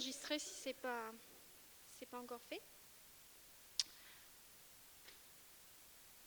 enregistrer 0.00 0.38
si 0.38 0.54
ce 0.62 0.68
n'est 0.70 0.74
pas, 0.76 2.18
encore 2.18 2.40
fait. 2.48 2.62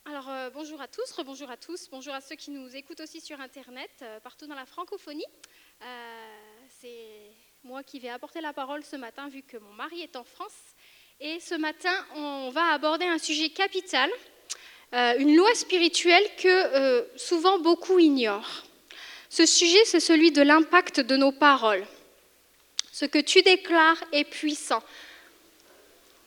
Alors 0.06 0.30
euh, 0.30 0.52
bonjour 0.52 0.80
à 0.80 0.88
tous, 0.88 1.12
rebonjour 1.14 1.50
à 1.50 1.58
tous, 1.58 1.90
bonjour 1.90 2.14
à 2.14 2.22
ceux 2.22 2.36
qui 2.36 2.52
nous 2.52 2.76
écoutent 2.76 3.00
aussi 3.00 3.20
sur 3.20 3.42
Internet, 3.42 3.90
euh, 4.04 4.20
partout 4.20 4.46
dans 4.46 4.54
la 4.54 4.68
francophonie. 4.68 5.26
Euh, 5.82 5.86
c'est 6.70 7.32
moi 7.64 7.82
qui 7.82 8.00
vais 8.00 8.10
apporter 8.10 8.42
la 8.42 8.54
parole 8.54 8.84
ce 8.84 8.96
matin 8.96 9.28
vu 9.28 9.42
que 9.42 9.58
mon 9.58 9.74
mari 9.74 10.02
est 10.02 10.18
en 10.18 10.24
France. 10.24 10.76
Et 11.20 11.40
ce 11.40 11.56
matin, 11.56 11.96
on 12.14 12.52
va 12.52 12.74
aborder 12.74 13.06
un 13.06 13.18
sujet 13.18 13.50
capital, 13.50 14.12
une 14.92 15.36
loi 15.36 15.50
spirituelle 15.56 16.30
que 16.38 17.08
souvent 17.18 17.58
beaucoup 17.58 17.98
ignorent. 17.98 18.66
Ce 19.30 19.48
sujet, 19.48 19.84
c'est 19.86 20.00
celui 20.00 20.32
de 20.32 20.44
l'impact 20.44 21.00
de 21.00 21.16
nos 21.16 21.32
paroles. 21.32 21.88
Ce 22.94 23.06
que 23.06 23.18
tu 23.18 23.42
déclares 23.42 23.98
est 24.12 24.24
puissant. 24.24 24.84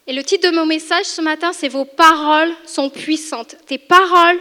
Et 0.09 0.13
le 0.13 0.25
titre 0.25 0.51
de 0.51 0.57
mon 0.57 0.67
message 0.67 1.05
ce 1.07 1.21
matin, 1.21 1.53
c'est 1.53 1.69
Vos 1.69 1.85
paroles 1.85 2.53
sont 2.67 2.91
puissantes. 2.91 3.55
Tes 3.67 3.79
paroles, 3.79 4.41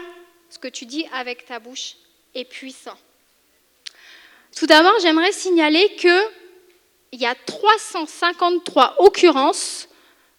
ce 0.50 0.58
que 0.58 0.68
tu 0.68 0.88
dis 0.88 1.06
avec 1.14 1.46
ta 1.46 1.60
bouche, 1.60 1.98
est 2.34 2.46
puissant. 2.46 2.98
Tout 4.58 4.66
d'abord, 4.66 4.96
j'aimerais 5.04 5.34
signaler 5.34 5.96
qu'il 5.98 6.20
y 7.14 7.28
a 7.28 7.36
353 7.36 8.96
occurrences 9.04 9.88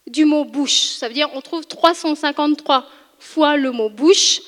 du 0.09 0.25
mot 0.25 0.45
bouche. 0.45 0.97
Ça 0.99 1.07
veut 1.07 1.15
dire 1.15 1.31
on 1.35 1.41
trouve 1.41 1.67
353 1.67 2.85
fois 3.21 3.57
le 3.57 3.71
mot 3.71 3.91
bouche, 3.91 4.41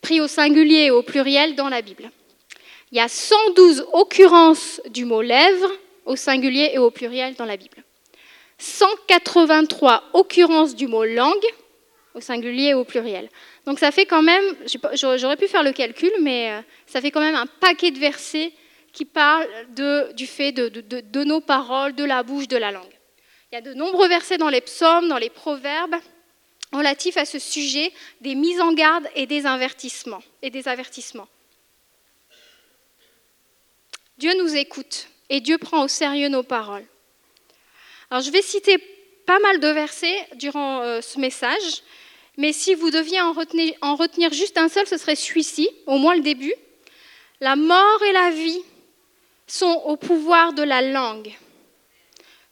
pris 0.00 0.20
au 0.20 0.28
singulier 0.28 0.84
et 0.84 0.90
au 0.92 1.02
pluriel 1.02 1.56
dans 1.56 1.68
la 1.68 1.82
Bible. 1.82 2.12
Il 2.92 2.98
y 2.98 3.00
a 3.00 3.08
112 3.08 3.86
occurrences 3.92 4.80
du 4.88 5.04
mot 5.04 5.20
lèvre 5.20 5.68
au 6.10 6.16
singulier 6.16 6.70
et 6.72 6.78
au 6.78 6.90
pluriel 6.90 7.34
dans 7.34 7.44
la 7.44 7.56
Bible. 7.56 7.84
183 8.58 10.10
occurrences 10.12 10.74
du 10.74 10.88
mot 10.88 11.04
langue, 11.04 11.46
au 12.14 12.20
singulier 12.20 12.70
et 12.70 12.74
au 12.74 12.84
pluriel. 12.84 13.28
Donc 13.64 13.78
ça 13.78 13.92
fait 13.92 14.06
quand 14.06 14.22
même, 14.22 14.44
j'aurais 14.94 15.36
pu 15.36 15.46
faire 15.46 15.62
le 15.62 15.72
calcul, 15.72 16.10
mais 16.20 16.50
euh, 16.50 16.60
ça 16.86 17.00
fait 17.00 17.12
quand 17.12 17.20
même 17.20 17.36
un 17.36 17.46
paquet 17.46 17.92
de 17.92 17.98
versets 17.98 18.52
qui 18.92 19.04
parlent 19.04 19.46
du 20.16 20.26
fait 20.26 20.50
de, 20.50 21.24
nos 21.24 21.40
paroles, 21.40 21.94
de 21.94 22.04
la 22.04 22.24
bouche, 22.24 22.48
de 22.48 22.56
la 22.56 22.72
langue. 22.72 22.98
Il 23.52 23.54
y 23.54 23.58
a 23.58 23.60
de 23.60 23.72
nombreux 23.74 24.08
versets 24.08 24.36
dans 24.36 24.48
les 24.48 24.60
psaumes, 24.60 25.08
dans 25.08 25.18
les 25.18 25.30
proverbes, 25.30 25.94
relatifs 26.72 27.16
à 27.16 27.24
ce 27.24 27.38
sujet 27.38 27.92
des 28.20 28.34
mises 28.34 28.60
en 28.60 28.72
garde 28.72 29.06
et 29.14 29.26
des. 29.26 29.44
Et 30.42 30.50
des 30.50 30.66
avertissements. 30.66 31.28
Dieu 34.18 34.32
nous 34.42 34.56
écoute 34.56 35.09
et 35.30 35.40
Dieu 35.40 35.56
prend 35.56 35.84
au 35.84 35.88
sérieux 35.88 36.28
nos 36.28 36.42
paroles. 36.42 36.84
Alors 38.10 38.22
je 38.22 38.30
vais 38.30 38.42
citer 38.42 38.76
pas 39.24 39.38
mal 39.38 39.60
de 39.60 39.68
versets 39.68 40.28
durant 40.34 40.82
euh, 40.82 41.00
ce 41.00 41.18
message, 41.18 41.82
mais 42.36 42.52
si 42.52 42.74
vous 42.74 42.90
deviez 42.90 43.20
en 43.20 43.32
retenir, 43.32 43.72
en 43.80 43.94
retenir 43.94 44.32
juste 44.32 44.58
un 44.58 44.68
seul, 44.68 44.86
ce 44.86 44.98
serait 44.98 45.14
celui-ci, 45.14 45.70
au 45.86 45.98
moins 45.98 46.16
le 46.16 46.22
début. 46.22 46.54
La 47.40 47.54
mort 47.56 48.02
et 48.02 48.12
la 48.12 48.30
vie 48.30 48.60
sont 49.46 49.82
au 49.86 49.96
pouvoir 49.96 50.52
de 50.52 50.62
la 50.62 50.82
langue. 50.82 51.32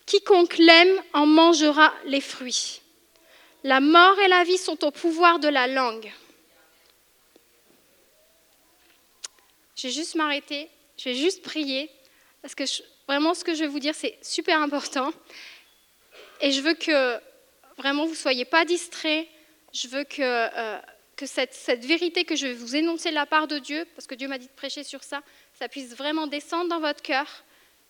Quiconque 0.07 0.57
l'aime 0.59 1.03
en 1.13 1.27
mangera 1.27 1.93
les 2.07 2.21
fruits. 2.21 2.81
La 3.65 3.81
mort 3.81 4.19
et 4.21 4.29
la 4.29 4.45
vie 4.45 4.57
sont 4.57 4.85
au 4.85 4.91
pouvoir 4.91 5.41
de 5.41 5.49
la 5.49 5.67
langue. 5.67 6.11
Je 9.77 9.89
vais 9.89 9.93
juste 9.93 10.15
m'arrêter, 10.15 10.69
je 10.97 11.05
vais 11.11 11.15
juste 11.15 11.43
prier, 11.43 11.91
parce 12.43 12.55
que 12.55 12.65
vraiment 13.07 13.35
ce 13.35 13.45
que 13.45 13.55
je 13.55 13.61
vais 13.61 13.67
vous 13.67 13.81
dire, 13.81 13.95
c'est 13.95 14.19
super 14.23 14.61
important. 14.61 15.13
Et 16.41 16.53
je 16.53 16.61
veux 16.61 16.75
que 16.75 17.19
vraiment 17.77 18.05
vous 18.05 18.13
ne 18.13 18.17
soyez 18.17 18.45
pas 18.45 18.65
distraits. 18.65 19.27
Je 19.73 19.89
veux 19.89 20.05
que, 20.05 20.23
euh, 20.23 20.79
cette, 21.25 21.85
vérité 21.85 22.25
que 22.25 22.37
je 22.37 22.47
vais 22.47 22.55
vous 22.55 22.77
énoncer 22.77 23.11
de 23.11 23.15
la 23.15 23.27
part 23.27 23.49
de 23.49 23.59
Dieu, 23.59 23.87
parce 23.95 24.07
que 24.07 24.15
Dieu 24.15 24.29
m'a 24.29 24.39
dit 24.39 24.47
de 24.47 24.53
prêcher 24.53 24.85
sur 24.85 25.03
ça, 25.03 25.23
ça 25.59 25.69
puisse 25.69 25.95
vraiment 25.95 26.27
descendre 26.27 26.69
dans 26.69 26.81
votre 26.81 27.03
cœur 27.03 27.27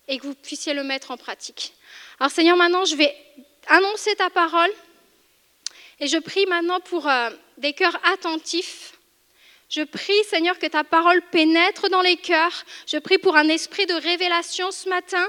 et 0.09 0.19
que 0.19 0.27
vous 0.27 0.35
puissiez 0.35 0.73
le 0.73 0.83
mettre 0.83 1.11
en 1.11 1.17
pratique. 1.17 1.75
Alors 2.19 2.31
Seigneur, 2.31 2.57
maintenant, 2.57 2.85
je 2.85 2.97
vais 2.97 3.15
annoncer 3.67 4.15
ta 4.17 4.31
parole. 4.31 4.71
Et 6.01 6.07
je 6.07 6.17
prie 6.17 6.47
maintenant 6.47 6.81
pour 6.81 7.09
euh, 7.09 7.31
des 7.57 7.73
cœurs 7.73 7.99
attentifs. 8.13 8.88
Je 9.69 9.83
prie, 9.83 10.25
Seigneur, 10.25 10.59
que 10.59 10.67
ta 10.67 10.83
parole 10.83 11.21
pénètre 11.31 11.91
dans 11.91 12.01
les 12.01 12.17
cœurs. 12.17 12.65
Je 12.87 12.97
prie 12.97 13.19
pour 13.19 13.37
un 13.37 13.49
esprit 13.49 13.87
de 13.87 13.95
révélation 13.95 14.71
ce 14.71 14.89
matin. 14.89 15.27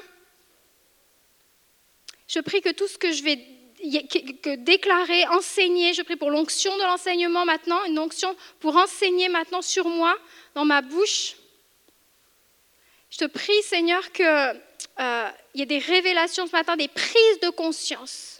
Je 2.28 2.40
prie 2.40 2.62
que 2.62 2.70
tout 2.70 2.88
ce 2.88 2.98
que 2.98 3.12
je 3.12 3.24
vais 3.24 3.40
déclarer, 4.58 5.26
enseigner, 5.28 5.94
je 5.94 6.02
prie 6.02 6.16
pour 6.16 6.30
l'onction 6.30 6.76
de 6.78 6.84
l'enseignement 6.84 7.46
maintenant, 7.46 7.84
une 7.86 8.00
onction 8.00 8.36
pour 8.60 8.76
enseigner 8.76 9.30
maintenant 9.30 9.62
sur 9.62 9.88
moi, 9.88 10.18
dans 10.56 10.66
ma 10.66 10.82
bouche. 10.82 11.36
Je 13.10 13.18
te 13.18 13.26
prie, 13.26 13.62
Seigneur, 13.64 14.12
qu'il 14.12 14.26
euh, 14.26 15.30
y 15.56 15.62
ait 15.62 15.66
des 15.66 15.80
révélations 15.80 16.46
ce 16.46 16.52
matin, 16.52 16.78
des 16.78 16.88
prises 16.88 17.40
de 17.42 17.50
conscience. 17.50 18.39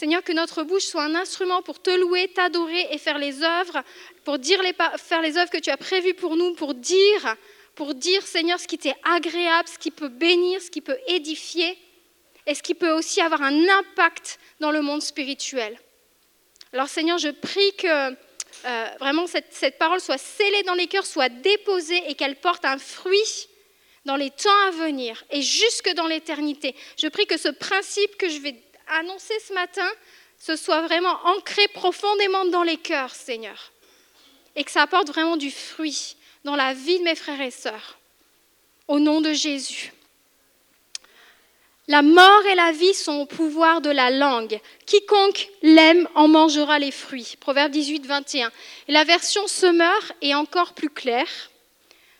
Seigneur, 0.00 0.24
que 0.24 0.32
notre 0.32 0.62
bouche 0.62 0.84
soit 0.84 1.02
un 1.02 1.14
instrument 1.14 1.60
pour 1.60 1.82
te 1.82 1.90
louer, 1.90 2.28
t'adorer 2.28 2.88
et 2.90 2.96
faire 2.96 3.18
les 3.18 3.42
œuvres, 3.42 3.82
pour 4.24 4.38
dire 4.38 4.62
les, 4.62 4.72
faire 4.96 5.20
les 5.20 5.36
œuvres 5.36 5.50
que 5.50 5.58
tu 5.58 5.68
as 5.68 5.76
prévues 5.76 6.14
pour 6.14 6.36
nous, 6.36 6.54
pour 6.54 6.72
dire 6.72 7.36
pour 7.74 7.94
dire, 7.94 8.26
Seigneur, 8.26 8.58
ce 8.58 8.66
qui 8.66 8.78
t'est 8.78 8.94
agréable, 9.04 9.68
ce 9.68 9.78
qui 9.78 9.90
peut 9.90 10.08
bénir, 10.08 10.62
ce 10.62 10.70
qui 10.70 10.80
peut 10.80 10.96
édifier, 11.06 11.78
et 12.46 12.54
ce 12.54 12.62
qui 12.62 12.74
peut 12.74 12.92
aussi 12.92 13.20
avoir 13.20 13.42
un 13.42 13.68
impact 13.68 14.38
dans 14.58 14.70
le 14.70 14.80
monde 14.80 15.02
spirituel. 15.02 15.78
Alors 16.72 16.88
Seigneur, 16.88 17.18
je 17.18 17.28
prie 17.28 17.72
que 17.76 18.10
euh, 18.10 18.86
vraiment 19.00 19.26
cette, 19.26 19.52
cette, 19.52 19.78
parole 19.78 20.00
soit 20.00 20.16
scellée 20.16 20.62
dans 20.62 20.74
les 20.74 20.86
cœurs, 20.86 21.04
soit 21.04 21.28
déposée 21.28 22.02
et 22.08 22.14
qu'elle 22.14 22.36
porte 22.36 22.64
un 22.64 22.78
fruit 22.78 23.48
dans 24.06 24.16
les 24.16 24.30
temps 24.30 24.66
à 24.66 24.70
venir 24.70 25.22
et 25.30 25.42
jusque 25.42 25.92
dans 25.94 26.06
l'éternité. 26.06 26.74
Je 26.98 27.08
prie 27.08 27.26
que 27.26 27.36
ce 27.36 27.50
principe 27.50 28.16
que 28.16 28.30
je 28.30 28.38
vais 28.38 28.56
annoncer 28.98 29.34
ce 29.46 29.52
matin, 29.52 29.88
ce 30.38 30.56
soit 30.56 30.82
vraiment 30.82 31.18
ancré 31.24 31.66
profondément 31.68 32.46
dans 32.46 32.62
les 32.62 32.76
cœurs, 32.76 33.14
Seigneur, 33.14 33.72
et 34.56 34.64
que 34.64 34.70
ça 34.70 34.82
apporte 34.82 35.08
vraiment 35.08 35.36
du 35.36 35.50
fruit 35.50 36.16
dans 36.44 36.56
la 36.56 36.74
vie 36.74 36.98
de 36.98 37.04
mes 37.04 37.14
frères 37.14 37.40
et 37.40 37.50
sœurs. 37.50 37.98
Au 38.88 38.98
nom 38.98 39.20
de 39.20 39.32
Jésus. 39.32 39.92
La 41.90 42.02
mort 42.02 42.46
et 42.46 42.54
la 42.54 42.72
vie 42.72 42.94
sont 42.94 43.14
au 43.14 43.26
pouvoir 43.26 43.80
de 43.80 43.90
la 43.90 44.12
langue. 44.12 44.60
Quiconque 44.86 45.48
l'aime 45.62 46.08
en 46.14 46.28
mangera 46.28 46.78
les 46.78 46.92
fruits. 46.92 47.34
Proverbe 47.40 47.72
18, 47.72 48.06
21. 48.06 48.52
Et 48.86 48.92
la 48.92 49.02
version 49.04 49.46
Semeur 49.48 50.00
est 50.22 50.34
encore 50.34 50.74
plus 50.74 50.90
claire, 50.90 51.50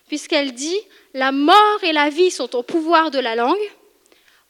puisqu'elle 0.07 0.53
dit 0.53 0.77
La 1.13 1.31
mort 1.31 1.83
et 1.83 1.93
la 1.93 2.09
vie 2.09 2.31
sont 2.31 2.53
au 2.53 2.63
pouvoir 2.63 3.11
de 3.11 3.19
la 3.19 3.35
langue. 3.35 3.71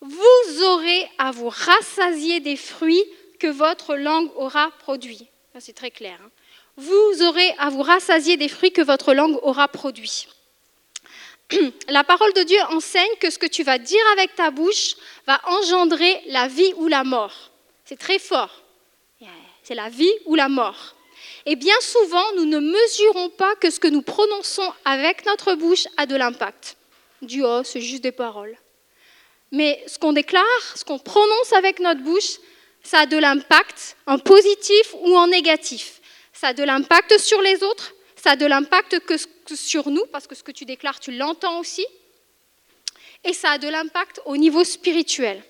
Vous 0.01 0.63
aurez 0.63 1.09
à 1.17 1.31
vous 1.31 1.49
rassasier 1.49 2.39
des 2.39 2.55
fruits 2.55 3.05
que 3.39 3.47
votre 3.47 3.95
langue 3.95 4.29
aura 4.35 4.71
produits. 4.79 5.27
C'est 5.59 5.75
très 5.75 5.91
clair. 5.91 6.19
Hein 6.23 6.31
vous 6.77 7.21
aurez 7.23 7.53
à 7.57 7.69
vous 7.69 7.81
rassasier 7.81 8.37
des 8.37 8.47
fruits 8.47 8.71
que 8.71 8.81
votre 8.81 9.13
langue 9.13 9.37
aura 9.43 9.67
produits. 9.67 10.27
La 11.89 12.03
parole 12.03 12.33
de 12.33 12.43
Dieu 12.43 12.59
enseigne 12.69 13.15
que 13.19 13.29
ce 13.29 13.37
que 13.37 13.45
tu 13.45 13.63
vas 13.63 13.77
dire 13.77 14.03
avec 14.13 14.35
ta 14.35 14.51
bouche 14.51 14.95
va 15.27 15.39
engendrer 15.45 16.21
la 16.27 16.47
vie 16.47 16.73
ou 16.77 16.87
la 16.87 17.03
mort. 17.03 17.51
C'est 17.85 17.99
très 17.99 18.19
fort. 18.19 18.61
C'est 19.63 19.75
la 19.75 19.89
vie 19.89 20.11
ou 20.25 20.33
la 20.33 20.49
mort. 20.49 20.95
Et 21.45 21.55
bien 21.55 21.79
souvent, 21.81 22.23
nous 22.35 22.45
ne 22.45 22.57
mesurons 22.57 23.29
pas 23.29 23.55
que 23.55 23.69
ce 23.69 23.79
que 23.79 23.87
nous 23.87 24.01
prononçons 24.01 24.73
avec 24.85 25.23
notre 25.27 25.53
bouche 25.53 25.87
a 25.97 26.07
de 26.07 26.15
l'impact. 26.15 26.77
Du 27.21 27.43
oh, 27.43 27.61
c'est 27.63 27.79
juste 27.79 28.01
des 28.01 28.11
paroles. 28.11 28.57
Mais 29.51 29.83
ce 29.87 29.99
qu'on 29.99 30.13
déclare, 30.13 30.43
ce 30.75 30.83
qu'on 30.83 30.99
prononce 30.99 31.53
avec 31.53 31.79
notre 31.79 32.01
bouche, 32.01 32.39
ça 32.83 32.99
a 32.99 33.05
de 33.05 33.17
l'impact 33.17 33.97
en 34.07 34.17
positif 34.17 34.95
ou 35.01 35.15
en 35.15 35.27
négatif 35.27 36.01
ça 36.41 36.47
a 36.47 36.53
de 36.53 36.63
l'impact 36.63 37.19
sur 37.19 37.39
les 37.43 37.61
autres, 37.61 37.93
ça 38.15 38.31
a 38.31 38.35
de 38.35 38.47
l'impact 38.47 38.99
que, 39.01 39.15
sur 39.55 39.89
nous, 39.89 40.03
parce 40.07 40.25
que 40.25 40.33
ce 40.33 40.41
que 40.41 40.51
tu 40.51 40.65
déclares, 40.65 40.99
tu 40.99 41.11
l'entends 41.11 41.59
aussi, 41.59 41.85
et 43.23 43.33
ça 43.33 43.51
a 43.51 43.57
de 43.59 43.67
l'impact 43.67 44.21
au 44.25 44.35
niveau 44.37 44.63
spirituel. 44.63 45.43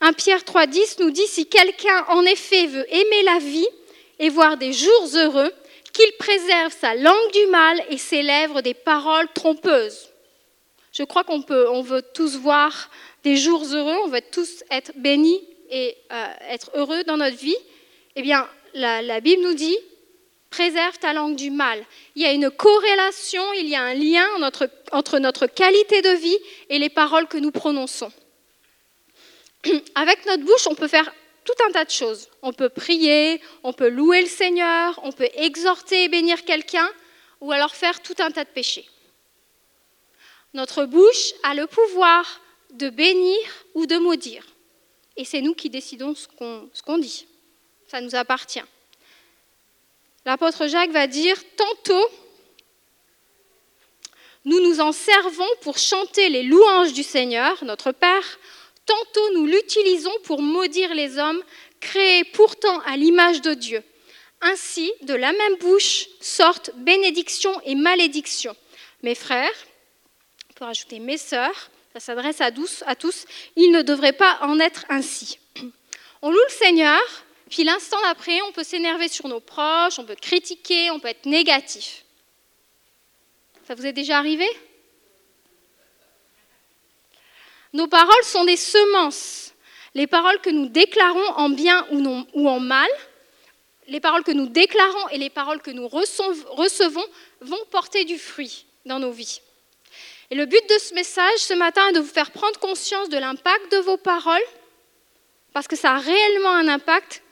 1 0.00 0.14
Pierre 0.14 0.40
3,10 0.40 1.02
nous 1.02 1.10
dit 1.10 1.26
si 1.26 1.46
quelqu'un 1.46 2.06
en 2.08 2.24
effet 2.24 2.66
veut 2.66 2.94
aimer 2.94 3.22
la 3.24 3.38
vie 3.40 3.68
et 4.18 4.30
voir 4.30 4.56
des 4.56 4.72
jours 4.72 5.08
heureux, 5.14 5.52
qu'il 5.92 6.12
préserve 6.18 6.72
sa 6.72 6.94
langue 6.94 7.32
du 7.32 7.46
mal 7.48 7.84
et 7.90 7.98
ses 7.98 8.22
lèvres 8.22 8.62
des 8.62 8.74
paroles 8.74 9.28
trompeuses. 9.34 10.08
Je 10.94 11.02
crois 11.02 11.24
qu'on 11.24 11.42
peut, 11.42 11.68
on 11.68 11.82
veut 11.82 12.02
tous 12.14 12.36
voir 12.36 12.88
des 13.24 13.36
jours 13.36 13.64
heureux, 13.64 13.96
on 14.04 14.08
veut 14.08 14.22
tous 14.30 14.62
être 14.70 14.92
bénis 14.94 15.42
et 15.68 15.96
euh, 16.12 16.26
être 16.48 16.70
heureux 16.74 17.02
dans 17.02 17.16
notre 17.16 17.36
vie. 17.36 17.56
Eh 18.14 18.22
bien, 18.22 18.48
la, 18.74 19.20
Bible 19.20 19.42
nous 19.42 19.54
dit, 19.54 19.76
préserve 20.50 20.96
ta 21.00 21.12
langue 21.12 21.34
du 21.34 21.50
mal. 21.50 21.84
Il 22.14 22.22
y 22.22 22.26
a 22.26 22.32
une 22.32 22.48
corrélation, 22.48 23.42
il 23.54 23.66
y 23.66 23.74
a 23.74 23.82
un 23.82 23.94
lien 23.94 24.24
entre 24.92 25.18
notre 25.18 25.48
qualité 25.48 26.00
de 26.00 26.10
vie 26.10 26.38
et 26.68 26.78
les 26.78 26.90
paroles 26.90 27.26
que 27.26 27.38
nous 27.38 27.50
prononçons. 27.50 28.12
Avec 29.96 30.24
notre 30.26 30.44
bouche, 30.44 30.68
on 30.68 30.76
peut 30.76 30.86
faire 30.86 31.12
tout 31.44 31.64
un 31.66 31.72
tas 31.72 31.84
de 31.84 31.90
choses. 31.90 32.28
On 32.40 32.52
peut 32.52 32.68
prier, 32.68 33.40
on 33.64 33.72
peut 33.72 33.88
louer 33.88 34.20
le 34.20 34.28
Seigneur, 34.28 35.00
on 35.02 35.10
peut 35.10 35.28
exhorter 35.34 36.04
et 36.04 36.08
bénir 36.08 36.44
quelqu'un, 36.44 36.88
ou 37.40 37.50
alors 37.50 37.74
faire 37.74 38.00
tout 38.00 38.14
un 38.20 38.30
tas 38.30 38.44
de 38.44 38.50
péchés. 38.50 38.86
Notre 40.54 40.84
bouche 40.84 41.34
a 41.42 41.54
le 41.54 41.66
pouvoir 41.66 42.40
de 42.70 42.88
bénir 42.88 43.38
ou 43.74 43.86
de 43.86 43.96
maudire. 43.96 44.46
Et 45.16 45.24
c'est 45.24 45.40
nous 45.40 45.54
qui 45.54 45.68
décidons 45.68 46.14
ce 46.14 46.82
qu'on 46.82 46.98
dit. 46.98 47.26
Ça 47.88 48.00
nous 48.00 48.14
appartient. 48.14 48.62
L'apôtre 50.24 50.66
Jacques 50.68 50.90
va 50.90 51.06
dire, 51.06 51.36
tantôt, 51.56 52.08
nous 54.44 54.60
nous 54.60 54.80
en 54.80 54.92
servons 54.92 55.48
pour 55.60 55.78
chanter 55.78 56.28
les 56.28 56.42
louanges 56.42 56.92
du 56.92 57.02
Seigneur, 57.02 57.62
notre 57.64 57.92
Père, 57.92 58.38
tantôt 58.86 59.34
nous 59.34 59.46
l'utilisons 59.46 60.14
pour 60.24 60.40
maudire 60.40 60.94
les 60.94 61.18
hommes 61.18 61.42
créés 61.80 62.24
pourtant 62.24 62.80
à 62.80 62.96
l'image 62.96 63.42
de 63.42 63.54
Dieu. 63.54 63.82
Ainsi, 64.40 64.92
de 65.02 65.14
la 65.14 65.32
même 65.32 65.56
bouche 65.60 66.06
sortent 66.20 66.70
bénédiction 66.76 67.58
et 67.64 67.74
malédiction. 67.74 68.54
Mes 69.02 69.14
frères, 69.14 69.52
pour 70.54 70.66
ajouter 70.66 70.98
mes 70.98 71.18
sœurs, 71.18 71.70
ça 71.92 72.00
s'adresse 72.00 72.40
à, 72.40 72.50
à 72.86 72.96
tous, 72.96 73.26
il 73.56 73.70
ne 73.70 73.82
devrait 73.82 74.12
pas 74.12 74.38
en 74.42 74.58
être 74.58 74.84
ainsi. 74.88 75.38
On 76.22 76.30
loue 76.30 76.44
le 76.48 76.52
Seigneur, 76.52 77.00
puis 77.50 77.64
l'instant 77.64 78.00
d'après, 78.02 78.40
on 78.42 78.52
peut 78.52 78.64
s'énerver 78.64 79.08
sur 79.08 79.28
nos 79.28 79.40
proches, 79.40 79.98
on 79.98 80.04
peut 80.04 80.16
critiquer, 80.16 80.90
on 80.90 80.98
peut 80.98 81.08
être 81.08 81.26
négatif. 81.26 82.04
Ça 83.66 83.74
vous 83.74 83.86
est 83.86 83.92
déjà 83.92 84.18
arrivé? 84.18 84.46
Nos 87.72 87.88
paroles 87.88 88.24
sont 88.24 88.44
des 88.44 88.56
semences. 88.56 89.52
Les 89.94 90.06
paroles 90.06 90.40
que 90.40 90.50
nous 90.50 90.68
déclarons 90.68 91.26
en 91.36 91.48
bien 91.48 91.86
ou, 91.90 92.48
en 92.48 92.60
mal, 92.60 92.88
les 93.86 94.00
paroles 94.00 94.24
que 94.24 94.32
nous 94.32 94.46
déclarons 94.46 95.08
et 95.10 95.18
les 95.18 95.30
paroles 95.30 95.62
que 95.62 95.70
nous 95.70 95.88
recevons 95.88 97.04
vont 97.40 97.64
porter 97.70 98.04
du 98.04 98.18
fruit 98.18 98.66
dans 98.84 98.98
nos 98.98 99.12
vies. 99.12 99.40
Et 100.30 100.34
le 100.34 100.46
but 100.46 100.62
de 100.68 100.78
ce 100.78 100.94
message 100.94 101.38
ce 101.38 101.54
matin 101.54 101.88
est 101.88 101.92
de 101.92 102.00
vous 102.00 102.06
faire 102.06 102.30
prendre 102.30 102.58
conscience 102.58 103.08
de 103.08 103.18
l'impact 103.18 103.72
de 103.72 103.78
vos 103.78 103.96
paroles, 103.96 104.44
parce 105.52 105.68
que 105.68 105.76
ça 105.76 105.92
a 105.92 105.98
réellement 105.98 106.54
un 106.54 106.68
impact 106.68 107.22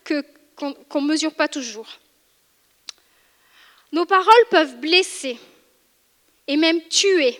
qu'on 0.56 1.00
ne 1.00 1.06
mesure 1.06 1.34
pas 1.34 1.48
toujours. 1.48 1.88
Nos 3.92 4.06
paroles 4.06 4.46
peuvent 4.50 4.76
blesser 4.76 5.38
et 6.46 6.56
même 6.56 6.82
tuer. 6.88 7.38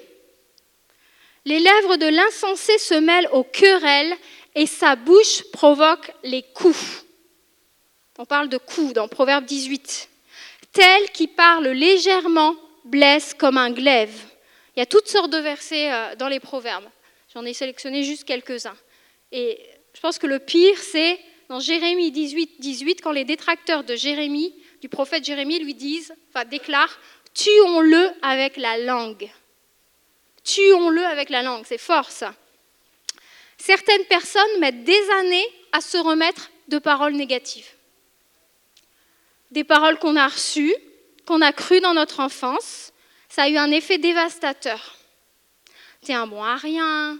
Les 1.45 1.59
lèvres 1.59 1.97
de 1.97 2.07
l'insensé 2.07 2.79
se 2.79 2.95
mêlent 2.95 3.29
aux 3.33 3.45
querelles 3.45 4.17
et 4.55 4.67
sa 4.67 4.97
bouche 4.97 5.43
provoque 5.51 6.13
les 6.23 6.43
coups. 6.43 7.05
On 8.19 8.27
parle 8.27 8.49
de 8.49 8.59
coups 8.59 8.93
dans 8.93 9.09
Proverbe 9.09 9.45
18. 9.45 10.09
Tel 10.73 11.11
qui 11.11 11.27
parle 11.27 11.69
légèrement 11.69 12.55
blesse 12.85 13.35
comme 13.35 13.59
un 13.59 13.71
glaive. 13.71 14.15
Il 14.75 14.81
y 14.81 14.83
a 14.83 14.87
toutes 14.87 15.09
sortes 15.09 15.31
de 15.31 15.39
versets 15.39 15.93
euh, 15.93 16.15
dans 16.17 16.29
les 16.29 16.41
proverbes. 16.41 16.89
J'en 17.35 17.45
ai 17.45 17.53
sélectionné 17.53 18.05
juste 18.05 18.25
quelques-uns. 18.25 18.77
Et 19.31 19.59
je 19.95 20.01
pense 20.01 20.19
que 20.19 20.27
le 20.27 20.39
pire, 20.39 20.79
c'est 20.79 21.19
dans 21.49 21.61
Jérémie 21.61 22.11
18, 22.11 22.61
18, 22.61 23.03
quand 23.03 23.13
les 23.13 23.25
détracteurs 23.25 23.85
de 23.85 23.95
Jérémie, 23.95 24.55
du 24.81 24.89
prophète 24.89 25.25
Jérémie, 25.25 25.59
lui 25.59 25.75
disent, 25.75 26.15
enfin 26.31 26.45
déclarent, 26.45 26.99
tuons-le 27.35 28.11
avec 28.23 28.57
la 28.57 28.79
langue. 28.79 29.31
Tuons-le 30.45 31.05
avec 31.05 31.31
la 31.31 31.43
langue, 31.43 31.65
c'est 31.67 31.79
fort 31.79 32.11
ça. 32.11 32.35
Certaines 33.59 34.05
personnes 34.07 34.59
mettent 34.61 34.85
des 34.85 35.11
années 35.21 35.47
à 35.73 35.81
se 35.81 35.97
remettre 35.99 36.51
de 36.69 36.79
paroles 36.79 37.15
négatives. 37.15 37.69
Des 39.51 39.65
paroles 39.65 39.99
qu'on 39.99 40.17
a 40.17 40.27
reçues, 40.27 40.75
qu'on 41.27 41.43
a 41.43 41.53
crues 41.53 41.81
dans 41.81 41.95
notre 41.95 42.21
enfance, 42.21 42.92
ça 43.35 43.45
a 43.45 43.49
eu 43.49 43.57
un 43.57 43.71
effet 43.71 43.97
dévastateur. 43.97 44.95
T'es 46.03 46.13
un 46.13 46.27
bon 46.27 46.45
à 46.45 46.57
rien, 46.57 47.19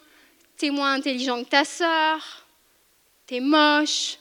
t'es 0.59 0.69
moins 0.69 0.93
intelligent 0.93 1.43
que 1.43 1.49
ta 1.49 1.65
sœur, 1.65 2.45
t'es 3.27 3.41
moche, 3.41 4.19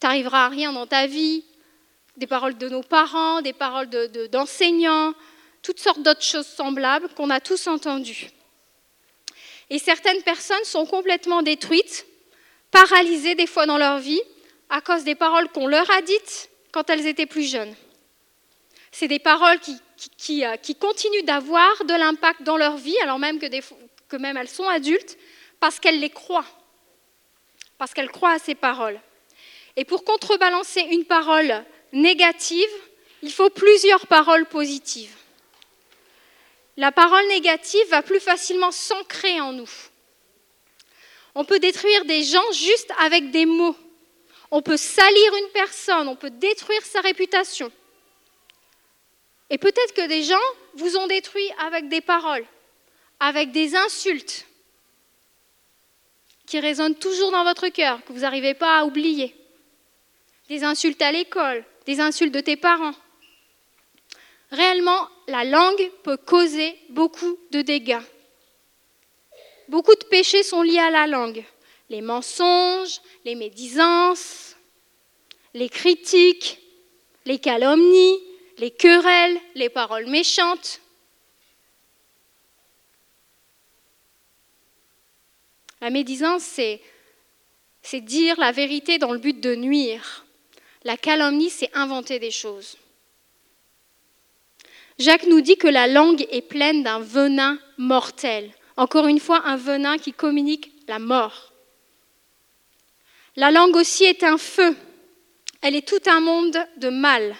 t'arriveras 0.00 0.46
à 0.46 0.48
rien 0.48 0.72
dans 0.72 0.88
ta 0.88 1.06
vie. 1.06 1.44
Des 2.16 2.26
paroles 2.26 2.58
de 2.58 2.68
nos 2.68 2.82
parents, 2.82 3.40
des 3.40 3.52
paroles 3.52 3.88
d'enseignants, 4.32 5.14
toutes 5.62 5.78
sortes 5.78 6.02
d'autres 6.02 6.24
choses 6.24 6.46
semblables 6.48 7.08
qu'on 7.10 7.30
a 7.30 7.38
tous 7.38 7.68
entendues. 7.68 8.30
Et 9.70 9.78
certaines 9.78 10.22
personnes 10.22 10.64
sont 10.64 10.86
complètement 10.86 11.42
détruites, 11.42 12.04
paralysées 12.72 13.36
des 13.36 13.46
fois 13.46 13.66
dans 13.66 13.78
leur 13.78 14.00
vie, 14.00 14.20
à 14.68 14.80
cause 14.80 15.04
des 15.04 15.14
paroles 15.14 15.48
qu'on 15.50 15.68
leur 15.68 15.88
a 15.92 16.02
dites 16.02 16.50
quand 16.72 16.90
elles 16.90 17.06
étaient 17.06 17.26
plus 17.26 17.48
jeunes. 17.48 17.74
C'est 18.90 19.08
des 19.08 19.20
paroles 19.20 19.60
qui, 19.60 19.76
euh, 20.30 20.56
continuent 20.80 21.24
d'avoir 21.24 21.84
de 21.84 21.94
l'impact 21.94 22.42
dans 22.42 22.56
leur 22.56 22.76
vie, 22.76 22.98
alors 23.02 23.18
même 23.18 23.38
que, 23.38 23.46
que 24.08 24.16
même 24.16 24.36
elles 24.36 24.48
sont 24.48 24.68
adultes, 24.68 25.18
parce 25.60 25.78
qu'elles 25.78 26.00
les 26.00 26.10
croient, 26.10 26.46
parce 27.78 27.94
qu'elles 27.94 28.10
croient 28.10 28.32
à 28.32 28.38
ces 28.38 28.54
paroles. 28.54 29.00
Et 29.76 29.84
pour 29.84 30.04
contrebalancer 30.04 30.80
une 30.80 31.04
parole 31.04 31.64
négative, 31.92 32.68
il 33.22 33.32
faut 33.32 33.50
plusieurs 33.50 34.06
paroles 34.06 34.46
positives 34.46 35.14
la 36.76 36.92
parole 36.92 37.26
négative 37.28 37.86
va 37.90 38.02
plus 38.02 38.20
facilement 38.20 38.70
s'ancrer 38.70 39.40
en 39.40 39.52
nous. 39.52 39.70
On 41.34 41.44
peut 41.44 41.58
détruire 41.58 42.04
des 42.04 42.22
gens 42.22 42.52
juste 42.52 42.90
avec 42.98 43.30
des 43.30 43.46
mots. 43.46 43.76
On 44.50 44.62
peut 44.62 44.76
salir 44.76 45.34
une 45.34 45.50
personne, 45.52 46.08
on 46.08 46.16
peut 46.16 46.30
détruire 46.30 46.84
sa 46.84 47.00
réputation. 47.00 47.70
Et 49.52 49.58
peut-être 49.58 49.92
que 49.92 50.08
des 50.08 50.22
gens 50.22 50.48
vous 50.74 50.96
ont 50.96 51.06
détruit 51.06 51.48
avec 51.66 51.90
des 51.90 52.00
paroles, 52.00 52.46
avec 53.20 53.52
des 53.52 53.76
insultes 53.76 54.46
qui 56.46 56.58
résonnent 56.58 56.98
toujours 56.98 57.30
dans 57.30 57.44
votre 57.44 57.68
cœur, 57.68 58.02
que 58.04 58.14
vous 58.14 58.20
n'arrivez 58.20 58.54
pas 58.54 58.78
à 58.78 58.84
oublier. 58.84 59.36
Des 60.48 60.64
insultes 60.64 61.02
à 61.02 61.12
l'école, 61.12 61.64
des 61.84 62.00
insultes 62.00 62.32
de 62.32 62.40
tes 62.40 62.56
parents, 62.56 62.94
réellement, 64.50 65.06
la 65.28 65.44
langue 65.44 65.90
peut 66.02 66.16
causer 66.16 66.74
beaucoup 66.88 67.38
de 67.50 67.60
dégâts. 67.60 68.02
Beaucoup 69.68 69.94
de 69.94 70.04
péchés 70.04 70.42
sont 70.42 70.62
liés 70.62 70.78
à 70.78 70.90
la 70.90 71.06
langue. 71.06 71.44
Les 71.90 72.00
mensonges, 72.00 73.02
les 73.26 73.34
médisances, 73.34 74.56
les 75.52 75.68
critiques, 75.68 76.58
les 77.26 77.38
calomnies, 77.38 78.18
les 78.62 78.70
querelles, 78.70 79.40
les 79.56 79.70
paroles 79.70 80.06
méchantes. 80.06 80.80
La 85.80 85.90
médisance, 85.90 86.44
c'est, 86.44 86.80
dire 88.02 88.38
la 88.38 88.52
vérité 88.52 88.98
dans 88.98 89.12
le 89.12 89.18
but 89.18 89.40
de 89.40 89.56
nuire. 89.56 90.24
La 90.84 90.96
calomnie, 90.96 91.50
c'est 91.50 91.76
inventer 91.76 92.20
des 92.20 92.30
choses. 92.30 92.76
Jacques 94.96 95.26
nous 95.26 95.40
dit 95.40 95.56
que 95.56 95.66
la 95.66 95.88
langue 95.88 96.24
est 96.30 96.42
pleine 96.48 96.84
d'un 96.84 97.00
venin 97.00 97.58
mortel. 97.78 98.52
Encore 98.76 99.08
une 99.08 99.18
fois, 99.18 99.42
un 99.44 99.56
venin 99.56 99.98
qui 99.98 100.12
communique 100.12 100.70
la 100.86 101.00
mort. 101.00 101.52
La 103.34 103.50
langue 103.50 103.74
aussi 103.74 104.04
est 104.04 104.22
un 104.22 104.38
feu. 104.38 104.76
Elle 105.62 105.74
est 105.74 105.88
tout 105.88 106.08
un 106.08 106.20
monde 106.20 106.56
de 106.76 106.90
mal. 106.90 107.34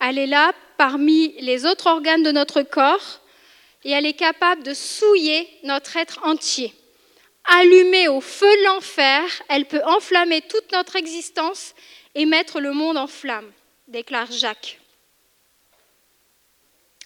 Elle 0.00 0.18
est 0.18 0.26
là 0.26 0.52
parmi 0.76 1.34
les 1.40 1.66
autres 1.66 1.88
organes 1.88 2.22
de 2.22 2.32
notre 2.32 2.62
corps 2.62 3.20
et 3.84 3.90
elle 3.90 4.06
est 4.06 4.14
capable 4.14 4.62
de 4.62 4.74
souiller 4.74 5.48
notre 5.64 5.96
être 5.96 6.20
entier. 6.24 6.74
Allumée 7.44 8.08
au 8.08 8.20
feu 8.20 8.46
de 8.46 8.64
l'enfer, 8.64 9.24
elle 9.48 9.66
peut 9.66 9.82
enflammer 9.84 10.42
toute 10.42 10.70
notre 10.72 10.96
existence 10.96 11.74
et 12.14 12.26
mettre 12.26 12.60
le 12.60 12.72
monde 12.72 12.96
en 12.96 13.06
flammes, 13.06 13.50
déclare 13.86 14.30
Jacques. 14.30 14.78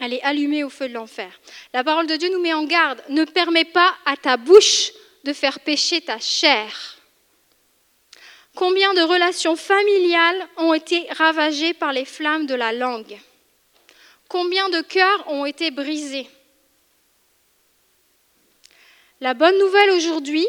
Elle 0.00 0.14
est 0.14 0.22
allumée 0.22 0.64
au 0.64 0.70
feu 0.70 0.88
de 0.88 0.94
l'enfer. 0.94 1.40
La 1.72 1.84
parole 1.84 2.08
de 2.08 2.16
Dieu 2.16 2.28
nous 2.32 2.40
met 2.40 2.52
en 2.52 2.64
garde. 2.64 3.00
Ne 3.08 3.24
permets 3.24 3.64
pas 3.64 3.94
à 4.04 4.16
ta 4.16 4.36
bouche 4.36 4.90
de 5.24 5.32
faire 5.32 5.60
pécher 5.60 6.00
ta 6.00 6.18
chair. 6.18 6.98
Combien 8.54 8.92
de 8.92 9.00
relations 9.00 9.56
familiales 9.56 10.48
ont 10.58 10.74
été 10.74 11.06
ravagées 11.10 11.72
par 11.72 11.92
les 11.92 12.04
flammes 12.04 12.46
de 12.46 12.54
la 12.54 12.72
langue? 12.72 13.18
Combien 14.28 14.68
de 14.68 14.82
cœurs 14.82 15.24
ont 15.28 15.46
été 15.46 15.70
brisés? 15.70 16.28
La 19.20 19.32
bonne 19.34 19.58
nouvelle 19.58 19.90
aujourd'hui, 19.90 20.46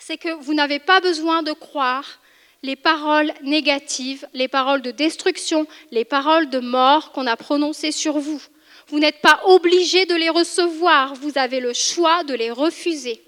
c'est 0.00 0.16
que 0.16 0.32
vous 0.40 0.54
n'avez 0.54 0.80
pas 0.80 1.00
besoin 1.00 1.42
de 1.42 1.52
croire 1.52 2.18
les 2.62 2.76
paroles 2.76 3.32
négatives, 3.42 4.26
les 4.34 4.48
paroles 4.48 4.82
de 4.82 4.90
destruction, 4.90 5.68
les 5.92 6.04
paroles 6.04 6.50
de 6.50 6.58
mort 6.58 7.12
qu'on 7.12 7.26
a 7.28 7.36
prononcées 7.36 7.92
sur 7.92 8.18
vous. 8.18 8.42
Vous 8.88 8.98
n'êtes 8.98 9.20
pas 9.20 9.40
obligé 9.44 10.06
de 10.06 10.14
les 10.16 10.30
recevoir, 10.30 11.14
vous 11.14 11.36
avez 11.36 11.60
le 11.60 11.74
choix 11.74 12.24
de 12.24 12.34
les 12.34 12.50
refuser. 12.50 13.22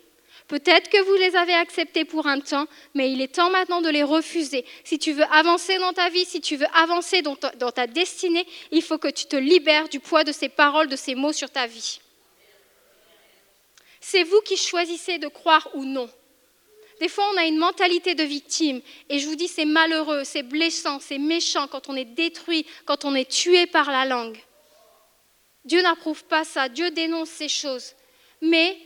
Peut-être 0.51 0.91
que 0.91 1.01
vous 1.03 1.15
les 1.15 1.37
avez 1.37 1.55
acceptées 1.55 2.05
pour 2.05 2.27
un 2.27 2.41
temps, 2.41 2.67
mais 2.95 3.13
il 3.13 3.21
est 3.21 3.37
temps 3.37 3.51
maintenant 3.51 3.81
de 3.81 3.89
les 3.89 4.03
refuser. 4.03 4.65
Si 4.83 4.99
tu 4.99 5.13
veux 5.13 5.25
avancer 5.31 5.79
dans 5.79 5.93
ta 5.93 6.09
vie, 6.09 6.25
si 6.25 6.41
tu 6.41 6.57
veux 6.57 6.67
avancer 6.75 7.23
dans 7.23 7.37
ta, 7.37 7.51
dans 7.51 7.71
ta 7.71 7.87
destinée, 7.87 8.45
il 8.73 8.83
faut 8.83 8.99
que 8.99 9.07
tu 9.07 9.27
te 9.27 9.37
libères 9.37 9.89
du 9.89 10.01
poids 10.01 10.25
de 10.25 10.33
ces 10.33 10.49
paroles, 10.49 10.89
de 10.89 10.97
ces 10.97 11.15
mots 11.15 11.33
sur 11.33 11.51
ta 11.51 11.69
vie. 11.69 12.01
C'est 14.01 14.25
vous 14.25 14.41
qui 14.41 14.57
choisissez 14.57 15.19
de 15.19 15.29
croire 15.29 15.69
ou 15.75 15.85
non. 15.85 16.11
Des 16.99 17.09
fois, 17.09 17.31
on 17.33 17.37
a 17.37 17.45
une 17.45 17.59
mentalité 17.59 18.17
de 18.17 18.25
victime. 18.25 18.81
Et 19.09 19.21
je 19.21 19.29
vous 19.29 19.37
dis, 19.37 19.47
c'est 19.47 19.65
malheureux, 19.65 20.25
c'est 20.25 20.43
blessant, 20.43 20.99
c'est 20.99 21.19
méchant 21.19 21.69
quand 21.69 21.89
on 21.89 21.95
est 21.95 22.05
détruit, 22.05 22.67
quand 22.87 23.05
on 23.05 23.15
est 23.15 23.31
tué 23.31 23.69
par 23.69 23.93
la 23.93 24.05
langue. 24.05 24.39
Dieu 25.65 25.81
n'approuve 25.81 26.25
pas 26.25 26.43
ça. 26.43 26.69
Dieu 26.69 26.91
dénonce 26.91 27.31
ces 27.31 27.49
choses. 27.49 27.95
Mais 28.43 28.77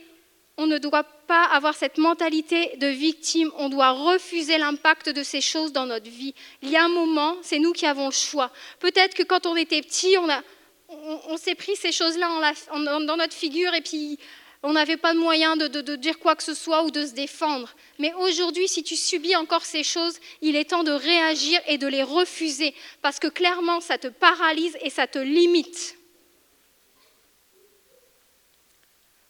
on 0.57 0.67
ne 0.67 0.77
doit 0.77 1.03
pas 1.03 1.43
avoir 1.45 1.75
cette 1.75 1.97
mentalité 1.97 2.77
de 2.77 2.87
victime. 2.87 3.51
On 3.57 3.69
doit 3.69 3.91
refuser 3.91 4.57
l'impact 4.57 5.09
de 5.09 5.23
ces 5.23 5.41
choses 5.41 5.73
dans 5.73 5.85
notre 5.85 6.09
vie. 6.09 6.33
Il 6.61 6.69
y 6.69 6.77
a 6.77 6.85
un 6.85 6.89
moment, 6.89 7.35
c'est 7.41 7.59
nous 7.59 7.73
qui 7.73 7.85
avons 7.85 8.07
le 8.07 8.13
choix. 8.13 8.51
Peut-être 8.79 9.15
que 9.15 9.23
quand 9.23 9.45
on 9.45 9.55
était 9.55 9.81
petit, 9.81 10.15
on, 10.17 11.37
s'est 11.37 11.55
pris 11.55 11.75
ces 11.75 11.91
choses-là 11.91 12.53
dans 12.71 13.17
notre 13.17 13.33
figure 13.33 13.73
et 13.73 13.81
puis 13.81 14.17
on 14.63 14.73
n'avait 14.73 14.97
pas 14.97 15.13
de 15.13 15.19
moyen 15.19 15.57
de, 15.57 15.67
de, 15.67 15.95
dire 15.95 16.17
quoi 16.19 16.35
que 16.35 16.43
ce 16.43 16.53
soit 16.53 16.83
ou 16.83 16.91
de 16.91 17.05
se 17.05 17.11
défendre. 17.11 17.69
Mais 17.99 18.13
aujourd'hui, 18.15 18.67
si 18.67 18.81
tu 18.81 18.95
subis 18.95 19.35
encore 19.35 19.63
ces 19.63 19.83
choses, 19.83 20.19
il 20.41 20.55
est 20.55 20.71
temps 20.71 20.83
de 20.83 20.91
réagir 20.91 21.59
et 21.67 21.77
de 21.77 21.87
les 21.87 22.01
refuser, 22.01 22.73
parce 23.01 23.19
que 23.19 23.27
clairement, 23.27 23.79
ça 23.79 23.97
te 23.97 24.07
paralyse 24.07 24.75
et 24.81 24.89
ça 24.89 25.05
te 25.05 25.19
limite. 25.19 25.94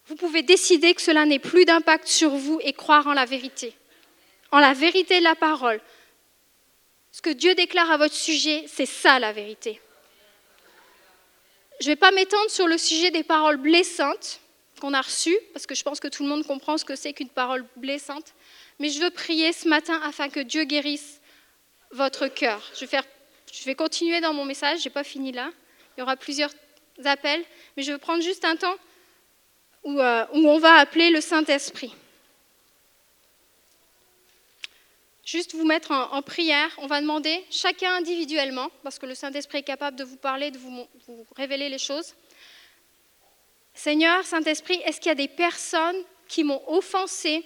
Vous 0.08 0.16
pouvez 0.16 0.44
décider 0.44 0.94
que 0.94 1.02
cela 1.02 1.26
n'ait 1.26 1.40
plus 1.40 1.66
d'impact 1.66 2.08
sur 2.08 2.30
vous 2.32 2.60
et 2.62 2.74
croire 2.74 3.08
en 3.08 3.14
la 3.14 3.26
vérité, 3.26 3.74
en 4.52 4.60
la 4.60 4.74
vérité 4.74 5.20
de 5.20 5.24
la 5.24 5.36
parole. 5.36 5.82
Ce 7.12 7.22
que 7.22 7.32
Dieu 7.32 7.56
déclare 7.56 7.90
à 7.92 7.98
votre 7.98 8.14
sujet, 8.14 8.66
c'est 8.68 8.86
ça 8.86 9.20
la 9.20 9.32
vérité. 9.32 9.80
Je 11.80 11.86
ne 11.86 11.92
vais 11.92 11.96
pas 11.96 12.12
m'étendre 12.12 12.50
sur 12.50 12.68
le 12.68 12.78
sujet 12.78 13.10
des 13.10 13.24
paroles 13.24 13.58
blessantes 13.58 14.40
qu'on 14.80 14.94
a 14.94 15.02
reçu, 15.02 15.36
parce 15.54 15.66
que 15.66 15.76
je 15.76 15.84
pense 15.84 16.00
que 16.00 16.08
tout 16.08 16.24
le 16.24 16.30
monde 16.30 16.46
comprend 16.46 16.78
ce 16.78 16.86
que 16.86 16.96
c'est 16.96 17.14
qu'une 17.14 17.30
parole 17.30 17.66
blessante. 17.78 18.34
Mais 18.80 18.90
je 18.90 19.00
veux 19.00 19.10
prier 19.10 19.54
ce 19.54 19.68
matin 19.68 20.00
afin 20.04 20.30
que 20.30 20.40
Dieu 20.40 20.66
guérisse 20.66 21.22
votre 21.92 22.28
cœur. 22.28 22.62
Je 22.78 22.86
vais, 22.86 23.00
je 23.52 23.64
vais 23.64 23.76
continuer 23.76 24.20
dans 24.22 24.34
mon 24.34 24.46
message, 24.46 24.80
je 24.80 24.86
n'ai 24.86 24.94
pas 24.94 25.04
fini 25.04 25.32
là. 25.32 25.52
Il 25.96 26.02
y 26.02 26.04
aura 26.04 26.18
plusieurs 26.18 26.52
appels, 27.06 27.44
mais 27.76 27.84
je 27.84 27.94
veux 27.94 27.98
prendre 27.98 28.22
juste 28.22 28.46
un 28.46 28.56
temps 28.56 28.76
où, 29.86 30.00
euh, 30.00 30.26
où 30.34 30.50
on 30.50 30.58
va 30.58 30.74
appeler 30.74 31.10
le 31.10 31.22
Saint-Esprit. 31.22 31.94
Juste 35.24 35.56
vous 35.56 35.66
mettre 35.66 35.92
en, 35.92 36.22
prière, 36.22 36.70
on 36.78 36.88
va 36.88 37.02
demander 37.02 37.44
chacun 37.50 37.96
individuellement, 37.96 38.70
parce 38.84 39.00
que 39.00 39.08
le 39.08 39.16
Saint-Esprit 39.16 39.60
est 39.60 39.64
capable 39.64 39.98
de 39.98 40.04
vous 40.04 40.18
parler, 40.18 40.52
de 40.52 40.60
vous 40.60 40.88
révéler 41.36 41.68
les 41.70 41.80
choses. 41.80 42.14
Seigneur, 43.74 44.24
Saint-Esprit, 44.24 44.80
est-ce 44.86 45.00
qu'il 45.00 45.10
y 45.10 45.12
a 45.12 45.16
des 45.16 45.28
personnes 45.28 45.98
qui 46.28 46.44
m'ont 46.44 46.62
offensé, 46.68 47.44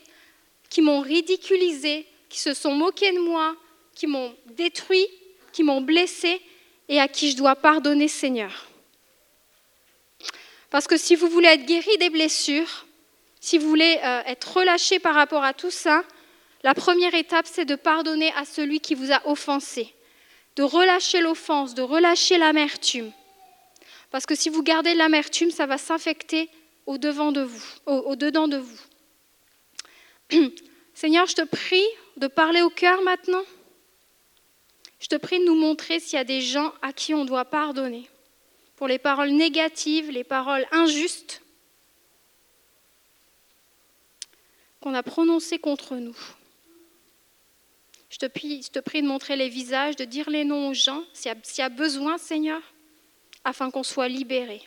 qui 0.70 0.82
m'ont 0.82 1.00
ridiculisé, 1.00 2.06
qui 2.28 2.40
se 2.40 2.54
sont 2.54 2.74
moquées 2.74 3.14
de 3.14 3.20
moi, 3.20 3.56
qui 3.96 4.08
m'ont 4.08 4.36
détruit, 4.46 5.08
qui 5.52 5.64
m'ont 5.64 5.82
blessé 5.82 6.42
et 6.90 7.00
à 7.00 7.08
qui 7.08 7.32
je 7.32 7.38
dois 7.38 7.56
pardonner, 7.56 8.08
Seigneur? 8.08 8.69
Parce 10.70 10.88
que 10.88 10.98
si 10.98 11.16
vous 11.16 11.28
voulez 11.28 11.48
être 11.48 11.66
guéri 11.66 11.98
des 11.98 12.10
blessures, 12.10 12.86
si 13.40 13.58
vous 13.58 13.68
voulez 13.68 14.00
euh, 14.04 14.22
être 14.26 14.58
relâché 14.58 15.00
par 15.00 15.16
rapport 15.16 15.44
à 15.44 15.54
tout 15.54 15.72
ça, 15.72 16.04
la 16.64 16.74
première 16.74 17.16
étape, 17.16 17.48
c'est 17.48 17.66
de 17.66 17.76
pardonner 17.76 18.32
à 18.34 18.46
celui 18.46 18.80
qui 18.80 18.94
vous 18.94 19.12
a 19.12 19.22
offensé, 19.28 19.94
de 20.56 20.64
relâcher 20.64 21.22
l'offense, 21.22 21.74
de 21.74 21.82
relâcher 21.82 22.38
l'amertume. 22.38 23.12
Parce 24.12 24.26
que 24.26 24.36
si 24.36 24.50
vous 24.50 24.64
gardez 24.64 24.94
l'amertume, 24.94 25.52
ça 25.52 25.66
va 25.66 25.78
s'infecter 25.78 26.50
au-devant 26.86 27.32
de 27.32 27.42
vous, 27.42 27.64
au-dedans 27.86 28.48
de 28.48 28.58
vous. 28.58 28.80
Seigneur, 30.94 31.28
je 31.28 31.36
te 31.36 31.44
prie 31.44 31.86
de 32.18 32.28
parler 32.28 32.62
au 32.62 32.70
cœur 32.70 33.02
maintenant. 33.04 33.44
Je 35.00 35.08
te 35.08 35.16
prie 35.16 35.40
de 35.40 35.46
nous 35.46 35.56
montrer 35.56 36.00
s'il 36.00 36.18
y 36.18 36.20
a 36.20 36.26
des 36.26 36.42
gens 36.42 36.74
à 36.82 36.92
qui 36.92 37.14
on 37.14 37.24
doit 37.24 37.46
pardonner 37.46 38.10
pour 38.80 38.88
les 38.88 38.98
paroles 38.98 39.32
négatives, 39.32 40.10
les 40.10 40.24
paroles 40.24 40.66
injustes 40.72 41.42
qu'on 44.80 44.94
a 44.94 45.04
prononcées 45.04 45.60
contre 45.60 45.98
nous. 45.98 46.16
Je 48.10 48.20
te, 48.20 48.26
prie, 48.26 48.62
de 48.62 49.06
montrer 49.06 49.36
les 49.36 49.50
visages, 49.50 49.98
de 49.98 50.06
dire 50.06 50.30
les 50.30 50.46
noms 50.46 50.70
aux 50.70 50.74
gens, 50.74 51.04
s'il 51.12 51.30
y, 51.30 51.58
y 51.58 51.62
a 51.62 51.68
besoin, 51.68 52.18
Seigneur 52.18 52.62
afin 53.44 53.70
qu'on 53.70 53.84
soit 53.84 54.08
libéré. 54.08 54.62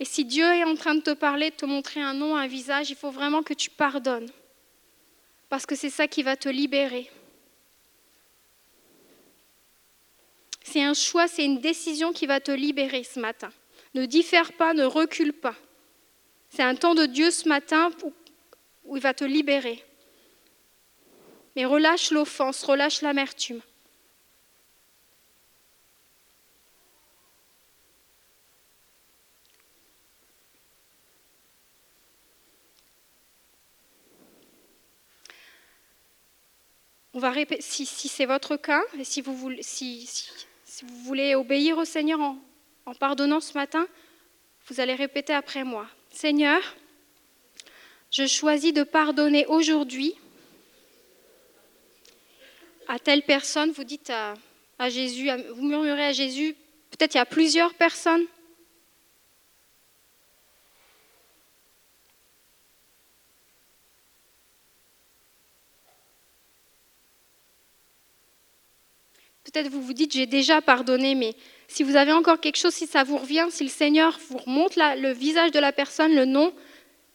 Et 0.00 0.06
si 0.06 0.24
Dieu 0.24 0.46
est 0.54 0.64
en 0.64 0.74
train 0.74 0.94
de 0.94 1.02
te 1.02 1.12
parler, 1.12 1.50
de 1.50 1.56
te 1.56 1.66
montrer 1.66 2.00
un 2.00 2.14
nom, 2.14 2.34
un 2.34 2.46
visage, 2.46 2.88
il 2.88 2.96
faut 2.96 3.10
vraiment 3.10 3.42
que 3.42 3.52
tu 3.52 3.68
pardonnes. 3.68 4.30
Parce 5.50 5.66
que 5.66 5.76
c'est 5.76 5.90
ça 5.90 6.08
qui 6.08 6.22
va 6.22 6.38
te 6.38 6.48
libérer. 6.48 7.10
C'est 10.68 10.82
un 10.82 10.94
choix, 10.94 11.28
c'est 11.28 11.44
une 11.44 11.60
décision 11.60 12.12
qui 12.12 12.26
va 12.26 12.40
te 12.40 12.50
libérer 12.50 13.04
ce 13.04 13.20
matin. 13.20 13.50
Ne 13.94 14.04
diffère 14.04 14.52
pas, 14.52 14.74
ne 14.74 14.84
recule 14.84 15.32
pas. 15.32 15.54
C'est 16.50 16.64
un 16.64 16.74
temps 16.74 16.96
de 16.96 17.06
Dieu 17.06 17.30
ce 17.30 17.48
matin 17.48 17.90
où 18.84 18.96
il 18.96 19.02
va 19.02 19.14
te 19.14 19.22
libérer. 19.22 19.84
Mais 21.54 21.64
relâche 21.64 22.10
l'offense, 22.10 22.64
relâche 22.64 23.00
l'amertume. 23.00 23.60
On 37.14 37.20
va 37.20 37.30
répéter, 37.30 37.62
si, 37.62 37.86
c'est 37.86 38.26
votre 38.26 38.56
cas, 38.56 38.82
si 39.04 39.22
vous 39.22 39.34
voulez, 39.34 39.62
vous 40.84 41.04
voulez 41.04 41.34
obéir 41.34 41.78
au 41.78 41.84
Seigneur 41.84 42.20
en, 42.20 42.38
en 42.86 42.94
pardonnant 42.94 43.40
ce 43.40 43.54
matin, 43.54 43.86
vous 44.68 44.80
allez 44.80 44.94
répéter 44.94 45.32
après 45.32 45.64
moi. 45.64 45.86
Seigneur, 46.10 46.60
je 48.10 48.26
choisis 48.26 48.72
de 48.72 48.82
pardonner 48.82 49.46
aujourd'hui 49.46 50.14
à 52.88 52.98
telle 52.98 53.22
personne, 53.22 53.70
vous 53.70 53.84
dites 53.84 54.10
à, 54.10 54.88
Jésus, 54.88 55.28
vous 55.54 55.66
murmurez 55.66 56.06
à 56.06 56.12
Jésus, 56.12 56.54
peut-être 56.90 57.14
il 57.14 57.18
y 57.18 57.20
a 57.20 57.26
plusieurs 57.26 57.74
personnes. 57.74 58.24
Peut-être 69.46 69.68
vous 69.68 69.80
vous 69.80 69.92
dites, 69.92 70.12
j'ai 70.12 70.26
déjà 70.26 70.60
pardonné, 70.60 71.14
mais 71.14 71.36
si 71.68 71.84
vous 71.84 71.94
avez 71.94 72.10
encore 72.10 72.40
quelque 72.40 72.56
chose, 72.56 72.74
si 72.74 72.88
ça 72.88 73.04
vous 73.04 73.16
revient, 73.16 73.46
si 73.48 73.62
le 73.62 73.70
Seigneur 73.70 74.18
vous 74.28 74.38
remonte 74.38 74.74
le 74.74 75.12
visage 75.12 75.52
de 75.52 75.60
la 75.60 75.70
personne, 75.70 76.16
le 76.16 76.24
nom, 76.24 76.52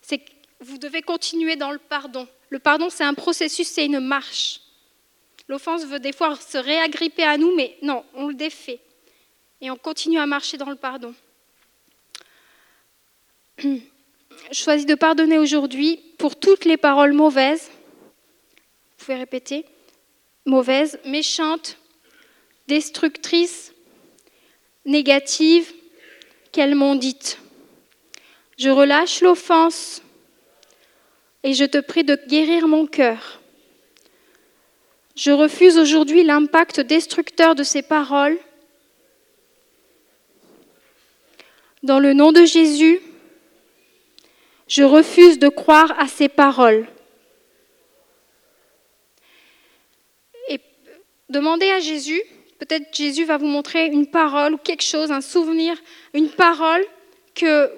c'est 0.02 0.20
que 0.20 0.32
vous 0.62 0.78
devez 0.78 1.02
continuer 1.02 1.58
dans 1.58 1.72
le 1.72 1.78
pardon. 1.78 2.26
Le 2.50 2.60
pardon, 2.60 2.90
c'est 2.90 3.04
un 3.04 3.16
processus, 3.16 3.68
c'est 3.68 3.86
une 3.86 4.00
marche. 4.00 4.62
L'offense 5.50 5.86
veut 5.86 6.00
des 6.00 6.14
fois 6.14 6.38
se 6.38 6.58
réagripper 6.58 7.24
à 7.24 7.38
nous, 7.38 7.54
mais 7.54 7.76
non, 7.82 8.06
on 8.14 8.28
le 8.28 8.34
défait. 8.34 8.80
Et 9.60 9.70
on 9.70 9.76
continue 9.76 10.18
à 10.18 10.26
marcher 10.26 10.56
dans 10.56 10.70
le 10.70 10.78
pardon. 10.78 11.14
Je 13.62 13.78
choisis 14.54 14.86
de 14.86 14.96
pardonner 14.96 15.38
aujourd'hui 15.38 16.00
pour 16.18 16.40
toutes 16.40 16.64
les 16.64 16.78
paroles 16.78 17.12
mauvaises. 17.12 17.70
Vous 17.70 19.06
pouvez 19.06 19.18
répéter. 19.18 19.66
Mauvaises, 20.46 20.98
méchantes, 21.04 21.78
destructrices, 22.68 23.74
négatives 24.86 25.72
qu'elles 26.52 26.76
m'ont 26.76 26.96
dites. 26.96 27.40
Je 28.58 28.70
relâche 28.70 29.22
l'offense 29.22 30.02
et 31.44 31.54
je 31.54 31.66
te 31.66 31.80
prie 31.80 32.04
de 32.04 32.18
guérir 32.28 32.68
mon 32.68 32.86
cœur 32.86 33.42
je 35.16 35.32
refuse 35.32 35.78
aujourd'hui 35.78 36.24
l'impact 36.24 36.80
destructeur 36.80 37.56
de 37.56 37.64
ces 37.64 37.82
paroles. 37.82 38.40
Dans 41.84 42.00
le 42.00 42.14
nom 42.14 42.32
de 42.32 42.46
Jésus, 42.46 43.00
Je 44.68 44.84
refuse 44.84 45.38
de 45.38 45.50
croire 45.50 46.00
à 46.00 46.08
ces 46.08 46.30
paroles. 46.30 46.88
Et 50.48 50.62
demandez 51.30 51.70
à 51.70 51.82
Jésus, 51.82 52.22
peut-être 52.62 52.96
Jésus 52.96 53.26
va 53.26 53.38
vous 53.38 53.48
montrer 53.48 53.88
une 53.88 54.06
parole 54.06 54.54
ou 54.54 54.58
quelque 54.58 54.84
chose, 54.84 55.12
un 55.12 55.22
souvenir, 55.22 55.76
une 56.14 56.30
parole 56.30 56.86
que 57.34 57.72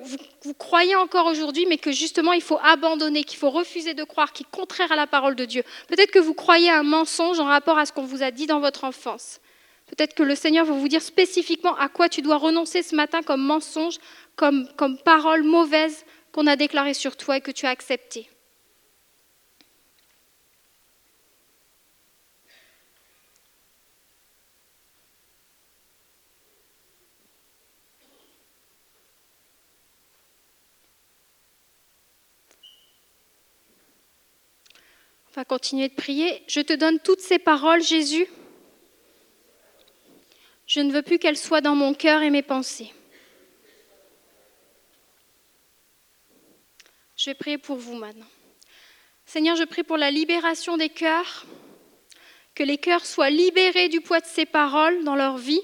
vous, 0.44 0.54
croyez 0.54 0.94
encore 0.98 1.28
aujourd'hui, 1.28 1.66
mais 1.68 1.78
que 1.78 1.94
justement 1.94 2.34
il 2.34 2.42
faut 2.42 2.60
abandonner, 2.62 3.24
qu'il 3.24 3.40
faut 3.40 3.50
refuser 3.50 3.94
de 3.94 4.04
croire, 4.04 4.34
qui 4.34 4.44
est 4.44 4.52
contraire 4.52 4.92
à 4.92 4.98
la 4.98 5.08
parole 5.08 5.36
de 5.36 5.46
Dieu. 5.46 5.64
Peut-être 5.88 6.12
que 6.12 6.20
vous 6.20 6.34
croyez 6.34 6.70
un 6.70 6.84
mensonge 6.84 7.40
en 7.40 7.46
rapport 7.46 7.78
à 7.78 7.86
ce 7.86 7.94
qu'on 7.94 8.04
vous 8.04 8.24
a 8.24 8.32
dit 8.32 8.46
dans 8.46 8.60
votre 8.60 8.84
enfance. 8.84 9.40
Peut-être 9.88 10.16
que 10.16 10.24
le 10.24 10.36
Seigneur 10.36 10.66
va 10.66 10.74
vous 10.74 10.90
dire 10.90 11.02
spécifiquement 11.02 11.78
à 11.78 11.88
quoi 11.88 12.10
tu 12.10 12.22
dois 12.22 12.38
renoncer 12.38 12.84
ce 12.84 12.94
matin 12.94 13.22
comme 13.22 13.42
mensonge, 13.42 14.00
comme, 14.36 14.68
comme 14.76 14.98
parole 14.98 15.44
mauvaise 15.44 16.04
qu'on 16.34 16.46
a 16.46 16.58
déclarée 16.58 16.94
sur 16.94 17.16
toi 17.16 17.38
et 17.38 17.42
que 17.42 17.52
tu 17.52 17.66
as 17.66 17.70
acceptée. 17.70 18.28
On 35.36 35.40
va 35.40 35.46
continuer 35.46 35.90
de 35.90 35.96
prier. 35.96 36.44
Je 36.48 36.60
te 36.60 36.74
donne 36.74 37.00
toutes 37.00 37.20
ces 37.20 37.40
paroles, 37.40 37.82
Jésus. 37.82 38.28
Je 40.68 40.80
ne 40.80 40.92
veux 40.92 41.02
plus 41.02 41.18
qu'elles 41.18 41.40
soient 41.40 41.60
dans 41.60 41.74
mon 41.74 41.96
cœur 41.96 42.22
et 42.22 42.30
mes 42.30 42.44
pensées. 42.44 42.94
Je 47.18 47.32
vais 47.32 47.34
prier 47.34 47.58
pour 47.58 47.78
vous 47.78 47.96
maintenant. 47.96 48.28
Seigneur, 49.26 49.56
je 49.56 49.64
prie 49.64 49.82
pour 49.82 49.98
la 49.98 50.12
libération 50.12 50.78
des 50.78 50.90
cœurs, 50.90 51.48
que 52.54 52.62
les 52.62 52.78
cœurs 52.78 53.08
soient 53.08 53.32
libérés 53.32 53.90
du 53.90 54.02
poids 54.02 54.20
de 54.20 54.28
ces 54.28 54.46
paroles 54.46 55.04
dans 55.04 55.16
leur 55.16 55.38
vie. 55.38 55.62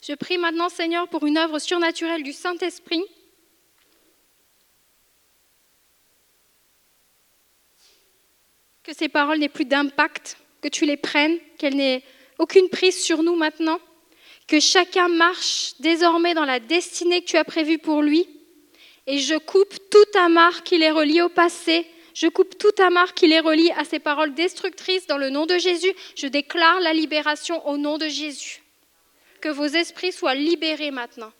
Je 0.00 0.12
prie 0.12 0.38
maintenant, 0.38 0.68
Seigneur, 0.68 1.08
pour 1.08 1.26
une 1.26 1.38
œuvre 1.38 1.58
surnaturelle 1.58 2.22
du 2.22 2.32
Saint-Esprit 2.32 3.02
que 8.84 8.92
ces 8.92 9.08
paroles 9.08 9.38
n'aient 9.38 9.48
plus 9.48 9.64
d'impact, 9.64 10.36
que 10.60 10.68
tu 10.68 10.84
les 10.84 10.96
prennes, 10.96 11.38
qu'elles 11.58 11.76
n'aient 11.76 12.02
aucune 12.38 12.68
prise 12.68 13.02
sur 13.02 13.22
nous 13.22 13.34
maintenant, 13.34 13.80
que 14.46 14.60
chacun 14.60 15.08
marche 15.08 15.74
désormais 15.80 16.34
dans 16.34 16.44
la 16.44 16.60
destinée 16.60 17.22
que 17.22 17.26
tu 17.26 17.36
as 17.36 17.44
prévue 17.44 17.78
pour 17.78 18.02
lui. 18.02 18.28
Et 19.06 19.18
je 19.18 19.36
coupe 19.36 19.74
tout 19.90 20.18
amarre 20.18 20.62
qui 20.62 20.78
les 20.78 20.90
relie 20.90 21.22
au 21.22 21.28
passé, 21.28 21.86
je 22.14 22.28
coupe 22.28 22.56
tout 22.58 22.80
amarre 22.80 23.12
qui 23.14 23.26
les 23.26 23.40
relie 23.40 23.72
à 23.72 23.84
ces 23.84 23.98
paroles 23.98 24.34
destructrices 24.34 25.06
dans 25.08 25.18
le 25.18 25.30
nom 25.30 25.46
de 25.46 25.58
Jésus. 25.58 25.92
Je 26.16 26.28
déclare 26.28 26.80
la 26.80 26.92
libération 26.92 27.66
au 27.66 27.76
nom 27.76 27.98
de 27.98 28.08
Jésus. 28.08 28.62
Que 29.40 29.48
vos 29.48 29.66
esprits 29.66 30.12
soient 30.12 30.36
libérés 30.36 30.92
maintenant. 30.92 31.32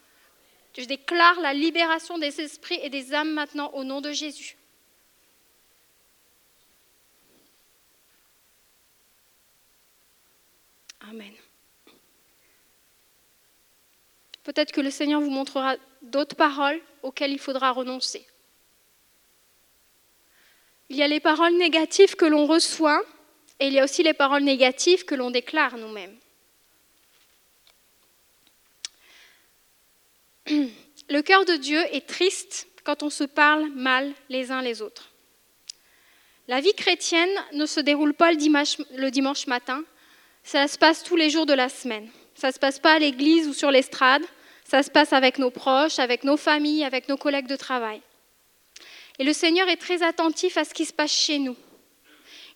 Je 0.76 0.84
déclare 0.84 1.40
la 1.40 1.54
libération 1.54 2.18
des 2.18 2.40
esprits 2.40 2.80
et 2.82 2.90
des 2.90 3.14
âmes 3.14 3.30
maintenant 3.30 3.70
au 3.74 3.84
nom 3.84 4.00
de 4.00 4.10
Jésus. 4.10 4.56
Amen. 11.10 11.32
Peut-être 14.42 14.72
que 14.72 14.80
le 14.80 14.90
Seigneur 14.90 15.20
vous 15.20 15.30
montrera 15.30 15.76
d'autres 16.02 16.36
paroles 16.36 16.80
auxquelles 17.02 17.32
il 17.32 17.38
faudra 17.38 17.72
renoncer. 17.72 18.26
Il 20.90 20.96
y 20.96 21.02
a 21.02 21.08
les 21.08 21.20
paroles 21.20 21.56
négatives 21.56 22.14
que 22.14 22.26
l'on 22.26 22.46
reçoit 22.46 23.02
et 23.58 23.68
il 23.68 23.72
y 23.72 23.80
a 23.80 23.84
aussi 23.84 24.02
les 24.02 24.14
paroles 24.14 24.42
négatives 24.42 25.04
que 25.04 25.14
l'on 25.14 25.30
déclare 25.30 25.76
nous-mêmes. 25.78 26.16
Le 30.46 31.22
cœur 31.22 31.44
de 31.44 31.56
Dieu 31.56 31.80
est 31.94 32.06
triste 32.06 32.68
quand 32.84 33.02
on 33.02 33.10
se 33.10 33.24
parle 33.24 33.70
mal 33.70 34.12
les 34.28 34.50
uns 34.50 34.62
les 34.62 34.82
autres. 34.82 35.10
La 36.48 36.60
vie 36.60 36.74
chrétienne 36.74 37.30
ne 37.52 37.64
se 37.64 37.80
déroule 37.80 38.12
pas 38.12 38.30
le 38.30 39.10
dimanche, 39.10 39.46
matin, 39.46 39.82
ça 40.44 40.68
se 40.68 40.78
passe 40.78 41.02
tous 41.02 41.16
les 41.16 41.30
jours 41.30 41.46
de 41.46 41.54
la 41.54 41.68
semaine. 41.68 42.08
Ça 42.34 42.48
ne 42.48 42.52
se 42.52 42.58
passe 42.58 42.78
pas 42.78 42.92
à 42.92 42.98
l'église 42.98 43.48
ou 43.48 43.54
sur 43.54 43.70
l'estrade, 43.70 44.22
ça 44.64 44.82
se 44.82 44.90
passe 44.90 45.12
avec 45.12 45.38
nos 45.38 45.50
proches, 45.50 45.98
avec 45.98 46.22
nos 46.22 46.36
familles, 46.36 46.84
avec 46.84 47.08
nos 47.08 47.16
collègues 47.16 47.46
de 47.46 47.56
travail. 47.56 48.00
Et 49.18 49.24
le 49.24 49.32
Seigneur 49.32 49.68
est 49.68 49.76
très 49.76 50.02
attentif 50.02 50.56
à 50.56 50.64
ce 50.64 50.74
qui 50.74 50.84
se 50.84 50.92
passe 50.92 51.12
chez 51.12 51.38
nous. 51.38 51.56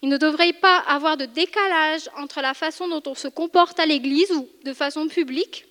Il 0.02 0.08
ne 0.08 0.16
devrait 0.16 0.52
pas 0.52 0.78
avoir 0.78 1.16
de 1.16 1.24
décalage 1.24 2.08
entre 2.16 2.40
la 2.40 2.54
façon 2.54 2.88
dont 2.88 3.02
on 3.06 3.14
se 3.14 3.28
comporte 3.28 3.80
à 3.80 3.86
l'église 3.86 4.30
ou 4.32 4.48
de 4.64 4.72
façon 4.72 5.08
publique, 5.08 5.66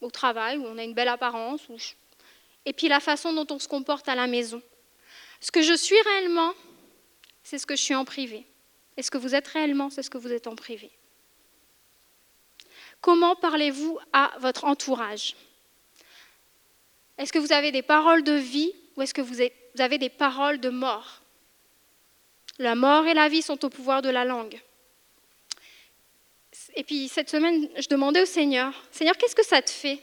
au 0.00 0.10
travail, 0.10 0.58
où 0.58 0.66
on 0.66 0.76
a 0.76 0.84
une 0.84 0.94
belle 0.94 1.08
apparence, 1.08 1.62
et 2.66 2.72
puis 2.72 2.88
la 2.88 3.00
façon 3.00 3.32
dont 3.32 3.46
on 3.50 3.58
se 3.58 3.68
comporte 3.68 4.08
à 4.08 4.14
la 4.14 4.26
maison. 4.26 4.60
Ce 5.40 5.50
que 5.50 5.62
je 5.62 5.74
suis 5.74 6.00
réellement, 6.02 6.52
c'est 7.42 7.58
ce 7.58 7.66
que 7.66 7.76
je 7.76 7.82
suis 7.82 7.94
en 7.94 8.04
privé. 8.04 8.46
Et 8.96 9.02
ce 9.02 9.10
que 9.10 9.18
vous 9.18 9.34
êtes 9.34 9.48
réellement, 9.48 9.90
c'est 9.90 10.02
ce 10.02 10.10
que 10.10 10.18
vous 10.18 10.32
êtes 10.32 10.46
en 10.46 10.54
privé. 10.54 10.90
Comment 13.02 13.34
parlez-vous 13.34 13.98
à 14.12 14.30
votre 14.38 14.64
entourage? 14.64 15.34
Est-ce 17.18 17.32
que 17.32 17.40
vous 17.40 17.52
avez 17.52 17.72
des 17.72 17.82
paroles 17.82 18.22
de 18.22 18.32
vie 18.32 18.72
ou 18.96 19.02
est-ce 19.02 19.12
que 19.12 19.20
vous 19.20 19.38
avez 19.78 19.98
des 19.98 20.08
paroles 20.08 20.60
de 20.60 20.70
mort? 20.70 21.20
La 22.58 22.76
mort 22.76 23.04
et 23.06 23.14
la 23.14 23.28
vie 23.28 23.42
sont 23.42 23.64
au 23.64 23.70
pouvoir 23.70 24.02
de 24.02 24.08
la 24.08 24.24
langue. 24.24 24.58
Et 26.76 26.84
puis 26.84 27.08
cette 27.08 27.28
semaine, 27.28 27.68
je 27.76 27.88
demandais 27.88 28.22
au 28.22 28.26
Seigneur, 28.26 28.72
Seigneur, 28.92 29.16
qu'est-ce 29.16 29.34
que 29.34 29.44
ça 29.44 29.60
te 29.60 29.70
fait? 29.70 30.00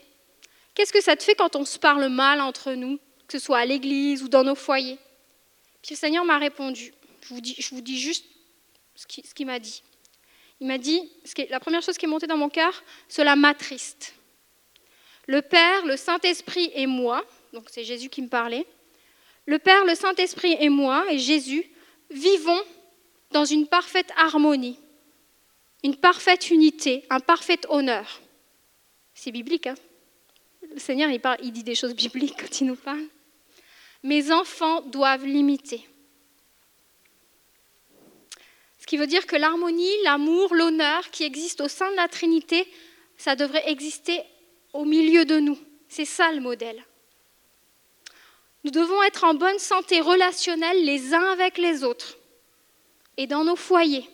Qu'est-ce 0.74 0.92
que 0.92 1.00
ça 1.00 1.16
te 1.16 1.22
fait 1.22 1.34
quand 1.34 1.56
on 1.56 1.64
se 1.64 1.78
parle 1.78 2.06
mal 2.08 2.42
entre 2.42 2.72
nous, 2.72 2.98
que 3.26 3.38
ce 3.38 3.44
soit 3.44 3.58
à 3.58 3.64
l'église 3.64 4.22
ou 4.22 4.28
dans 4.28 4.44
nos 4.44 4.54
foyers 4.54 4.98
Puis 5.82 5.94
le 5.94 5.98
Seigneur 5.98 6.26
m'a 6.26 6.36
répondu, 6.36 6.92
je 7.22 7.28
vous 7.74 7.80
dis, 7.80 7.98
juste 7.98 8.26
ce 8.94 9.06
qu'il 9.06 9.46
m'a 9.46 9.58
dit 9.58 9.82
il 10.60 10.66
m'a 10.66 10.78
dit, 10.78 11.10
la 11.48 11.58
première 11.58 11.82
chose 11.82 11.96
qui 11.96 12.04
est 12.04 12.08
montée 12.08 12.26
dans 12.26 12.36
mon 12.36 12.50
cœur, 12.50 12.82
cela 13.08 13.34
m'attriste. 13.34 14.14
Le 15.26 15.40
Père, 15.42 15.86
le 15.86 15.96
Saint-Esprit 15.96 16.70
et 16.74 16.86
moi, 16.86 17.24
donc 17.52 17.64
c'est 17.70 17.84
Jésus 17.84 18.10
qui 18.10 18.20
me 18.20 18.28
parlait, 18.28 18.66
le 19.46 19.58
Père, 19.58 19.84
le 19.86 19.94
Saint-Esprit 19.94 20.56
et 20.60 20.68
moi, 20.68 21.06
et 21.10 21.18
Jésus, 21.18 21.64
vivons 22.10 22.60
dans 23.30 23.44
une 23.44 23.66
parfaite 23.66 24.12
harmonie, 24.16 24.78
une 25.82 25.96
parfaite 25.96 26.50
unité, 26.50 27.04
un 27.08 27.20
parfait 27.20 27.60
honneur. 27.68 28.20
C'est 29.14 29.32
biblique, 29.32 29.66
hein 29.66 29.76
Le 30.74 30.78
Seigneur, 30.78 31.10
il, 31.10 31.20
il 31.42 31.52
dit 31.52 31.64
des 31.64 31.74
choses 31.74 31.94
bibliques 31.94 32.36
quand 32.38 32.60
il 32.60 32.66
nous 32.66 32.76
parle. 32.76 33.06
Mes 34.02 34.30
enfants 34.30 34.82
doivent 34.82 35.24
l'imiter 35.24 35.86
qui 38.86 38.96
veut 38.96 39.06
dire 39.06 39.26
que 39.26 39.36
l'harmonie, 39.36 39.92
l'amour, 40.04 40.54
l'honneur 40.54 41.10
qui 41.10 41.24
existe 41.24 41.60
au 41.60 41.68
sein 41.68 41.90
de 41.90 41.96
la 41.96 42.08
Trinité, 42.08 42.66
ça 43.16 43.36
devrait 43.36 43.68
exister 43.70 44.22
au 44.72 44.84
milieu 44.84 45.24
de 45.24 45.38
nous. 45.38 45.58
C'est 45.88 46.04
ça 46.04 46.32
le 46.32 46.40
modèle. 46.40 46.84
Nous 48.64 48.70
devons 48.70 49.02
être 49.02 49.24
en 49.24 49.34
bonne 49.34 49.58
santé 49.58 50.00
relationnelle 50.00 50.84
les 50.84 51.14
uns 51.14 51.32
avec 51.32 51.58
les 51.58 51.82
autres 51.84 52.16
et 53.16 53.26
dans 53.26 53.44
nos 53.44 53.56
foyers. 53.56 54.08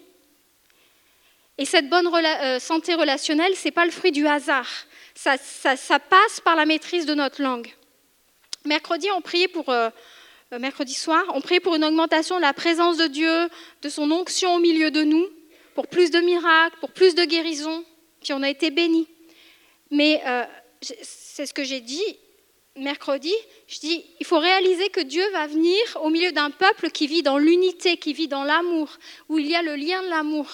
Et 1.59 1.65
cette 1.65 1.89
bonne 1.89 2.09
euh, 2.15 2.59
santé 2.59 2.95
relationnelle, 2.95 3.57
ce 3.57 3.67
n'est 3.67 3.73
pas 3.73 3.87
le 3.87 3.91
fruit 3.91 4.13
du 4.13 4.27
hasard. 4.27 4.69
Ça, 5.15 5.39
passe 5.99 6.41
par 6.41 6.55
la 6.55 6.67
maîtrise 6.67 7.07
de 7.07 7.15
notre 7.15 7.43
langue. 7.43 7.73
Mercredi, 8.65 9.09
on 9.13 9.23
priait 9.23 9.49
pour 9.49 9.71
euh, 9.71 9.89
mercredi 10.53 10.95
soir, 10.95 11.25
on 11.35 11.41
prie 11.41 11.61
pour 11.61 11.75
une 11.75 11.85
augmentation 11.85 12.37
de 12.37 12.43
la 12.43 12.53
présence 12.53 12.97
de 12.97 13.07
Dieu, 13.07 13.49
de 13.83 13.89
son 13.89 14.11
onction 14.11 14.55
au 14.55 14.59
milieu 14.59 14.91
de 14.91 15.03
nous, 15.03 15.27
pour 15.75 15.89
plus 15.89 16.11
de 16.11 16.21
miracles, 16.21 16.77
pour 16.81 16.93
plus 16.93 17.15
de 17.15 17.25
guérisons, 17.25 17.85
puis 18.23 18.33
on 18.33 18.43
a 18.43 18.49
été 18.49 18.71
bénis. 18.71 19.09
Mais 19.91 20.23
euh, 20.27 20.45
c'est 20.81 21.47
ce 21.47 21.53
que 21.53 21.65
j'ai 21.65 21.81
dit 21.81 22.03
mercredi, 22.79 23.33
je 23.69 23.81
dis, 23.81 24.05
il 24.21 24.27
faut 24.27 24.39
réaliser 24.39 24.91
que 24.91 25.01
Dieu 25.01 25.25
va 25.33 25.47
venir 25.47 25.81
au 26.03 26.11
milieu 26.11 26.31
d'un 26.33 26.51
peuple 26.51 26.91
qui 26.91 27.07
vit 27.07 27.23
dans 27.23 27.39
l'unité, 27.39 27.97
qui 27.97 28.13
vit 28.13 28.29
dans 28.29 28.45
l'amour, 28.45 28.99
où 29.31 29.39
il 29.39 29.47
y 29.47 29.57
a 29.57 29.63
le 29.63 29.77
lien 29.77 30.03
de 30.03 30.09
l'amour. 30.09 30.47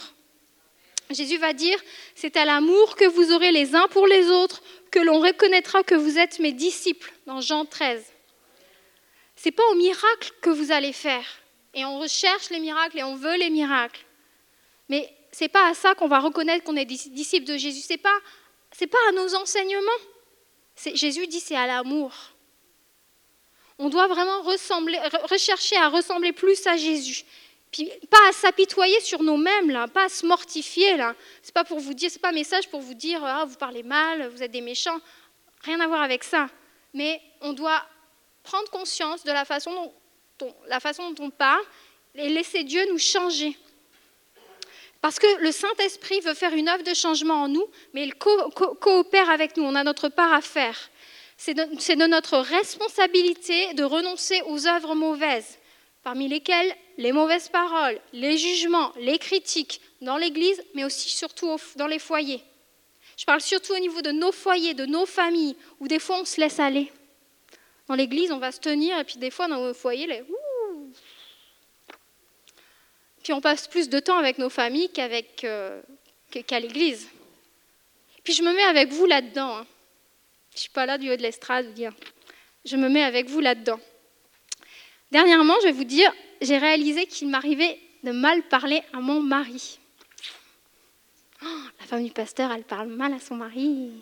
Jésus 1.11 1.37
va 1.37 1.53
dire, 1.53 1.79
c'est 2.15 2.37
à 2.37 2.45
l'amour 2.45 2.95
que 2.95 3.07
vous 3.07 3.33
aurez 3.33 3.51
les 3.51 3.75
uns 3.75 3.89
pour 3.89 4.07
les 4.07 4.31
autres 4.31 4.63
que 4.93 5.01
l'on 5.01 5.19
reconnaîtra 5.19 5.83
que 5.83 5.97
vous 5.97 6.17
êtes 6.17 6.39
mes 6.39 6.53
disciples, 6.53 7.13
dans 7.27 7.41
Jean 7.41 7.65
13 7.65 8.12
n'est 9.47 9.53
pas 9.53 9.67
au 9.71 9.75
miracle 9.75 10.33
que 10.41 10.51
vous 10.51 10.73
allez 10.73 10.93
faire. 10.93 11.25
Et 11.75 11.85
on 11.85 11.99
recherche 11.99 12.51
les 12.51 12.61
miracles 12.61 12.99
et 12.99 13.03
on 13.03 13.17
veut 13.17 13.37
les 13.37 13.51
miracles. 13.51 14.05
Mais 14.89 15.13
c'est 15.31 15.49
pas 15.49 15.69
à 15.69 15.75
ça 15.75 15.95
qu'on 15.95 16.09
va 16.09 16.19
reconnaître 16.19 16.65
qu'on 16.65 16.77
est 16.77 16.85
disciple 16.85 17.47
de 17.47 17.57
Jésus. 17.57 17.83
C'est 17.87 17.97
pas 17.97 18.19
c'est 18.73 18.87
pas 18.87 18.99
à 19.09 19.13
nos 19.13 19.35
enseignements. 19.35 19.91
Jésus 20.77 21.27
dit 21.27 21.41
c'est 21.41 21.57
à 21.57 21.67
l'amour. 21.67 22.13
On 23.79 23.89
doit 23.89 24.07
vraiment 24.07 24.43
rechercher 24.43 25.77
à 25.77 25.89
ressembler 25.89 26.33
plus 26.33 26.67
à 26.67 26.77
Jésus. 26.77 27.25
Puis 27.71 27.91
pas 28.11 28.29
à 28.29 28.33
s'apitoyer 28.33 29.01
sur 29.01 29.23
nous-mêmes, 29.23 29.87
pas 29.95 30.05
à 30.05 30.09
se 30.09 30.27
mortifier. 30.27 30.97
Là. 30.97 31.15
C'est 31.43 31.55
pas 31.55 31.65
pour 31.65 31.81
vous 31.81 31.95
dire, 31.95 32.11
c'est 32.11 32.21
pas 32.21 32.29
un 32.29 32.33
message 32.33 32.69
pour 32.69 32.81
vous 32.81 32.95
dire 32.95 33.25
ah, 33.25 33.47
vous 33.47 33.57
parlez 33.57 33.83
mal, 33.83 34.29
vous 34.29 34.43
êtes 34.43 34.51
des 34.51 34.61
méchants. 34.61 35.01
Rien 35.63 35.81
à 35.81 35.87
voir 35.87 36.03
avec 36.03 36.23
ça. 36.23 36.49
Mais 36.93 37.21
on 37.41 37.55
doit 37.55 37.83
prendre 38.43 38.69
conscience 38.71 39.25
de 39.25 39.33
la 39.33 39.45
façon 39.45 39.93
dont, 40.39 40.55
la 40.69 40.81
façon 40.81 41.11
dont 41.11 41.27
on 41.27 41.31
parle 41.31 41.65
et 42.15 42.29
laisser 42.29 42.65
Dieu 42.65 42.85
nous 42.91 42.99
changer. 42.99 43.57
Parce 45.01 45.19
que 45.19 45.43
le 45.43 45.51
Saint-Esprit 45.51 46.21
veut 46.21 46.35
faire 46.35 46.55
une 46.55 46.69
œuvre 46.69 46.85
de 46.85 46.95
changement 46.95 47.43
en 47.43 47.49
nous, 47.49 47.67
mais 47.93 48.05
il 48.05 48.15
coopère 48.15 49.31
avec 49.31 49.57
nous. 49.57 49.65
On 49.65 49.75
a 49.75 49.83
notre 49.83 50.09
part 50.09 50.33
à 50.33 50.41
faire. 50.41 50.79
C'est 51.37 51.55
de, 51.55 51.65
de, 51.65 52.07
notre 52.07 52.39
responsabilité 52.39 53.75
de 53.75 53.83
renoncer 53.83 54.43
aux 54.47 54.69
œuvres 54.69 54.95
mauvaises, 54.95 55.59
parmi 56.05 56.29
lesquelles 56.29 56.73
les 56.99 57.11
mauvaises 57.11 57.49
paroles, 57.49 58.01
les 58.13 58.39
jugements, 58.39 58.93
les 58.97 59.19
critiques 59.19 59.81
dans 60.03 60.19
l'Église, 60.19 60.63
mais 60.75 60.85
aussi 60.85 61.09
surtout 61.09 61.57
dans 61.75 61.89
les 61.89 61.99
foyers. 61.99 62.43
Je 63.17 63.25
parle 63.25 63.41
surtout 63.41 63.75
au 63.75 63.79
niveau 63.81 64.03
de 64.03 64.13
nos 64.13 64.31
foyers, 64.31 64.75
de 64.75 64.87
nos 64.87 65.07
familles, 65.07 65.57
où 65.81 65.89
des 65.89 65.99
fois 65.99 66.21
on 66.21 66.25
se 66.25 66.41
laisse 66.41 66.61
aller. 66.61 66.93
Dans 67.89 67.95
l'Église, 67.95 68.33
on 68.33 68.39
va 68.39 68.53
se 68.53 68.61
tenir, 68.61 68.99
et 68.99 69.05
puis 69.05 69.17
des 69.17 69.31
fois 69.31 69.49
dans 69.49 69.61
nos 69.61 69.75
foyers, 69.75 70.07
les, 70.07 70.23
puis 73.23 73.33
on 73.33 73.41
passe 73.41 73.69
plus 73.69 73.89
de 73.89 74.01
temps 74.01 74.19
avec 74.19 74.39
nos 74.39 74.51
familles 74.51 74.91
qu'avec, 74.91 75.45
euh, 75.45 75.81
qu'à 76.31 76.59
l'église. 76.59 77.09
Puis 78.25 78.33
je 78.33 78.43
me 78.43 78.53
mets 78.53 78.65
avec 78.65 78.91
vous 78.91 79.07
là-dedans. 79.07 79.59
Hein. 79.59 79.67
Je 80.51 80.57
ne 80.57 80.61
suis 80.61 80.71
pas 80.71 80.87
là 80.87 80.99
du 80.99 81.11
haut 81.11 81.17
de 81.17 81.23
l'estrade. 81.23 81.67
Je 82.65 82.77
me 82.77 82.89
mets 82.89 83.03
avec 83.03 83.29
vous 83.29 83.41
là-dedans. 83.41 83.81
Dernièrement, 85.11 85.55
je 85.61 85.67
vais 85.67 85.73
vous 85.73 85.85
dire, 85.85 86.13
j'ai 86.41 86.59
réalisé 86.59 87.07
qu'il 87.07 87.29
m'arrivait 87.29 87.79
de 88.03 88.13
mal 88.13 88.43
parler 88.43 88.83
à 88.93 89.01
mon 89.01 89.21
mari. 89.21 89.79
Oh, 91.45 91.61
la 91.81 91.87
femme 91.87 92.05
du 92.05 92.11
pasteur, 92.11 92.51
elle 92.51 92.65
parle 92.65 92.89
mal 92.89 93.13
à 93.13 93.19
son 93.19 93.37
mari. 93.37 93.93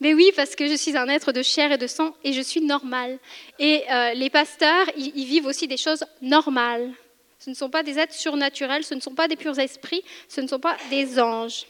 Mais 0.00 0.14
oui, 0.14 0.32
parce 0.34 0.56
que 0.56 0.66
je 0.66 0.74
suis 0.74 0.96
un 0.96 1.08
être 1.08 1.30
de 1.30 1.42
chair 1.42 1.72
et 1.72 1.78
de 1.78 1.86
sang 1.86 2.16
et 2.24 2.32
je 2.32 2.40
suis 2.40 2.62
normale. 2.62 3.18
Et 3.58 3.84
euh, 3.90 4.14
les 4.14 4.30
pasteurs, 4.30 4.86
ils, 4.96 5.26
vivent 5.26 5.46
aussi 5.46 5.68
des 5.68 5.76
choses 5.76 6.04
normales. 6.22 6.90
Ce 7.38 7.50
ne 7.50 7.54
sont 7.54 7.68
pas 7.68 7.82
des 7.82 7.98
êtres 7.98 8.14
surnaturels, 8.14 8.82
ce 8.82 8.94
ne 8.94 9.00
sont 9.00 9.14
pas 9.14 9.28
des 9.28 9.36
purs 9.36 9.58
esprits, 9.58 10.02
ce 10.28 10.40
ne 10.40 10.46
sont 10.46 10.58
pas 10.58 10.76
des 10.88 11.20
anges. 11.20 11.66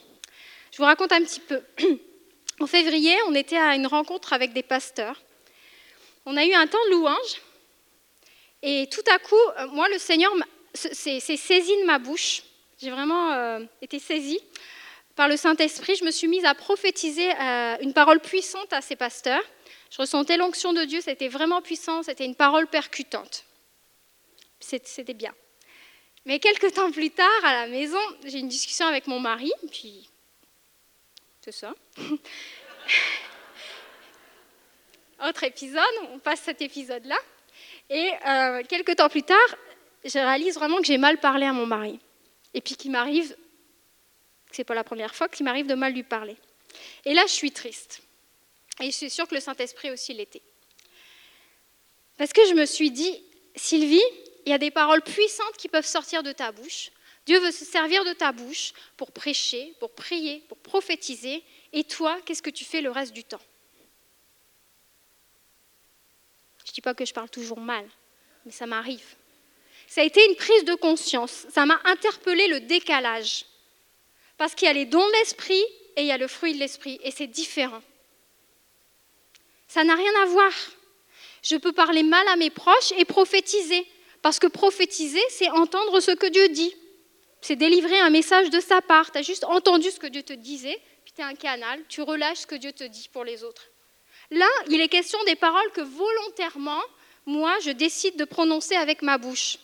Je 0.70 0.76
vous 0.78 0.84
raconte 0.84 1.12
un 1.12 1.22
petit 1.22 1.40
peu. 1.40 1.60
En 2.60 2.66
février, 2.66 3.16
on 3.26 3.34
était 3.34 3.56
à 3.56 3.74
une 3.74 3.86
rencontre 3.86 4.34
avec 4.34 4.52
des 4.52 4.62
pasteurs. 4.62 5.22
On 6.26 6.36
a 6.36 6.44
eu 6.44 6.52
un 6.52 6.66
temps 6.66 6.84
de 6.88 6.90
louange. 6.90 7.40
Et 8.62 8.86
tout 8.92 9.04
à 9.10 9.18
coup, 9.18 9.34
euh, 9.34 9.66
moi, 9.68 9.88
le 9.88 9.96
Seigneur 9.96 10.30
s'est 10.74 11.20
saisi 11.20 11.74
de 11.80 11.86
ma 11.86 11.98
bouche. 11.98 12.42
J'ai 12.78 12.90
vraiment 12.90 13.32
euh, 13.32 13.60
été 13.80 13.98
saisie 13.98 14.40
par 15.20 15.28
le 15.28 15.36
Saint-Esprit, 15.36 15.96
je 15.96 16.04
me 16.06 16.10
suis 16.10 16.28
mise 16.28 16.46
à 16.46 16.54
prophétiser 16.54 17.30
euh, 17.30 17.76
une 17.82 17.92
parole 17.92 18.20
puissante 18.20 18.72
à 18.72 18.80
ces 18.80 18.96
pasteurs. 18.96 19.42
Je 19.90 19.98
ressentais 19.98 20.38
l'onction 20.38 20.72
de 20.72 20.82
Dieu, 20.84 21.02
c'était 21.02 21.28
vraiment 21.28 21.60
puissant, 21.60 22.02
c'était 22.02 22.24
une 22.24 22.34
parole 22.34 22.66
percutante. 22.66 23.44
C'était 24.60 25.12
bien. 25.12 25.34
Mais 26.24 26.38
quelques 26.38 26.72
temps 26.72 26.90
plus 26.90 27.10
tard, 27.10 27.44
à 27.44 27.52
la 27.52 27.66
maison, 27.66 27.98
j'ai 28.24 28.38
une 28.38 28.48
discussion 28.48 28.86
avec 28.86 29.06
mon 29.08 29.20
mari, 29.20 29.52
puis 29.70 30.08
c'est 31.42 31.52
ça. 31.52 31.74
Autre 35.28 35.44
épisode, 35.44 35.82
on 36.14 36.18
passe 36.18 36.40
cet 36.40 36.62
épisode-là. 36.62 37.18
Et 37.90 38.10
euh, 38.26 38.62
quelques 38.66 38.96
temps 38.96 39.10
plus 39.10 39.24
tard, 39.24 39.36
je 40.02 40.18
réalise 40.18 40.54
vraiment 40.54 40.78
que 40.78 40.86
j'ai 40.86 40.96
mal 40.96 41.18
parlé 41.18 41.44
à 41.44 41.52
mon 41.52 41.66
mari. 41.66 42.00
Et 42.54 42.62
puis 42.62 42.74
qu'il 42.74 42.90
m'arrive 42.90 43.36
ce 44.52 44.60
n'est 44.60 44.64
pas 44.64 44.74
la 44.74 44.84
première 44.84 45.14
fois 45.14 45.28
qu'il 45.28 45.44
m'arrive 45.44 45.66
de 45.66 45.74
mal 45.74 45.92
lui 45.92 46.02
parler. 46.02 46.36
Et 47.04 47.14
là, 47.14 47.22
je 47.26 47.32
suis 47.32 47.52
triste. 47.52 48.02
Et 48.80 48.86
je 48.86 48.96
suis 48.96 49.10
sûre 49.10 49.28
que 49.28 49.34
le 49.34 49.40
Saint-Esprit 49.40 49.90
aussi 49.90 50.14
l'était. 50.14 50.42
Parce 52.16 52.32
que 52.32 52.46
je 52.46 52.54
me 52.54 52.66
suis 52.66 52.90
dit, 52.90 53.22
Sylvie, 53.54 54.02
il 54.46 54.50
y 54.50 54.54
a 54.54 54.58
des 54.58 54.70
paroles 54.70 55.02
puissantes 55.02 55.56
qui 55.56 55.68
peuvent 55.68 55.86
sortir 55.86 56.22
de 56.22 56.32
ta 56.32 56.52
bouche. 56.52 56.90
Dieu 57.26 57.38
veut 57.38 57.52
se 57.52 57.64
servir 57.64 58.04
de 58.04 58.12
ta 58.12 58.32
bouche 58.32 58.72
pour 58.96 59.12
prêcher, 59.12 59.74
pour 59.78 59.92
prier, 59.92 60.40
pour 60.48 60.58
prophétiser. 60.58 61.42
Et 61.72 61.84
toi, 61.84 62.18
qu'est-ce 62.24 62.42
que 62.42 62.50
tu 62.50 62.64
fais 62.64 62.80
le 62.80 62.90
reste 62.90 63.12
du 63.12 63.24
temps? 63.24 63.40
Je 66.64 66.70
ne 66.70 66.74
dis 66.74 66.80
pas 66.80 66.94
que 66.94 67.04
je 67.04 67.12
parle 67.12 67.30
toujours 67.30 67.60
mal, 67.60 67.88
mais 68.44 68.52
ça 68.52 68.66
m'arrive. 68.66 69.16
Ça 69.86 70.02
a 70.02 70.04
été 70.04 70.24
une 70.24 70.36
prise 70.36 70.64
de 70.64 70.74
conscience. 70.74 71.46
Ça 71.50 71.66
m'a 71.66 71.80
interpellé 71.84 72.46
le 72.48 72.60
décalage. 72.60 73.44
Parce 74.40 74.54
qu'il 74.54 74.68
y 74.68 74.70
a 74.70 74.72
les 74.72 74.86
dons 74.86 75.06
de 75.06 75.12
l'esprit 75.18 75.62
et 75.96 76.00
il 76.00 76.06
y 76.06 76.12
a 76.12 76.16
le 76.16 76.26
fruit 76.26 76.54
de 76.54 76.58
l'esprit, 76.58 76.98
et 77.04 77.10
c'est 77.10 77.26
différent. 77.26 77.82
Ça 79.68 79.84
n'a 79.84 79.94
rien 79.94 80.12
à 80.22 80.24
voir. 80.24 80.50
Je 81.42 81.56
peux 81.56 81.72
parler 81.72 82.02
mal 82.02 82.26
à 82.26 82.36
mes 82.36 82.48
proches 82.48 82.92
et 82.96 83.04
prophétiser, 83.04 83.86
parce 84.22 84.38
que 84.38 84.46
prophétiser, 84.46 85.20
c'est 85.28 85.50
entendre 85.50 86.00
ce 86.00 86.12
que 86.12 86.26
Dieu 86.26 86.48
dit. 86.48 86.74
C'est 87.42 87.54
délivrer 87.54 88.00
un 88.00 88.08
message 88.08 88.48
de 88.48 88.60
sa 88.60 88.80
part. 88.80 89.12
Tu 89.12 89.18
as 89.18 89.22
juste 89.22 89.44
entendu 89.44 89.90
ce 89.90 89.98
que 89.98 90.06
Dieu 90.06 90.22
te 90.22 90.32
disait, 90.32 90.80
puis 91.04 91.12
tu 91.14 91.20
es 91.20 91.24
un 91.24 91.34
canal, 91.34 91.78
tu 91.90 92.00
relâches 92.00 92.38
ce 92.38 92.46
que 92.46 92.54
Dieu 92.54 92.72
te 92.72 92.84
dit 92.84 93.10
pour 93.12 93.24
les 93.24 93.44
autres. 93.44 93.68
Là, 94.30 94.48
il 94.70 94.80
est 94.80 94.88
question 94.88 95.22
des 95.24 95.36
paroles 95.36 95.70
que 95.72 95.82
volontairement, 95.82 96.82
moi, 97.26 97.58
je 97.60 97.72
décide 97.72 98.16
de 98.16 98.24
prononcer 98.24 98.74
avec 98.74 99.02
ma 99.02 99.18
bouche. 99.18 99.58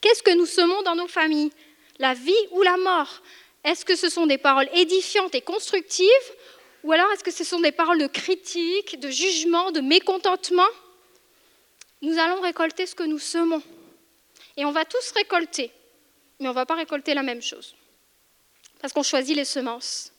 Qu'est-ce 0.00 0.22
que 0.22 0.36
nous 0.36 0.46
semons 0.46 0.80
dans 0.82 0.94
nos 0.94 1.08
familles? 1.08 1.50
La 1.98 2.14
vie 2.14 2.46
ou 2.52 2.62
la 2.62 2.76
mort? 2.76 3.20
Est-ce 3.64 3.84
que 3.84 3.96
ce 3.96 4.08
sont 4.08 4.26
des 4.26 4.38
paroles 4.38 4.68
édifiantes 4.74 5.34
et 5.34 5.42
constructives 5.42 6.06
ou 6.82 6.92
alors 6.92 7.10
est-ce 7.12 7.24
que 7.24 7.30
ce 7.30 7.44
sont 7.44 7.60
des 7.60 7.72
paroles 7.72 7.98
de 7.98 8.06
critique, 8.06 8.98
de 8.98 9.10
jugement, 9.10 9.70
de 9.70 9.80
mécontentement? 9.80 10.68
Nous 12.00 12.18
allons 12.18 12.40
récolter 12.40 12.86
ce 12.86 12.94
que 12.94 13.02
nous 13.02 13.18
semons. 13.18 13.62
Et 14.56 14.64
on 14.64 14.72
va 14.72 14.84
tous 14.84 15.10
récolter, 15.12 15.70
mais 16.38 16.46
on 16.46 16.50
ne 16.50 16.54
va 16.54 16.66
pas 16.66 16.74
récolter 16.74 17.12
la 17.14 17.22
même 17.22 17.42
chose. 17.42 17.74
Parce 18.80 18.92
qu'on 18.92 19.02
choisit 19.02 19.36
les 19.36 19.44
semences. 19.44 20.12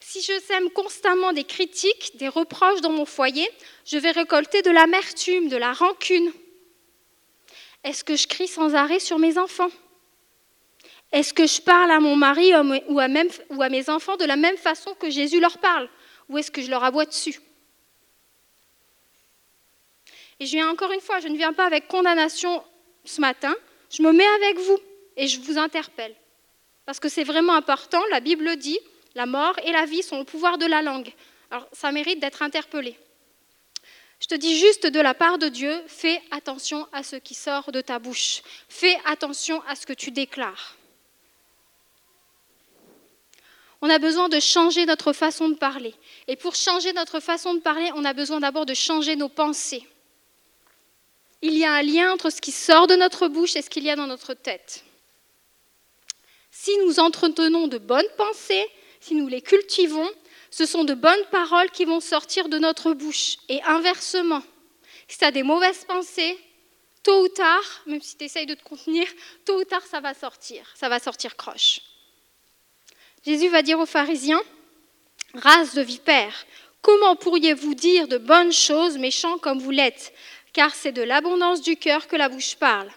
Si 0.00 0.20
je 0.20 0.38
sème 0.40 0.70
constamment 0.70 1.32
des 1.32 1.44
critiques, 1.44 2.12
des 2.16 2.28
reproches 2.28 2.82
dans 2.82 2.92
mon 2.92 3.06
foyer, 3.06 3.48
je 3.86 3.96
vais 3.96 4.10
récolter 4.10 4.60
de 4.60 4.70
l'amertume, 4.70 5.48
de 5.48 5.56
la 5.56 5.72
rancune. 5.72 6.30
Est-ce 7.82 8.04
que 8.04 8.16
je 8.16 8.26
crie 8.26 8.48
sans 8.48 8.74
arrêt 8.74 9.00
sur 9.00 9.18
mes 9.18 9.38
enfants? 9.38 9.70
Est-ce 11.12 11.32
que 11.32 11.46
je 11.46 11.60
parle 11.60 11.90
à 11.90 12.00
mon 12.00 12.16
mari 12.16 12.52
ou 12.88 13.00
à, 13.00 13.08
mes 13.68 13.90
enfants 13.90 14.16
de 14.16 14.24
la 14.24 14.36
même 14.36 14.56
façon 14.56 14.94
que 14.94 15.10
Jésus 15.10 15.40
leur 15.40 15.58
parle? 15.58 15.88
Ou 16.28 16.38
est-ce 16.38 16.50
que 16.50 16.60
je 16.60 16.70
leur 16.70 16.82
aboie 16.84 17.06
dessus? 17.06 17.40
Et 20.38 20.46
je 20.46 20.52
viens 20.52 20.68
encore 20.68 20.92
une 20.92 21.00
fois, 21.00 21.20
je 21.20 21.28
ne 21.28 21.36
viens 21.36 21.52
pas 21.52 21.64
avec 21.64 21.88
condamnation 21.88 22.62
ce 23.04 23.20
matin, 23.20 23.54
je 23.90 24.02
me 24.02 24.12
mets 24.12 24.26
avec 24.42 24.58
vous 24.58 24.78
et 25.16 25.28
je 25.28 25.40
vous 25.40 25.56
interpelle. 25.56 26.14
Parce 26.84 27.00
que 27.00 27.08
c'est 27.08 27.24
vraiment 27.24 27.54
important, 27.54 28.02
la 28.10 28.20
Bible 28.20 28.56
dit, 28.56 28.78
la 29.14 29.26
mort 29.26 29.58
et 29.64 29.72
la 29.72 29.86
vie 29.86 30.02
sont 30.02 30.18
au 30.18 30.24
pouvoir 30.24 30.58
de 30.58 30.66
la 30.66 30.82
langue. 30.82 31.10
Alors 31.50 31.66
ça 31.72 31.90
mérite 31.92 32.20
d'être 32.20 32.42
interpellé. 32.42 32.98
Je 34.20 34.26
te 34.26 34.34
dis 34.34 34.58
juste 34.58 34.86
de 34.86 35.00
la 35.00 35.14
part 35.14 35.38
de 35.38 35.48
Dieu, 35.48 35.74
fais 35.86 36.20
attention 36.30 36.86
à 36.92 37.02
ce 37.02 37.16
qui 37.16 37.34
sort 37.34 37.72
de 37.72 37.80
ta 37.80 37.98
bouche. 37.98 38.42
Fais 38.68 38.96
attention 39.06 39.62
à 39.68 39.74
ce 39.74 39.86
que 39.86 39.92
tu 39.92 40.10
déclares. 40.10 40.75
On 43.86 43.90
a 43.90 44.00
besoin 44.00 44.28
de 44.28 44.40
changer 44.40 44.84
notre 44.84 45.12
façon 45.12 45.48
de 45.48 45.54
parler. 45.54 45.94
Et 46.26 46.34
pour 46.34 46.56
changer 46.56 46.92
notre 46.92 47.20
façon 47.20 47.54
de 47.54 47.60
parler, 47.60 47.88
on 47.94 48.04
a 48.04 48.14
besoin 48.14 48.40
d'abord 48.40 48.66
de 48.66 48.74
changer 48.74 49.14
nos 49.14 49.28
pensées. 49.28 49.86
Il 51.40 51.56
y 51.56 51.64
a 51.64 51.72
un 51.72 51.82
lien 51.82 52.12
entre 52.12 52.30
ce 52.30 52.40
qui 52.40 52.50
sort 52.50 52.88
de 52.88 52.96
notre 52.96 53.28
bouche 53.28 53.54
et 53.54 53.62
ce 53.62 53.70
qu'il 53.70 53.84
y 53.84 53.90
a 53.90 53.94
dans 53.94 54.08
notre 54.08 54.34
tête. 54.34 54.84
Si 56.50 56.76
nous 56.78 56.98
entretenons 56.98 57.68
de 57.68 57.78
bonnes 57.78 58.10
pensées, 58.16 58.66
si 58.98 59.14
nous 59.14 59.28
les 59.28 59.40
cultivons, 59.40 60.10
ce 60.50 60.66
sont 60.66 60.82
de 60.82 60.94
bonnes 60.94 61.26
paroles 61.30 61.70
qui 61.70 61.84
vont 61.84 62.00
sortir 62.00 62.48
de 62.48 62.58
notre 62.58 62.92
bouche. 62.92 63.36
Et 63.48 63.62
inversement, 63.62 64.42
si 65.06 65.18
tu 65.18 65.24
as 65.24 65.30
des 65.30 65.44
mauvaises 65.44 65.84
pensées, 65.84 66.36
tôt 67.04 67.22
ou 67.22 67.28
tard, 67.28 67.82
même 67.86 68.02
si 68.02 68.16
tu 68.16 68.24
essayes 68.24 68.46
de 68.46 68.54
te 68.54 68.64
contenir, 68.64 69.06
tôt 69.44 69.60
ou 69.60 69.64
tard, 69.64 69.82
ça 69.88 70.00
va 70.00 70.12
sortir. 70.12 70.72
Ça 70.74 70.88
va 70.88 70.98
sortir 70.98 71.36
croche. 71.36 71.82
Jésus 73.26 73.48
va 73.48 73.62
dire 73.62 73.80
aux 73.80 73.86
pharisiens, 73.86 74.40
race 75.34 75.74
de 75.74 75.82
vipères, 75.82 76.46
comment 76.80 77.16
pourriez-vous 77.16 77.74
dire 77.74 78.06
de 78.06 78.18
bonnes 78.18 78.52
choses 78.52 78.98
méchants 78.98 79.38
comme 79.38 79.58
vous 79.58 79.72
l'êtes? 79.72 80.14
Car 80.52 80.72
c'est 80.72 80.92
de 80.92 81.02
l'abondance 81.02 81.60
du 81.60 81.76
cœur 81.76 82.06
que 82.06 82.14
la 82.14 82.28
bouche 82.28 82.54
parle. 82.54 82.88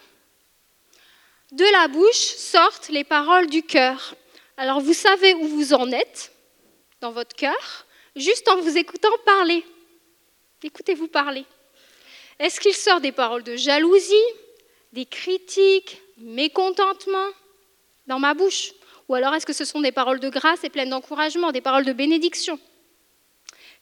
De 1.50 1.64
la 1.72 1.88
bouche 1.88 2.14
sortent 2.14 2.90
les 2.90 3.02
paroles 3.02 3.48
du 3.48 3.64
cœur. 3.64 4.14
Alors 4.56 4.80
vous 4.80 4.94
savez 4.94 5.34
où 5.34 5.48
vous 5.48 5.74
en 5.74 5.90
êtes 5.90 6.32
dans 7.00 7.10
votre 7.10 7.34
cœur, 7.34 7.86
juste 8.14 8.48
en 8.48 8.60
vous 8.60 8.78
écoutant 8.78 9.08
parler. 9.26 9.64
Écoutez-vous 10.62 11.08
parler. 11.08 11.44
Est-ce 12.38 12.60
qu'il 12.60 12.74
sort 12.74 13.00
des 13.00 13.10
paroles 13.10 13.42
de 13.42 13.56
jalousie, 13.56 14.14
des 14.92 15.06
critiques, 15.06 16.00
mécontentement 16.18 17.28
dans 18.06 18.20
ma 18.20 18.32
bouche? 18.34 18.72
Ou 19.10 19.16
alors 19.16 19.34
est-ce 19.34 19.44
que 19.44 19.52
ce 19.52 19.64
sont 19.64 19.80
des 19.80 19.90
paroles 19.90 20.20
de 20.20 20.28
grâce 20.28 20.62
et 20.62 20.70
pleines 20.70 20.90
d'encouragement, 20.90 21.50
des 21.50 21.60
paroles 21.60 21.84
de 21.84 21.92
bénédiction? 21.92 22.60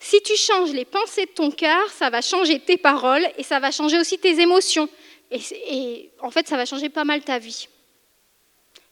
Si 0.01 0.23
tu 0.23 0.35
changes 0.37 0.73
les 0.73 0.87
pensées 0.87 1.27
de 1.27 1.31
ton 1.31 1.51
cœur, 1.51 1.91
ça 1.91 2.09
va 2.09 2.23
changer 2.23 2.59
tes 2.61 2.79
paroles 2.79 3.29
et 3.37 3.43
ça 3.43 3.61
va 3.61 3.71
changer 3.71 3.99
aussi 3.99 4.19
tes 4.19 4.41
émotions. 4.41 4.89
Et, 5.31 6.09
en 6.21 6.31
fait, 6.31 6.49
ça 6.49 6.57
va 6.57 6.65
changer 6.65 6.89
pas 6.89 7.05
mal 7.05 7.21
ta 7.21 7.39
vie. 7.39 7.69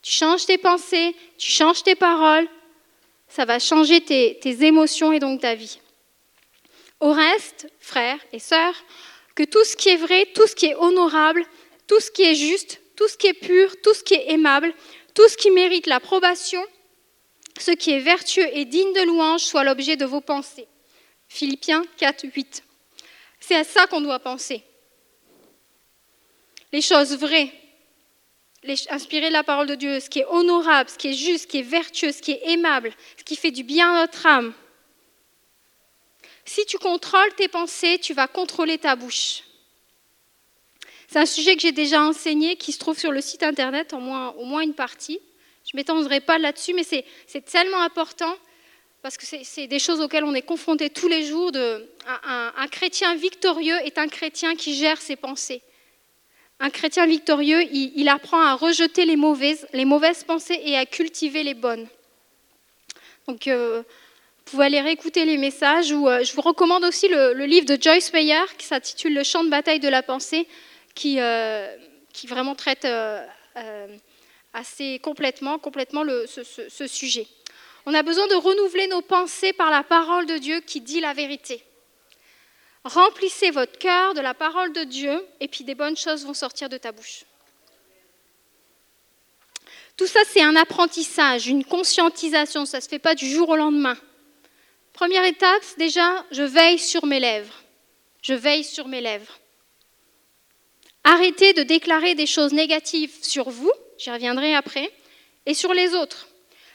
Tu 0.03 0.13
changes 0.13 0.45
tes 0.45 0.59
pensées, 0.59 1.17
tu 1.39 1.51
changes 1.51 1.83
tes 1.83 1.95
paroles, 1.95 2.47
ça 3.29 3.47
va 3.47 3.59
changer 3.59 4.03
tes, 4.03 4.63
émotions 4.63 5.13
et 5.13 5.21
donc 5.21 5.41
ta 5.41 5.55
vie. 5.55 5.79
Au 7.01 7.13
reste, 7.13 7.67
frères 7.81 8.21
et 8.35 8.41
sœurs, 8.41 8.75
que 9.35 9.45
tout 9.45 9.65
ce 9.65 9.75
qui 9.75 9.89
est 9.89 9.97
vrai, 9.97 10.29
tout 10.35 10.47
ce 10.47 10.55
qui 10.55 10.67
est 10.67 10.75
honorable, 10.75 11.47
tout 11.87 11.99
ce 11.99 12.11
qui 12.11 12.25
est 12.25 12.35
juste, 12.35 12.83
tout 12.95 13.09
ce 13.09 13.17
qui 13.17 13.29
est 13.29 13.33
pur, 13.33 13.75
tout 13.83 13.95
ce 13.95 14.05
qui 14.05 14.13
est 14.13 14.33
aimable, 14.33 14.75
tout 15.17 15.29
ce 15.31 15.37
qui 15.39 15.51
mérite 15.51 15.87
l'approbation, 15.87 16.63
ce 17.59 17.71
qui 17.71 17.91
est 17.91 18.01
vertueux 18.01 18.47
et 18.53 18.67
digne 18.67 18.93
de 18.93 19.07
louange 19.07 19.41
soit 19.41 19.65
l'objet 19.65 19.97
de 19.97 20.05
vos 20.05 20.21
pensées. 20.21 20.69
Philippiens 21.27 21.83
4, 21.97 22.27
8. 22.35 22.63
C'est 23.41 23.57
à 23.57 23.65
ça 23.65 23.87
qu'on 23.87 24.03
doit 24.03 24.19
penser. 24.19 24.63
Les 26.71 26.83
choses 26.83 27.17
vraies, 27.17 27.51
les, 28.63 28.77
inspirer 28.91 29.29
de 29.29 29.33
la 29.33 29.43
parole 29.43 29.67
de 29.67 29.75
Dieu, 29.75 30.01
ce 30.01 30.11
qui 30.11 30.19
est 30.19 30.27
honorable, 30.27 30.91
ce 30.91 30.99
qui 30.99 31.09
est 31.09 31.15
juste, 31.15 31.45
ce 31.45 31.47
qui 31.47 31.59
est 31.61 31.63
vertueux, 31.63 32.13
ce 32.13 32.21
qui 32.21 32.33
est 32.33 32.51
aimable, 32.51 32.93
ce 33.17 33.25
qui 33.25 33.37
fait 33.37 33.51
du 33.51 33.63
bien 33.63 33.95
à 33.95 34.03
notre 34.03 34.27
âme. 34.27 34.53
Si 36.45 36.67
tu 36.67 36.77
contrôles 36.77 37.35
tes 37.37 37.49
pensées, 37.49 37.99
tu 37.99 38.13
vas 38.13 38.29
contrôler 38.29 38.77
ta 38.77 38.95
bouche. 38.97 39.46
C'est 41.09 41.19
un 41.19 41.27
sujet 41.27 41.55
que 41.55 41.63
j'ai 41.63 41.73
déjà 41.73 42.03
enseigné, 42.03 42.57
qui 42.57 42.73
se 42.73 42.79
trouve 42.79 42.99
sur 42.99 43.13
le 43.13 43.21
site 43.21 43.43
internet, 43.43 43.93
au 43.93 43.99
moins, 43.99 44.61
une 44.61 44.75
partie. 44.75 45.21
Je 45.65 45.71
ne 45.75 45.79
m'étendrai 45.79 46.21
pas 46.21 46.39
là-dessus, 46.39 46.75
mais 46.75 46.85
c'est 46.85 47.45
tellement 47.45 47.83
important 47.83 48.35
parce 49.03 49.17
que 49.17 49.25
c'est 49.25 49.69
des 49.69 49.79
choses 49.79 50.01
auxquelles 50.01 50.25
on 50.25 50.35
est 50.35 50.43
confronté 50.43 50.91
tous 50.91 51.07
les 51.07 51.25
jours. 51.25 51.53
Un, 52.25 52.69
chrétien 52.69 53.15
victorieux 53.15 53.77
est 53.85 53.99
un 53.99 54.09
chrétien 54.09 54.57
qui 54.57 54.75
gère 54.75 55.01
ses 55.01 55.17
pensées. 55.17 55.63
Un 56.59 56.71
chrétien 56.71 57.07
victorieux, 57.07 57.63
il, 57.73 58.09
apprend 58.09 58.41
à 58.41 58.55
rejeter 58.55 59.05
les 59.05 59.17
mauvaises, 59.17 59.69
les 59.73 59.85
mauvaises 59.85 60.25
pensées 60.25 60.61
et 60.65 60.77
à 60.77 60.87
cultiver 60.87 61.43
les 61.45 61.55
bonnes. 61.55 61.87
Donc, 63.29 63.47
euh, 63.47 63.83
vous 63.83 64.51
pouvez 64.51 64.65
aller 64.65 64.81
réécouter 64.81 65.25
les 65.25 65.37
messages. 65.37 65.93
Ou, 65.93 66.09
euh, 66.09 66.25
je 66.25 66.33
vous 66.33 66.41
recommande 66.41 66.85
aussi 66.85 67.09
le, 67.09 67.35
le 67.35 67.45
livre 67.45 67.67
de 67.67 67.81
Joyce 67.81 68.13
Meyer 68.13 68.45
qui 68.57 68.67
s'intitule 68.67 69.15
Le 69.15 69.23
champ 69.23 69.45
de 69.45 69.51
bataille 69.51 69.81
de 69.81 69.89
la 69.89 70.03
pensée 70.03 70.49
qui, 70.97 71.21
euh, 71.21 71.77
qui 72.13 72.27
vraiment 72.27 72.57
traite 72.57 72.85
euh, 72.85 73.25
euh, 73.57 73.97
assez 74.53 74.99
complètement, 74.99 75.61
complètement 75.61 76.03
ce, 76.27 76.43
ce, 76.69 76.87
sujet. 76.89 77.29
On 77.85 77.95
a 77.95 78.03
besoin 78.03 78.27
de 78.27 78.35
renouveler 78.35 78.89
nos 78.89 79.03
pensées 79.03 79.53
par 79.53 79.71
la 79.71 79.85
parole 79.85 80.27
de 80.27 80.39
Dieu 80.39 80.61
qui 80.61 80.81
dit 80.81 81.01
la 81.01 81.13
vérité. 81.13 81.63
Remplissez 82.83 83.51
votre 83.51 83.79
cœur 83.79 84.15
de 84.15 84.21
la 84.21 84.35
parole 84.35 84.73
de 84.73 84.83
Dieu 84.85 85.25
et 85.39 85.47
puis 85.47 85.63
des 85.63 85.75
bonnes 85.75 85.97
choses 85.97 86.25
vont 86.25 86.35
sortir 86.35 86.69
de 86.69 86.79
ta 86.79 86.91
bouche. 86.91 87.25
Tout 89.97 90.07
ça, 90.07 90.21
c'est 90.27 90.43
un 90.43 90.57
apprentissage, 90.57 91.47
une 91.47 91.65
conscientisation. 91.65 92.67
Ça 92.67 92.79
ne 92.79 92.83
se 92.83 92.89
fait 92.89 92.99
pas 92.99 93.15
du 93.15 93.29
jour 93.29 93.49
au 93.49 93.57
lendemain. 93.57 93.97
Première 94.93 95.25
étape, 95.25 95.63
déjà, 95.79 96.25
je 96.31 96.43
veille 96.43 96.79
sur 96.79 97.07
mes 97.07 97.21
lèvres. 97.21 97.63
Je 98.23 98.35
veille 98.35 98.65
sur 98.65 98.89
mes 98.89 99.01
lèvres. 99.01 99.39
Arrêtez 101.09 101.53
de 101.53 101.63
déclarer 101.63 102.17
des 102.17 102.27
choses 102.27 102.53
négatives 102.53 103.15
sur 103.23 103.49
vous, 103.49 103.71
j'y 103.97 104.11
reviendrai 104.11 104.57
après, 104.57 104.91
et 105.47 105.55
sur 105.55 105.73
les 105.73 105.95
autres. 105.95 106.27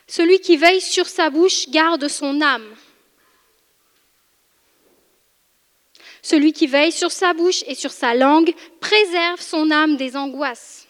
Celui 0.08 0.40
qui 0.40 0.56
veille 0.56 0.80
sur 0.80 1.06
sa 1.06 1.30
bouche 1.30 1.68
garde 1.68 2.08
son 2.08 2.40
âme. 2.40 2.74
Celui 6.22 6.54
qui 6.54 6.66
veille 6.66 6.94
sur 6.94 7.12
sa 7.12 7.34
bouche 7.34 7.66
et 7.68 7.76
sur 7.76 7.92
sa 7.92 8.14
langue 8.14 8.56
préserve 8.80 9.42
son 9.42 9.70
âme 9.70 9.98
des 9.98 10.16
angoisses. 10.16 10.88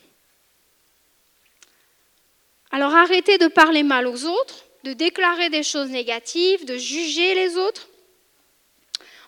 Alors 2.69 2.93
arrêtez 2.93 3.39
de 3.39 3.47
parler 3.47 3.81
mal 3.81 4.05
aux 4.05 4.25
autres, 4.25 4.65
de 4.83 4.93
déclarer 4.93 5.49
des 5.49 5.63
choses 5.63 5.89
négatives, 5.89 6.63
de 6.65 6.77
juger 6.77 7.33
les 7.33 7.57
autres. 7.57 7.89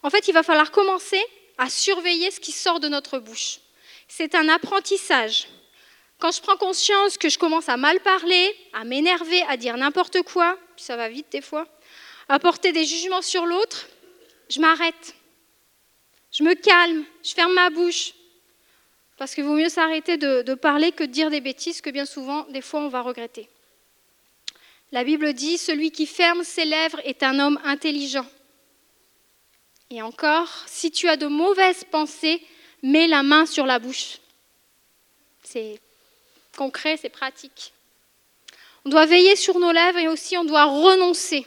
En 0.04 0.12
fait, 0.12 0.28
il 0.28 0.36
va 0.36 0.44
falloir 0.44 0.70
commencer 0.70 1.22
à 1.58 1.68
surveiller 1.68 2.30
ce 2.30 2.40
qui 2.40 2.52
sort 2.52 2.80
de 2.80 2.90
notre 2.90 3.18
bouche 3.18 3.63
c'est 4.16 4.36
un 4.36 4.48
apprentissage. 4.48 5.48
Quand 6.20 6.32
je 6.32 6.40
prends 6.40 6.56
conscience 6.56 7.18
que 7.18 7.30
je 7.30 7.40
commence 7.40 7.68
à 7.68 7.78
mal 7.78 8.00
parler, 8.02 8.56
à 8.72 8.84
m'énerver, 8.84 9.42
à 9.50 9.58
dire 9.58 9.76
n'importe 9.76 10.22
quoi, 10.22 10.56
ça 10.78 10.96
va 10.96 11.10
vite 11.10 11.32
des 11.32 11.42
fois, 11.42 11.68
à 12.30 12.38
porter 12.38 12.72
des 12.72 12.86
jugements 12.86 13.24
sur 13.24 13.48
l'autre, 13.48 13.88
je 14.50 14.60
m'arrête. 14.60 15.16
Je 16.32 16.44
me 16.44 16.54
calme, 16.54 17.06
je 17.24 17.34
ferme 17.34 17.56
ma 17.56 17.72
bouche. 17.72 18.14
Parce 19.18 19.34
qu'il 19.34 19.46
vaut 19.46 19.56
mieux 19.56 19.70
s'arrêter 19.70 20.18
de, 20.18 20.44
de, 20.44 20.54
parler 20.54 20.92
que 20.92 21.04
de 21.04 21.12
dire 21.12 21.32
des 21.32 21.42
bêtises 21.42 21.82
que 21.82 21.90
bien 21.90 22.06
souvent, 22.06 22.44
des 22.50 22.62
fois, 22.62 22.82
on 22.82 22.90
va 22.90 23.02
regretter. 23.02 23.50
La 24.92 25.04
Bible 25.04 25.34
dit, 25.34 25.58
celui 25.58 25.90
qui 25.90 26.06
ferme 26.06 26.44
ses 26.44 26.66
lèvres 26.66 27.02
est 27.04 27.24
un 27.24 27.40
homme 27.40 27.60
intelligent. 27.64 28.28
Et 29.90 30.04
encore, 30.04 30.50
si 30.68 30.92
tu 30.92 31.10
as 31.10 31.18
de 31.18 31.26
mauvaises 31.26 31.84
pensées, 31.86 32.44
mets 32.84 33.08
la 33.08 33.24
main 33.24 33.46
sur 33.46 33.66
la 33.66 33.80
bouche. 33.80 34.20
C'est 35.44 35.80
concret, 36.56 36.98
c'est 36.98 37.10
pratique. 37.10 37.74
On 38.86 38.90
doit 38.90 39.06
veiller 39.06 39.36
sur 39.36 39.58
nos 39.60 39.72
lèvres 39.72 39.98
et 39.98 40.08
aussi 40.08 40.38
on 40.38 40.44
doit 40.44 40.66
renoncer. 40.66 41.46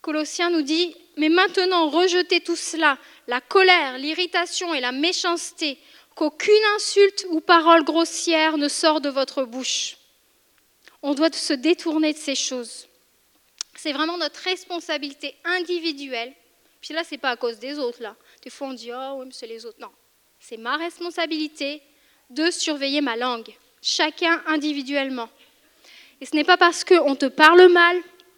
Colossiens 0.00 0.50
nous 0.50 0.62
dit, 0.62 0.96
mais 1.16 1.28
maintenant 1.28 1.88
rejetez 1.88 2.40
tout 2.40 2.56
cela, 2.56 2.98
la 3.28 3.40
colère, 3.40 3.98
l'irritation 3.98 4.74
et 4.74 4.80
la 4.80 4.92
méchanceté, 4.92 5.78
qu'aucune 6.14 6.64
insulte 6.76 7.26
ou 7.30 7.40
parole 7.40 7.84
grossière 7.84 8.58
ne 8.58 8.68
sort 8.68 9.00
de 9.00 9.10
votre 9.10 9.44
bouche. 9.44 9.96
On 11.02 11.14
doit 11.14 11.32
se 11.32 11.52
détourner 11.52 12.12
de 12.12 12.18
ces 12.18 12.34
choses. 12.34 12.88
C'est 13.76 13.92
vraiment 13.92 14.18
notre 14.18 14.40
responsabilité 14.40 15.34
individuelle. 15.44 16.32
Puis 16.80 16.94
là, 16.94 17.04
ce 17.04 17.12
n'est 17.12 17.18
pas 17.18 17.30
à 17.30 17.36
cause 17.36 17.58
des 17.58 17.78
autres, 17.78 18.02
là. 18.02 18.16
Des 18.42 18.50
fois, 18.50 18.68
on 18.68 18.72
dit, 18.72 18.90
oh 18.92 19.14
oui, 19.18 19.26
mais 19.26 19.32
c'est 19.32 19.46
les 19.46 19.64
autres. 19.64 19.80
Non, 19.80 19.90
c'est 20.40 20.56
ma 20.56 20.76
responsabilité 20.76 21.82
de 22.30 22.50
surveiller 22.50 23.00
ma 23.00 23.16
langue, 23.16 23.54
chacun 23.80 24.42
individuellement. 24.46 25.28
Et 26.20 26.26
ce 26.26 26.34
n'est 26.34 26.44
pas 26.44 26.56
parce 26.56 26.84
qu'on 26.84 27.14
te 27.14 27.26
parle 27.26 27.68
mal, 27.68 27.96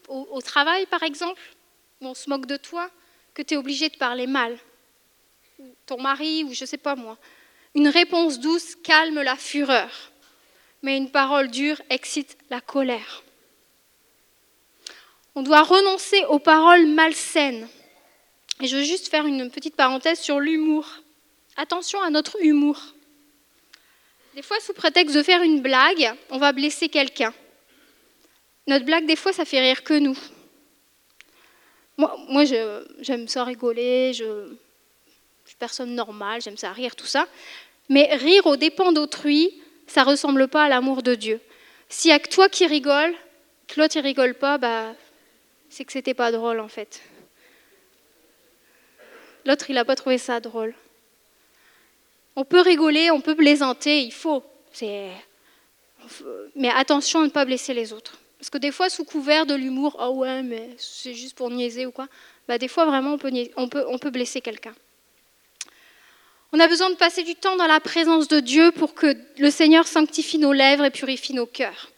au, 0.08 0.40
travail 0.42 0.86
par 0.86 1.02
exemple, 1.02 1.40
ou 2.00 2.08
on 2.08 2.14
se 2.14 2.28
moque 2.28 2.46
de 2.46 2.56
toi, 2.56 2.90
que 3.32 3.42
tu 3.42 3.54
es 3.54 3.56
obligé 3.56 3.88
de 3.88 3.96
parler 3.96 4.26
mal. 4.26 4.58
Ton 5.86 6.00
mari, 6.00 6.44
ou 6.44 6.52
je 6.52 6.64
ne 6.64 6.66
sais 6.66 6.78
pas 6.78 6.94
moi. 6.94 7.16
Une 7.74 7.88
réponse 7.88 8.38
douce 8.38 8.76
calme 8.76 9.22
la 9.22 9.36
fureur, 9.36 9.90
mais 10.82 10.96
une 10.96 11.10
parole 11.10 11.48
dure 11.48 11.80
excite 11.88 12.36
la 12.50 12.60
colère. 12.60 13.22
On 15.34 15.42
doit 15.42 15.62
renoncer 15.62 16.24
aux 16.26 16.38
paroles 16.38 16.86
malsaines 16.86 17.68
et 18.60 18.66
je 18.66 18.76
veux 18.76 18.82
juste 18.82 19.08
faire 19.08 19.26
une 19.26 19.50
petite 19.50 19.76
parenthèse 19.76 20.20
sur 20.20 20.40
l'humour. 20.40 20.86
Attention 21.56 22.00
à 22.02 22.10
notre 22.10 22.42
humour. 22.42 22.80
Des 24.34 24.42
fois, 24.42 24.58
sous 24.60 24.72
prétexte 24.72 25.14
de 25.14 25.22
faire 25.22 25.42
une 25.42 25.60
blague, 25.60 26.12
on 26.30 26.38
va 26.38 26.52
blesser 26.52 26.88
quelqu'un. 26.88 27.32
Notre 28.66 28.84
blague, 28.84 29.06
des 29.06 29.16
fois, 29.16 29.32
ça 29.32 29.44
fait 29.44 29.60
rire 29.60 29.84
que 29.84 29.94
nous. 29.94 30.18
Moi, 31.96 32.44
j'aime 33.00 33.28
ça 33.28 33.44
rigoler, 33.44 34.12
je, 34.14 34.52
suis 35.44 35.56
personne 35.56 35.94
normale, 35.94 36.42
j'aime 36.42 36.56
ça 36.56 36.72
rire, 36.72 36.96
tout 36.96 37.06
ça. 37.06 37.28
Mais 37.88 38.14
rire 38.16 38.46
aux 38.46 38.56
dépens 38.56 38.92
d'autrui, 38.92 39.62
ça 39.86 40.02
ne 40.02 40.10
ressemble 40.10 40.48
pas 40.48 40.64
à 40.64 40.68
l'amour 40.68 41.02
de 41.02 41.14
Dieu. 41.14 41.40
S'il 41.88 42.08
n'y 42.08 42.14
a 42.14 42.18
que 42.18 42.28
toi 42.28 42.48
qui 42.48 42.66
rigoles, 42.66 43.14
que 43.68 43.80
l'autre 43.80 43.96
ne 43.98 44.02
rigole 44.02 44.34
pas, 44.34 44.58
bah, 44.58 44.94
c'est 45.68 45.84
que 45.84 45.92
c'était 45.92 46.14
pas 46.14 46.32
drôle 46.32 46.58
en 46.58 46.68
fait. 46.68 47.00
L'autre, 49.44 49.66
il 49.68 49.74
n'a 49.74 49.84
pas 49.84 49.96
trouvé 49.96 50.18
ça 50.18 50.40
drôle. 50.40 50.74
On 52.36 52.44
peut 52.44 52.60
rigoler, 52.60 53.10
on 53.10 53.20
peut 53.20 53.36
plaisanter, 53.36 54.02
il 54.02 54.12
faut. 54.12 54.42
Mais 56.56 56.70
attention 56.70 57.20
à 57.20 57.24
ne 57.24 57.30
pas 57.30 57.44
blesser 57.44 57.74
les 57.74 57.92
autres. 57.92 58.18
Parce 58.38 58.50
que 58.50 58.58
des 58.58 58.72
fois, 58.72 58.90
sous 58.90 59.04
couvert 59.04 59.46
de 59.46 59.54
l'humour, 59.54 59.96
oh 60.00 60.16
ouais, 60.16 60.42
mais 60.42 60.70
c'est 60.76 61.14
juste 61.14 61.36
pour 61.36 61.50
niaiser 61.50 61.86
ou 61.86 61.92
quoi, 61.92 62.08
bah, 62.46 62.58
des 62.58 62.68
fois, 62.68 62.84
vraiment, 62.84 63.14
on 63.14 63.18
peut, 63.18 63.32
on 63.56 63.68
peut, 63.68 63.84
on 63.88 63.98
peut 63.98 64.10
blesser 64.10 64.40
quelqu'un. 64.40 64.74
On 66.52 66.60
a 66.60 66.68
besoin 66.68 66.90
de 66.90 66.94
passer 66.94 67.22
du 67.22 67.34
temps 67.34 67.56
dans 67.56 67.66
la 67.66 67.80
présence 67.80 68.28
de 68.28 68.40
Dieu 68.40 68.70
pour 68.72 68.94
que 68.94 69.16
le 69.38 69.50
Seigneur 69.50 69.86
sanctifie 69.86 70.38
nos 70.38 70.52
lèvres 70.52 70.84
et 70.84 70.90
purifie 70.90 71.34
nos 71.34 71.46
cœurs. 71.46 71.90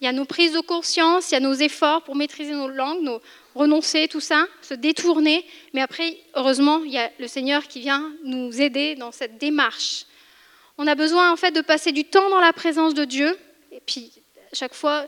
Il 0.00 0.04
y 0.04 0.06
a 0.06 0.12
nos 0.12 0.26
prises 0.26 0.52
de 0.52 0.60
conscience, 0.60 1.30
il 1.30 1.34
y 1.34 1.36
a 1.38 1.40
nos 1.40 1.54
efforts 1.54 2.02
pour 2.02 2.14
maîtriser 2.14 2.52
nos 2.52 2.68
langues, 2.68 3.02
nos 3.02 3.20
renoncer, 3.54 4.08
tout 4.08 4.20
ça, 4.20 4.46
se 4.62 4.74
détourner. 4.74 5.44
Mais 5.72 5.80
après, 5.80 6.16
heureusement, 6.34 6.82
il 6.84 6.92
y 6.92 6.98
a 6.98 7.10
le 7.18 7.28
Seigneur 7.28 7.66
qui 7.66 7.80
vient 7.80 8.12
nous 8.24 8.60
aider 8.60 8.94
dans 8.94 9.12
cette 9.12 9.38
démarche. 9.38 10.06
On 10.78 10.86
a 10.86 10.94
besoin 10.94 11.30
en 11.30 11.36
fait 11.36 11.52
de 11.52 11.60
passer 11.60 11.92
du 11.92 12.04
temps 12.04 12.28
dans 12.30 12.40
la 12.40 12.52
présence 12.52 12.94
de 12.94 13.04
Dieu. 13.04 13.38
Et 13.70 13.80
puis, 13.80 14.12
à 14.52 14.56
chaque 14.56 14.74
fois, 14.74 15.06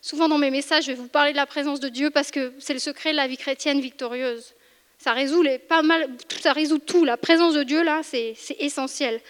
souvent 0.00 0.28
dans 0.28 0.38
mes 0.38 0.50
messages, 0.50 0.84
je 0.84 0.92
vais 0.92 0.96
vous 0.96 1.08
parler 1.08 1.32
de 1.32 1.36
la 1.36 1.46
présence 1.46 1.80
de 1.80 1.88
Dieu 1.88 2.10
parce 2.10 2.30
que 2.30 2.52
c'est 2.58 2.72
le 2.72 2.78
secret 2.78 3.12
de 3.12 3.16
la 3.16 3.26
vie 3.26 3.36
chrétienne 3.36 3.80
victorieuse. 3.80 4.54
Ça 4.98 5.12
résout, 5.12 5.44
pas 5.68 5.82
mal, 5.82 6.08
ça 6.40 6.52
résout 6.52 6.78
tout. 6.78 7.04
La 7.04 7.16
présence 7.16 7.54
de 7.54 7.62
Dieu, 7.62 7.82
là, 7.82 8.02
c'est 8.02 8.36
essentiel. 8.58 9.20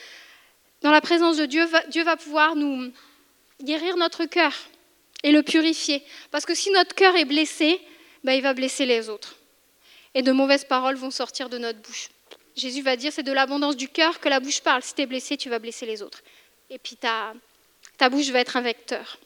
Dans 0.82 0.90
la 0.90 1.00
présence 1.00 1.36
de 1.36 1.46
Dieu, 1.46 1.66
Dieu 1.88 2.04
va 2.04 2.16
pouvoir 2.16 2.56
nous 2.56 2.92
guérir 3.62 3.96
notre 3.96 4.24
cœur 4.26 4.52
et 5.22 5.32
le 5.32 5.42
purifier. 5.42 6.02
Parce 6.30 6.44
que 6.44 6.54
si 6.54 6.70
notre 6.72 6.94
cœur 6.94 7.16
est 7.16 7.24
blessé, 7.24 7.80
ben, 8.24 8.32
il 8.32 8.42
va 8.42 8.54
blesser 8.54 8.86
les 8.86 9.08
autres. 9.08 9.36
Et 10.14 10.22
de 10.22 10.32
mauvaises 10.32 10.64
paroles 10.64 10.96
vont 10.96 11.10
sortir 11.10 11.48
de 11.48 11.58
notre 11.58 11.80
bouche. 11.80 12.08
Jésus 12.54 12.82
va 12.82 12.96
dire, 12.96 13.12
c'est 13.12 13.22
de 13.22 13.32
l'abondance 13.32 13.76
du 13.76 13.88
cœur 13.88 14.20
que 14.20 14.28
la 14.28 14.40
bouche 14.40 14.60
parle. 14.60 14.82
Si 14.82 14.94
tu 14.94 15.02
es 15.02 15.06
blessé, 15.06 15.36
tu 15.36 15.48
vas 15.48 15.58
blesser 15.58 15.86
les 15.86 16.02
autres. 16.02 16.22
Et 16.68 16.78
puis 16.78 16.96
ta, 16.96 17.34
ta 17.96 18.08
bouche 18.08 18.28
va 18.30 18.40
être 18.40 18.56
un 18.56 18.60
vecteur. 18.60 19.18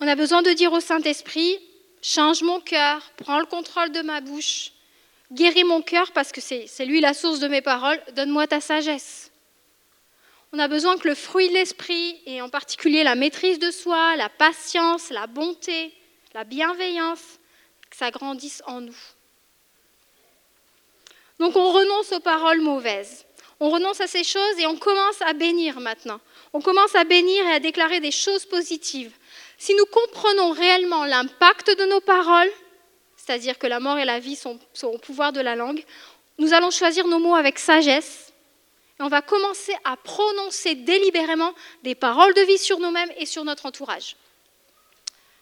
On 0.00 0.08
a 0.08 0.14
besoin 0.14 0.42
de 0.42 0.52
dire 0.52 0.72
au 0.72 0.80
Saint-Esprit, 0.80 1.58
change 2.02 2.42
mon 2.42 2.60
cœur, 2.60 3.02
prends 3.16 3.40
le 3.40 3.46
contrôle 3.46 3.90
de 3.92 4.00
ma 4.00 4.20
bouche, 4.20 4.72
guéris 5.32 5.64
mon 5.64 5.82
cœur 5.82 6.12
parce 6.12 6.32
que 6.32 6.40
c'est 6.40 6.84
lui 6.84 7.00
la 7.00 7.14
source 7.14 7.40
de 7.40 7.48
mes 7.48 7.62
paroles, 7.62 8.00
donne-moi 8.12 8.46
ta 8.46 8.60
sagesse. 8.60 9.30
On 10.52 10.58
a 10.58 10.68
besoin 10.68 10.96
que 10.96 11.08
le 11.08 11.14
fruit 11.14 11.48
de 11.48 11.54
l'esprit, 11.54 12.18
et 12.24 12.40
en 12.40 12.48
particulier 12.48 13.02
la 13.02 13.14
maîtrise 13.14 13.58
de 13.58 13.70
soi, 13.70 14.16
la 14.16 14.30
patience, 14.30 15.10
la 15.10 15.26
bonté, 15.26 15.92
la 16.32 16.44
bienveillance, 16.44 17.37
ça 17.98 18.12
grandisse 18.12 18.62
en 18.66 18.80
nous. 18.80 18.96
Donc 21.40 21.56
on 21.56 21.72
renonce 21.72 22.12
aux 22.12 22.20
paroles 22.20 22.60
mauvaises. 22.60 23.24
On 23.58 23.70
renonce 23.70 24.00
à 24.00 24.06
ces 24.06 24.22
choses 24.22 24.58
et 24.58 24.66
on 24.66 24.76
commence 24.76 25.20
à 25.22 25.32
bénir 25.32 25.80
maintenant. 25.80 26.20
On 26.52 26.60
commence 26.60 26.94
à 26.94 27.02
bénir 27.02 27.44
et 27.46 27.54
à 27.54 27.58
déclarer 27.58 27.98
des 27.98 28.12
choses 28.12 28.46
positives. 28.46 29.12
Si 29.58 29.74
nous 29.74 29.86
comprenons 29.86 30.52
réellement 30.52 31.04
l'impact 31.04 31.76
de 31.76 31.86
nos 31.86 32.00
paroles, 32.00 32.50
c'est-à-dire 33.16 33.58
que 33.58 33.66
la 33.66 33.80
mort 33.80 33.98
et 33.98 34.04
la 34.04 34.20
vie 34.20 34.36
sont, 34.36 34.60
au 34.84 34.98
pouvoir 34.98 35.32
de 35.32 35.40
la 35.40 35.56
langue, 35.56 35.82
nous 36.38 36.54
allons 36.54 36.70
choisir 36.70 37.08
nos 37.08 37.18
mots 37.18 37.34
avec 37.34 37.58
sagesse 37.58 38.32
et 39.00 39.02
on 39.02 39.08
va 39.08 39.22
commencer 39.22 39.74
à 39.82 39.96
prononcer 39.96 40.76
délibérément 40.76 41.52
des 41.82 41.96
paroles 41.96 42.34
de 42.34 42.42
vie 42.42 42.58
sur 42.58 42.78
nous-mêmes 42.78 43.10
et 43.16 43.26
sur 43.26 43.42
notre 43.42 43.66
entourage. 43.66 44.14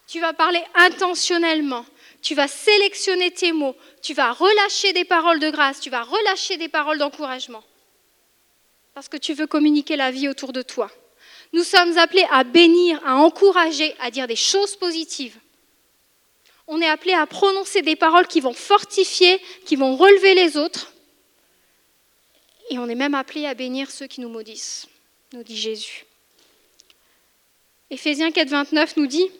Tu 0.07 0.21
vas 0.21 0.33
parler 0.33 0.62
intentionnellement, 0.75 1.85
tu 2.22 2.35
vas 2.35 2.48
sélectionner 2.48 3.31
tes 3.31 3.52
mots, 3.52 3.76
tu 4.02 4.14
vas 4.14 4.33
relâcher 4.33 4.92
des 4.92 5.05
paroles 5.05 5.40
de 5.40 5.50
grâce, 5.50 5.81
tu 5.81 5.90
vas 5.90 6.02
relâcher 6.02 6.57
des 6.57 6.68
paroles 6.68 6.98
d'encouragement. 6.98 7.62
Parce 8.94 9.09
que 9.09 9.16
tu 9.16 9.35
veux 9.35 9.46
communiquer 9.46 9.96
la 9.96 10.11
vie 10.11 10.29
autour 10.29 10.52
de 10.52 10.62
toi. 10.62 10.90
Nous 11.52 11.62
sommes 11.62 11.96
appelés 11.98 12.26
à 12.31 12.44
bénir, 12.44 13.00
à 13.07 13.16
encourager, 13.16 13.94
à 14.00 14.11
dire 14.11 14.26
des 14.26 14.37
choses 14.37 14.76
positives. 14.76 15.37
On 16.66 16.81
est 16.81 16.88
appelé 16.88 17.12
à 17.12 17.26
prononcer 17.26 17.83
des 17.83 17.96
paroles 17.96 18.26
qui 18.26 18.40
vont 18.40 18.52
fortifier, 18.52 19.40
qui 19.64 19.76
vont 19.76 19.96
relever 19.96 20.35
les 20.35 20.57
autres. 20.57 20.92
Et 22.70 22.79
on 22.79 22.88
est 22.88 22.96
même 22.96 23.14
appelé 23.14 23.46
à 23.46 23.55
bénir 23.55 23.90
ceux 23.90 24.07
qui 24.07 24.20
nous 24.20 24.29
maudissent, 24.29 24.88
nous 25.33 25.44
dit 25.44 25.57
Jésus. 25.57 26.05
Éphésiens 27.90 28.33
4, 28.33 28.48
29 28.48 28.96
nous 28.96 29.07
dit 29.07 29.31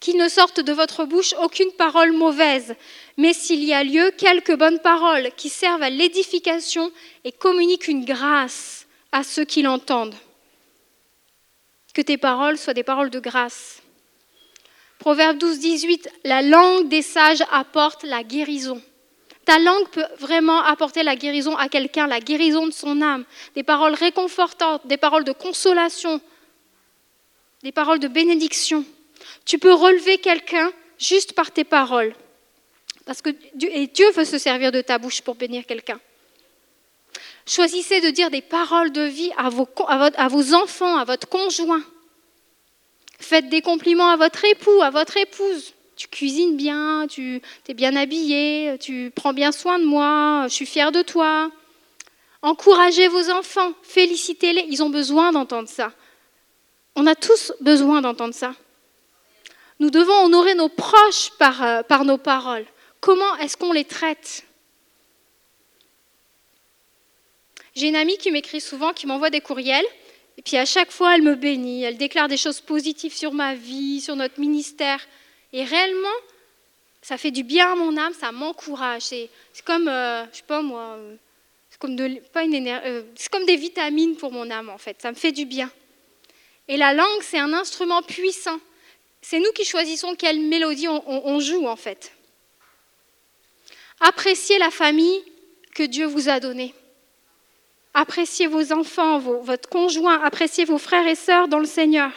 qu'il 0.00 0.16
ne 0.16 0.28
sorte 0.28 0.60
de 0.60 0.72
votre 0.72 1.04
bouche 1.04 1.34
aucune 1.42 1.72
parole 1.72 2.12
mauvaise, 2.12 2.74
mais 3.16 3.32
s'il 3.32 3.64
y 3.64 3.72
a 3.72 3.82
lieu, 3.82 4.10
quelques 4.16 4.56
bonnes 4.56 4.80
paroles 4.80 5.30
qui 5.36 5.48
servent 5.48 5.82
à 5.82 5.90
l'édification 5.90 6.90
et 7.24 7.32
communiquent 7.32 7.88
une 7.88 8.04
grâce 8.04 8.86
à 9.12 9.22
ceux 9.22 9.44
qui 9.44 9.62
l'entendent. 9.62 10.14
Que 11.94 12.02
tes 12.02 12.18
paroles 12.18 12.58
soient 12.58 12.74
des 12.74 12.82
paroles 12.82 13.10
de 13.10 13.20
grâce. 13.20 13.82
Proverbe 14.98 15.38
12, 15.38 15.58
18, 15.58 16.08
la 16.24 16.42
langue 16.42 16.88
des 16.88 17.02
sages 17.02 17.42
apporte 17.50 18.02
la 18.02 18.22
guérison. 18.22 18.82
Ta 19.44 19.58
langue 19.60 19.88
peut 19.90 20.04
vraiment 20.18 20.60
apporter 20.62 21.04
la 21.04 21.14
guérison 21.14 21.56
à 21.56 21.68
quelqu'un, 21.68 22.06
la 22.08 22.20
guérison 22.20 22.66
de 22.66 22.72
son 22.72 23.00
âme, 23.00 23.24
des 23.54 23.62
paroles 23.62 23.94
réconfortantes, 23.94 24.86
des 24.86 24.96
paroles 24.96 25.24
de 25.24 25.32
consolation, 25.32 26.20
des 27.62 27.72
paroles 27.72 28.00
de 28.00 28.08
bénédiction. 28.08 28.84
Tu 29.46 29.58
peux 29.58 29.72
relever 29.72 30.18
quelqu'un 30.18 30.70
juste 30.98 31.32
par 31.32 31.50
tes 31.52 31.64
paroles. 31.64 32.14
Parce 33.06 33.22
que 33.22 33.30
et 33.60 33.86
Dieu 33.86 34.10
veut 34.10 34.24
se 34.24 34.38
servir 34.38 34.72
de 34.72 34.80
ta 34.80 34.98
bouche 34.98 35.22
pour 35.22 35.36
bénir 35.36 35.64
quelqu'un. 35.64 36.00
Choisissez 37.46 38.00
de 38.00 38.10
dire 38.10 38.30
des 38.30 38.42
paroles 38.42 38.90
de 38.90 39.02
vie 39.02 39.30
à 39.38 39.48
vos, 39.48 39.68
à 39.86 40.28
vos 40.28 40.54
enfants, 40.54 40.96
à 40.96 41.04
votre 41.04 41.28
conjoint. 41.28 41.82
Faites 43.20 43.48
des 43.48 43.62
compliments 43.62 44.10
à 44.10 44.16
votre 44.16 44.44
époux, 44.44 44.82
à 44.82 44.90
votre 44.90 45.16
épouse. 45.16 45.74
Tu 45.94 46.08
cuisines 46.08 46.56
bien, 46.56 47.06
tu 47.08 47.40
es 47.68 47.74
bien 47.74 47.94
habillé, 47.94 48.76
tu 48.80 49.12
prends 49.14 49.32
bien 49.32 49.52
soin 49.52 49.78
de 49.78 49.84
moi, 49.84 50.46
je 50.48 50.54
suis 50.54 50.66
fière 50.66 50.90
de 50.90 51.02
toi. 51.02 51.50
Encouragez 52.42 53.08
vos 53.08 53.30
enfants, 53.30 53.72
félicitez-les, 53.82 54.66
ils 54.68 54.82
ont 54.82 54.90
besoin 54.90 55.32
d'entendre 55.32 55.68
ça. 55.68 55.92
On 56.96 57.06
a 57.06 57.14
tous 57.14 57.52
besoin 57.60 58.02
d'entendre 58.02 58.34
ça. 58.34 58.54
Nous 59.78 59.90
devons 59.90 60.24
honorer 60.24 60.54
nos 60.54 60.68
proches 60.68 61.30
par, 61.38 61.62
euh, 61.62 61.82
par 61.82 62.04
nos 62.04 62.18
paroles. 62.18 62.64
Comment 63.00 63.36
est-ce 63.36 63.56
qu'on 63.56 63.72
les 63.72 63.84
traite? 63.84 64.44
J'ai 67.74 67.88
une 67.88 67.96
amie 67.96 68.16
qui 68.16 68.30
m'écrit 68.30 68.62
souvent, 68.62 68.94
qui 68.94 69.06
m'envoie 69.06 69.28
des 69.28 69.42
courriels, 69.42 69.84
et 70.38 70.42
puis 70.42 70.56
à 70.56 70.64
chaque 70.64 70.90
fois, 70.90 71.14
elle 71.14 71.22
me 71.22 71.34
bénit, 71.34 71.82
elle 71.82 71.98
déclare 71.98 72.28
des 72.28 72.38
choses 72.38 72.60
positives 72.60 73.14
sur 73.14 73.32
ma 73.32 73.54
vie, 73.54 74.00
sur 74.00 74.16
notre 74.16 74.40
ministère. 74.40 75.00
Et 75.52 75.62
réellement, 75.62 76.08
ça 77.02 77.18
fait 77.18 77.30
du 77.30 77.42
bien 77.42 77.72
à 77.72 77.74
mon 77.76 77.96
âme, 77.98 78.14
ça 78.14 78.32
m'encourage. 78.32 79.02
C'est 79.02 79.30
comme, 79.64 79.88
euh, 79.88 80.24
je 80.32 80.38
sais 80.38 80.42
pas 80.42 80.62
moi, 80.62 80.98
c'est 81.70 81.78
comme, 81.78 81.96
euh, 82.00 83.02
comme 83.30 83.46
des 83.46 83.56
vitamines 83.56 84.16
pour 84.16 84.32
mon 84.32 84.50
âme 84.50 84.70
en 84.70 84.78
fait, 84.78 85.00
ça 85.00 85.10
me 85.10 85.16
fait 85.16 85.32
du 85.32 85.44
bien. 85.44 85.70
Et 86.68 86.76
la 86.78 86.94
langue, 86.94 87.22
c'est 87.22 87.38
un 87.38 87.52
instrument 87.52 88.02
puissant. 88.02 88.58
C'est 89.28 89.40
nous 89.40 89.50
qui 89.50 89.64
choisissons 89.64 90.14
quelle 90.14 90.38
mélodie 90.38 90.86
on, 90.86 91.40
joue 91.40 91.66
en 91.66 91.74
fait. 91.74 92.12
Appréciez 93.98 94.56
la 94.58 94.70
famille 94.70 95.20
que 95.74 95.82
Dieu 95.82 96.06
vous 96.06 96.28
a 96.28 96.38
donnée. 96.38 96.72
Appréciez 97.92 98.46
vos 98.46 98.72
enfants, 98.72 99.18
votre 99.18 99.68
conjoint, 99.68 100.22
appréciez 100.22 100.64
vos 100.64 100.78
frères 100.78 101.08
et 101.08 101.16
sœurs 101.16 101.48
dans 101.48 101.58
le 101.58 101.66
Seigneur. 101.66 102.12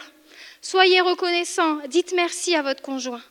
Soyez 0.61 1.01
reconnaissants, 1.01 1.79
dites 1.87 2.13
merci 2.15 2.53
à 2.53 2.61
votre 2.61 2.83
conjoint, 2.83 3.23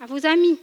à 0.00 0.06
vos 0.06 0.26
amis. 0.26 0.58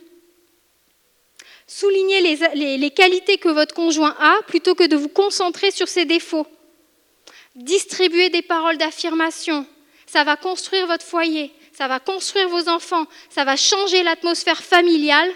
Soulignez 1.65 2.35
les 2.35 2.91
qualités 2.91 3.37
que 3.37 3.47
votre 3.47 3.73
conjoint 3.73 4.17
a 4.19 4.41
plutôt 4.47 4.75
que 4.75 4.85
de 4.85 4.97
vous 4.97 5.07
concentrer 5.07 5.71
sur 5.71 5.87
ses 5.87 6.03
défauts. 6.03 6.47
Distribuez 7.55 8.29
des 8.29 8.41
paroles 8.41 8.77
d'affirmation, 8.77 9.65
ça 10.09 10.23
va 10.23 10.37
construire 10.37 10.87
votre 10.87 11.05
foyer, 11.05 11.53
ça 11.71 11.87
va 11.87 11.99
construire 11.99 12.49
vos 12.49 12.67
enfants, 12.67 13.05
ça 13.29 13.43
va 13.43 13.55
changer 13.55 14.01
l'atmosphère 14.01 14.63
familiale 14.63 15.31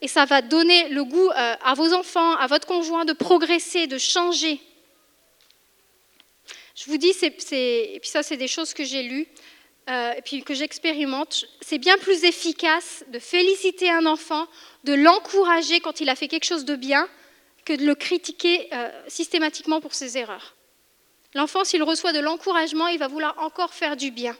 et 0.00 0.08
ça 0.08 0.24
va 0.24 0.40
donner 0.40 0.88
le 0.88 1.04
goût 1.04 1.28
euh, 1.28 1.54
à 1.62 1.74
vos 1.74 1.92
enfants, 1.92 2.34
à 2.36 2.46
votre 2.46 2.66
conjoint 2.66 3.04
de 3.04 3.12
progresser, 3.12 3.86
de 3.86 3.98
changer. 3.98 4.62
Je 6.74 6.86
vous 6.86 6.96
dis, 6.96 7.12
et 7.20 7.98
puis 8.00 8.08
ça 8.08 8.22
c'est 8.22 8.38
des 8.38 8.48
choses 8.48 8.72
que 8.72 8.82
j'ai 8.82 9.02
lues, 9.02 9.28
euh, 9.90 10.14
et 10.32 10.40
que 10.40 10.54
j'expérimente, 10.54 11.44
c'est 11.60 11.76
bien 11.76 11.98
plus 11.98 12.24
efficace 12.24 13.04
de 13.08 13.18
féliciter 13.18 13.90
un 13.90 14.06
enfant, 14.06 14.46
de 14.84 14.94
l'encourager 14.94 15.80
quand 15.80 16.00
il 16.00 16.08
a 16.08 16.16
fait 16.16 16.28
quelque 16.28 16.46
chose 16.46 16.64
de 16.64 16.76
bien, 16.76 17.06
que 17.66 17.74
de 17.74 17.84
le 17.84 17.94
critiquer 17.94 18.68
euh, 18.72 18.90
systématiquement 19.06 19.82
pour 19.82 19.92
ses 19.92 20.16
erreurs. 20.16 20.53
L'enfant, 21.34 21.64
s'il 21.64 21.82
reçoit 21.82 22.12
de 22.12 22.20
l'encouragement, 22.20 22.86
il 22.88 22.98
va 22.98 23.08
vouloir 23.08 23.38
encore 23.40 23.74
faire 23.74 23.96
du 23.96 24.10
bien. 24.10 24.36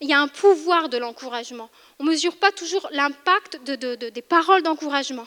Il 0.00 0.10
y 0.10 0.12
a 0.12 0.20
un 0.20 0.28
pouvoir 0.28 0.90
de 0.90 0.98
l'encouragement. 0.98 1.70
On 1.98 2.04
ne 2.04 2.10
mesure 2.10 2.36
pas 2.36 2.52
toujours 2.52 2.86
l'impact 2.90 3.62
des 3.64 4.22
paroles 4.22 4.62
d'encouragement. 4.62 5.26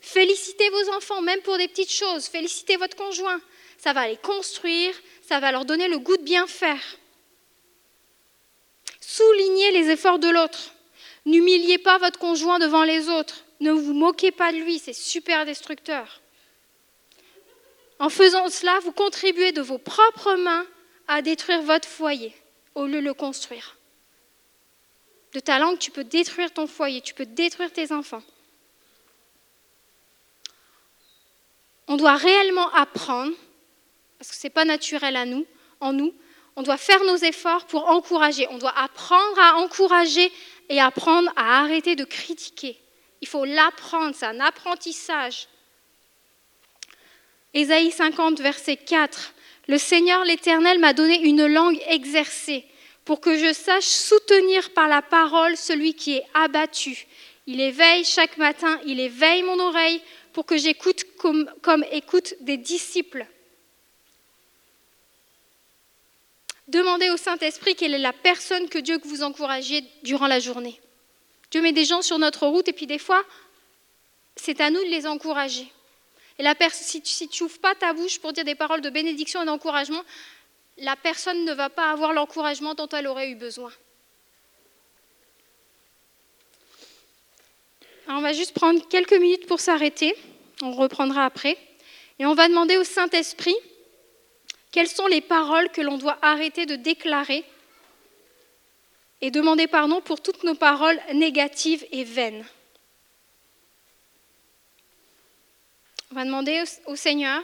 Félicitez 0.00 0.68
vos 0.70 0.90
enfants, 0.90 1.20
même 1.20 1.40
pour 1.42 1.58
des 1.58 1.66
petites 1.66 1.92
choses. 1.92 2.26
Félicitez 2.26 2.76
votre 2.76 2.96
conjoint. 2.96 3.40
Ça 3.78 3.92
va 3.92 4.08
les 4.08 4.16
construire, 4.16 4.94
ça 5.22 5.40
va 5.40 5.52
leur 5.52 5.64
donner 5.64 5.88
le 5.88 5.98
goût 5.98 6.16
de 6.16 6.22
bien 6.22 6.46
faire. 6.46 6.82
Soulignez 9.00 9.72
les 9.72 9.90
efforts 9.90 10.18
de 10.18 10.28
l'autre. 10.28 10.72
N'humiliez 11.26 11.78
pas 11.78 11.98
votre 11.98 12.18
conjoint 12.18 12.58
devant 12.58 12.84
les 12.84 13.08
autres. 13.08 13.44
Ne 13.60 13.72
vous 13.72 13.92
moquez 13.92 14.30
pas 14.30 14.52
de 14.52 14.58
lui, 14.58 14.78
c'est 14.78 14.92
super 14.92 15.44
destructeur. 15.44 16.20
En 17.98 18.08
faisant 18.08 18.48
cela, 18.48 18.78
vous 18.80 18.92
contribuez 18.92 19.52
de 19.52 19.60
vos 19.60 19.78
propres 19.78 20.34
mains 20.34 20.66
à 21.08 21.22
détruire 21.22 21.62
votre 21.62 21.88
foyer 21.88 22.34
au 22.74 22.86
lieu 22.86 23.00
de 23.00 23.06
le 23.06 23.14
construire. 23.14 23.76
De 25.32 25.40
ta 25.40 25.58
langue, 25.58 25.78
tu 25.78 25.90
peux 25.90 26.04
détruire 26.04 26.52
ton 26.52 26.66
foyer, 26.66 27.00
tu 27.00 27.14
peux 27.14 27.26
détruire 27.26 27.72
tes 27.72 27.92
enfants. 27.92 28.22
On 31.86 31.96
doit 31.96 32.16
réellement 32.16 32.72
apprendre, 32.74 33.32
parce 34.18 34.30
que 34.30 34.36
ce 34.36 34.46
n'est 34.46 34.52
pas 34.52 34.64
naturel 34.64 35.16
à 35.16 35.24
nous, 35.24 35.46
en 35.80 35.92
nous, 35.92 36.14
on 36.56 36.62
doit 36.62 36.76
faire 36.76 37.02
nos 37.04 37.16
efforts 37.16 37.66
pour 37.66 37.88
encourager. 37.88 38.48
On 38.50 38.58
doit 38.58 38.76
apprendre 38.76 39.38
à 39.38 39.56
encourager 39.58 40.32
et 40.68 40.80
apprendre 40.80 41.30
à 41.36 41.60
arrêter 41.60 41.94
de 41.94 42.04
critiquer. 42.04 42.76
Il 43.20 43.28
faut 43.28 43.44
l'apprendre, 43.44 44.14
c'est 44.14 44.26
un 44.26 44.40
apprentissage. 44.40 45.46
Ésaïe 47.54 47.90
50, 47.90 48.40
verset 48.40 48.76
4. 48.76 49.34
Le 49.68 49.78
Seigneur 49.78 50.24
l'Éternel 50.24 50.78
m'a 50.78 50.92
donné 50.92 51.20
une 51.22 51.46
langue 51.46 51.80
exercée 51.88 52.64
pour 53.04 53.20
que 53.20 53.38
je 53.38 53.52
sache 53.52 53.84
soutenir 53.84 54.70
par 54.70 54.88
la 54.88 55.02
parole 55.02 55.56
celui 55.56 55.94
qui 55.94 56.16
est 56.16 56.24
abattu. 56.34 57.06
Il 57.46 57.60
éveille 57.60 58.04
chaque 58.04 58.36
matin, 58.36 58.78
il 58.84 59.00
éveille 59.00 59.42
mon 59.42 59.58
oreille 59.58 60.02
pour 60.34 60.44
que 60.44 60.58
j'écoute 60.58 61.04
comme, 61.16 61.50
comme 61.62 61.84
écoute 61.90 62.34
des 62.40 62.58
disciples. 62.58 63.26
Demandez 66.68 67.08
au 67.08 67.16
Saint-Esprit 67.16 67.74
quelle 67.74 67.94
est 67.94 67.98
la 67.98 68.12
personne 68.12 68.68
que 68.68 68.78
Dieu 68.78 69.00
vous 69.02 69.22
encouragez 69.22 69.82
durant 70.02 70.26
la 70.26 70.38
journée. 70.38 70.78
Dieu 71.50 71.62
met 71.62 71.72
des 71.72 71.86
gens 71.86 72.02
sur 72.02 72.18
notre 72.18 72.46
route 72.46 72.68
et 72.68 72.74
puis 72.74 72.86
des 72.86 72.98
fois, 72.98 73.24
c'est 74.36 74.60
à 74.60 74.68
nous 74.68 74.84
de 74.84 74.90
les 74.90 75.06
encourager. 75.06 75.72
Et 76.38 76.44
si 76.70 77.00
tu 77.28 77.42
n'ouvres 77.42 77.58
pas 77.58 77.74
ta 77.74 77.92
bouche 77.92 78.20
pour 78.20 78.32
dire 78.32 78.44
des 78.44 78.54
paroles 78.54 78.80
de 78.80 78.90
bénédiction 78.90 79.42
et 79.42 79.46
d'encouragement, 79.46 80.02
la 80.76 80.94
personne 80.94 81.44
ne 81.44 81.52
va 81.52 81.68
pas 81.68 81.90
avoir 81.90 82.12
l'encouragement 82.12 82.74
dont 82.74 82.88
elle 82.88 83.06
aurait 83.06 83.30
eu 83.30 83.34
besoin. 83.34 83.72
on 88.10 88.20
va 88.20 88.32
juste 88.32 88.54
prendre 88.54 88.86
quelques 88.88 89.12
minutes 89.12 89.46
pour 89.46 89.60
s'arrêter. 89.60 90.16
On 90.62 90.72
reprendra 90.72 91.24
après. 91.26 91.58
Et 92.18 92.26
on 92.26 92.34
va 92.34 92.48
demander 92.48 92.76
au 92.76 92.84
Saint-Esprit 92.84 93.54
quelles 94.72 94.88
sont 94.88 95.06
les 95.06 95.20
paroles 95.20 95.70
que 95.70 95.80
l'on 95.80 95.98
doit 95.98 96.18
arrêter 96.22 96.66
de 96.66 96.76
déclarer 96.76 97.44
et 99.20 99.30
demander 99.30 99.66
pardon 99.66 100.00
pour 100.00 100.20
toutes 100.20 100.42
nos 100.42 100.54
paroles 100.54 100.98
négatives 101.14 101.84
et 101.92 102.04
vaines? 102.04 102.44
On 106.10 106.14
va 106.14 106.24
demander 106.24 106.62
au 106.86 106.96
Seigneur, 106.96 107.42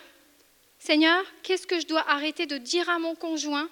Seigneur, 0.78 1.22
qu'est-ce 1.42 1.66
que 1.66 1.80
je 1.80 1.86
dois 1.86 2.08
arrêter 2.08 2.46
de 2.46 2.56
dire 2.56 2.88
à 2.88 2.98
mon 2.98 3.14
conjoint? 3.14 3.68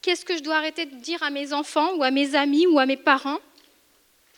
Qu'est-ce 0.00 0.24
que 0.24 0.36
je 0.36 0.42
dois 0.42 0.56
arrêter 0.56 0.86
de 0.86 0.96
dire 0.96 1.22
à 1.22 1.30
mes 1.30 1.52
enfants 1.52 1.94
ou 1.94 2.02
à 2.02 2.10
mes 2.10 2.34
amis 2.34 2.66
ou 2.66 2.78
à 2.78 2.86
mes 2.86 2.96
parents? 2.96 3.38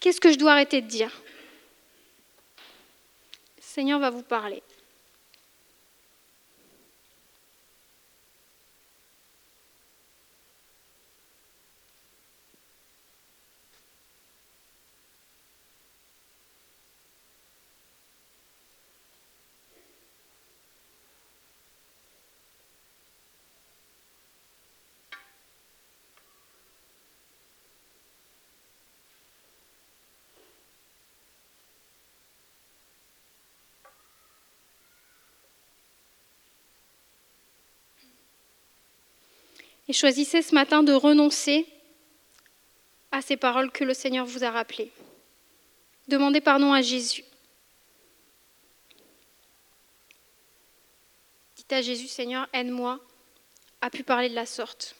Qu'est-ce 0.01 0.20
que 0.20 0.32
je 0.32 0.39
dois 0.39 0.53
arrêter 0.53 0.80
de 0.80 0.87
dire? 0.87 1.11
Le 3.57 3.62
Seigneur 3.62 3.99
va 3.99 4.11
vous 4.11 4.22
parler. 4.22 4.62
Et 39.89 39.93
choisissez 39.93 40.43
ce 40.43 40.55
matin 40.55 40.82
de 40.82 40.93
renoncer 40.93 41.66
à 43.11 43.20
ces 43.22 43.37
paroles 43.37 43.70
que 43.70 43.85
le 43.85 43.95
Seigneur 43.95 44.26
vous 44.26 44.45
a 44.45 44.51
rappelées. 44.51 44.91
Demandez 46.09 46.41
pardon 46.41 46.72
à 46.72 46.82
Jésus. 46.82 47.24
Dites 51.57 51.72
à 51.72 51.82
Jésus, 51.82 52.09
Seigneur, 52.09 52.49
aide-moi 52.53 53.01
à 53.80 53.91
pu 53.91 54.03
parler 54.03 54.28
de 54.28 54.35
la 54.35 54.47
sorte. 54.47 54.97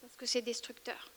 Parce 0.00 0.16
que 0.16 0.26
c'est 0.26 0.42
destructeur. 0.42 1.10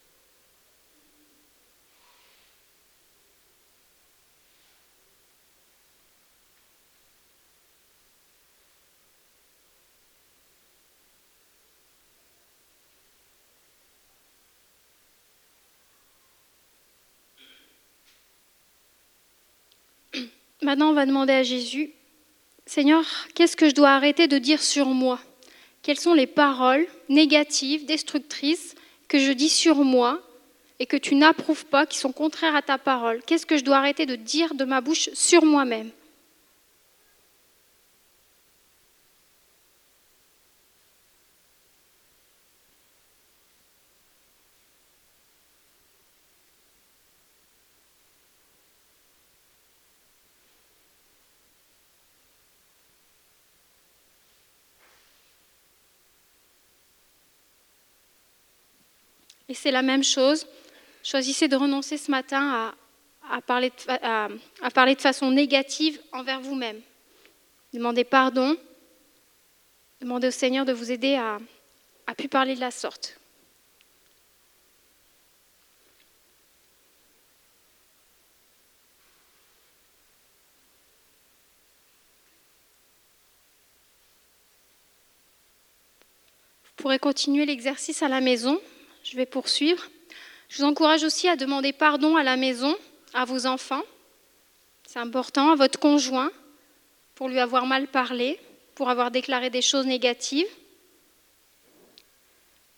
Maintenant, 20.70 20.92
on 20.92 20.94
va 20.94 21.08
demander 21.08 21.34
à 21.34 21.42
Jésus, 21.42 21.94
Seigneur, 22.68 23.04
qu'est-ce 23.34 23.58
que 23.58 23.68
je 23.68 23.74
dois 23.74 23.90
arrêter 23.90 24.28
de 24.28 24.38
dire 24.38 24.62
sur 24.62 24.86
moi? 24.90 25.20
Quelles 25.82 26.00
sont 26.00 26.14
les 26.14 26.28
paroles 26.28 26.86
négatives, 27.10 27.88
destructrices 27.88 28.76
que 29.08 29.18
je 29.18 29.32
dis 29.32 29.50
sur 29.50 29.78
moi 29.78 30.22
et 30.78 30.86
que 30.86 30.96
tu 30.96 31.16
n'approuves 31.16 31.66
pas, 31.66 31.88
qui 31.88 31.98
sont 31.98 32.12
contraires 32.12 32.56
à 32.56 32.62
ta 32.62 32.78
parole? 32.78 33.24
Qu'est-ce 33.26 33.48
que 33.48 33.58
je 33.58 33.64
dois 33.64 33.78
arrêter 33.78 34.06
de 34.06 34.16
dire 34.16 34.54
de 34.54 34.64
ma 34.64 34.80
bouche 34.80 35.10
sur 35.14 35.44
moi-même? 35.44 35.90
Et 59.50 59.56
c'est 59.56 59.72
la 59.72 59.82
même 59.82 60.04
chose. 60.04 60.46
Choisissez 61.04 61.48
de 61.48 61.56
renoncer 61.56 61.98
ce 61.98 62.12
matin 62.12 62.72
à, 63.28 63.42
parler, 63.42 63.72
de, 63.72 64.70
parler, 64.70 64.96
de, 64.96 65.02
façon 65.02 65.32
négative 65.32 66.00
envers 66.12 66.40
vous-même. 66.40 66.80
Demandez 67.74 68.04
pardon. 68.04 68.56
Demandez 70.02 70.28
au 70.28 70.32
Seigneur 70.32 70.66
de 70.66 70.72
vous 70.72 70.92
aider 70.92 71.16
à, 71.16 71.40
à 72.06 72.14
pu 72.14 72.28
parler 72.28 72.54
de 72.54 72.60
la 72.60 72.70
sorte. 72.70 73.20
Vous 86.64 86.84
pourrez 86.84 87.00
continuer 87.00 87.46
l'exercice 87.46 88.04
à 88.04 88.08
la 88.08 88.22
maison 88.22 88.62
je 89.04 89.16
vais 89.16 89.26
poursuivre. 89.26 89.88
Je 90.50 90.58
vous 90.58 90.64
encourage 90.64 91.04
aussi 91.04 91.28
à 91.28 91.36
demander 91.36 91.74
pardon 91.74 92.16
à 92.16 92.24
la 92.24 92.36
maison, 92.36 92.76
à 93.14 93.26
vos 93.26 93.46
enfants. 93.46 93.84
C'est 94.88 95.00
important, 95.00 95.52
à 95.52 95.56
votre 95.56 95.80
conjoint, 95.80 96.32
pour 97.16 97.30
lui 97.30 97.40
avoir 97.40 97.66
mal 97.66 97.88
parlé, 97.88 98.40
pour 98.76 98.90
avoir 98.90 99.12
déclaré 99.12 99.50
des 99.50 99.62
choses 99.62 99.86
négatives, 99.86 100.48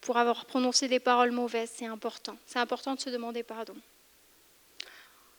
pour 0.01 0.17
avoir 0.17 0.45
prononcé 0.45 0.87
des 0.87 0.99
paroles 0.99 1.31
mauvaises. 1.31 1.71
C'est 1.73 1.85
important. 1.85 2.37
C'est 2.45 2.59
important 2.59 2.95
de 2.95 2.99
se 2.99 3.09
demander 3.09 3.43
pardon. 3.43 3.75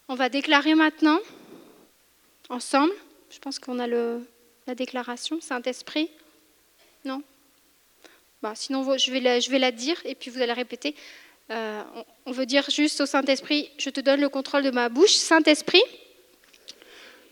On 0.08 0.14
va 0.14 0.28
déclarer 0.28 0.74
maintenant, 0.74 1.20
ensemble. 2.48 2.92
Je 3.30 3.38
pense 3.38 3.58
qu'on 3.58 3.78
a 3.78 3.86
la 3.86 4.74
déclaration. 4.74 5.40
Saint-Esprit 5.40 6.10
Non? 7.04 7.22
Bah, 8.43 8.55
sinon, 8.57 8.99
je 8.99 9.11
vais, 9.12 9.20
la, 9.20 9.38
la, 9.38 9.70
dire 9.70 10.01
et 10.05 10.16
puis 10.16 10.30
vous 10.30 10.43
allez 10.43 10.53
répéter. 10.53 10.97
Euh, 11.51 11.82
on 12.26 12.32
veut 12.32 12.47
dire 12.47 12.68
juste 12.70 13.01
au 13.01 13.07
Saint-Esprit, 13.07 13.70
je 13.78 13.88
te 13.88 14.01
donne 14.01 14.20
le 14.20 14.28
contrôle 14.28 14.64
de 14.64 14.70
ma 14.70 14.88
bouche. 14.88 15.12
Saint-Esprit, 15.12 15.82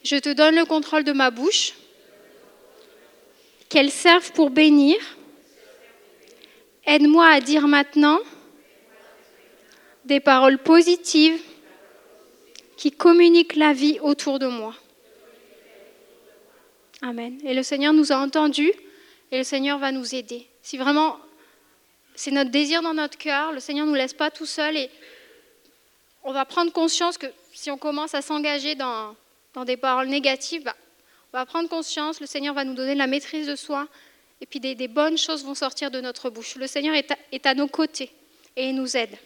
je 0.04 0.16
te 0.16 0.28
donne 0.28 0.54
le 0.54 0.64
contrôle 0.64 1.02
de 1.02 1.12
ma 1.12 1.30
bouche. 1.30 1.72
Qu'elle 3.68 3.90
serve 3.90 4.30
pour 4.32 4.50
bénir. 4.50 4.96
Aide-moi 6.86 7.26
à 7.26 7.40
dire 7.40 7.66
maintenant 7.66 8.20
des 10.04 10.20
paroles 10.20 10.58
positives 10.58 11.40
qui 12.76 12.90
communiquent 12.92 13.56
la 13.56 13.72
vie 13.72 13.98
autour 14.00 14.38
de 14.38 14.46
moi. 14.46 14.74
Amen. 17.02 17.38
Et 17.44 17.54
le 17.54 17.62
Seigneur 17.62 17.92
nous 17.92 18.12
a 18.12 18.16
entendus 18.16 18.72
et 19.30 19.38
le 19.38 19.44
Seigneur 19.44 19.78
va 19.78 19.92
nous 19.92 20.14
aider. 20.14 20.49
Si 20.62 20.76
vraiment 20.78 21.18
c'est 22.14 22.30
notre 22.30 22.50
désir 22.50 22.82
dans 22.82 22.94
notre 22.94 23.16
cœur, 23.16 23.52
le 23.52 23.60
Seigneur 23.60 23.86
ne 23.86 23.90
nous 23.90 23.96
laisse 23.96 24.12
pas 24.12 24.30
tout 24.30 24.46
seul 24.46 24.76
et 24.76 24.90
on 26.22 26.32
va 26.32 26.44
prendre 26.44 26.72
conscience 26.72 27.16
que 27.16 27.26
si 27.52 27.70
on 27.70 27.78
commence 27.78 28.14
à 28.14 28.22
s'engager 28.22 28.74
dans, 28.74 29.16
des 29.64 29.76
paroles 29.76 30.08
négatives, 30.08 30.62
bah, 30.62 30.76
on 31.32 31.38
va 31.38 31.46
prendre 31.46 31.68
conscience, 31.68 32.20
le 32.20 32.26
Seigneur 32.26 32.54
va 32.54 32.64
nous 32.64 32.74
donner 32.74 32.94
la 32.94 33.06
maîtrise 33.06 33.46
de 33.46 33.56
soi 33.56 33.88
et 34.40 34.46
puis 34.46 34.60
des, 34.60 34.88
bonnes 34.88 35.18
choses 35.18 35.44
vont 35.44 35.54
sortir 35.54 35.90
de 35.90 36.00
notre 36.00 36.30
bouche. 36.30 36.56
Le 36.56 36.66
Seigneur 36.66 36.94
est 36.94 37.46
à, 37.46 37.54
nos 37.54 37.68
côtés 37.68 38.10
et 38.56 38.68
il 38.68 38.74
nous 38.74 38.96
aide. 38.96 39.16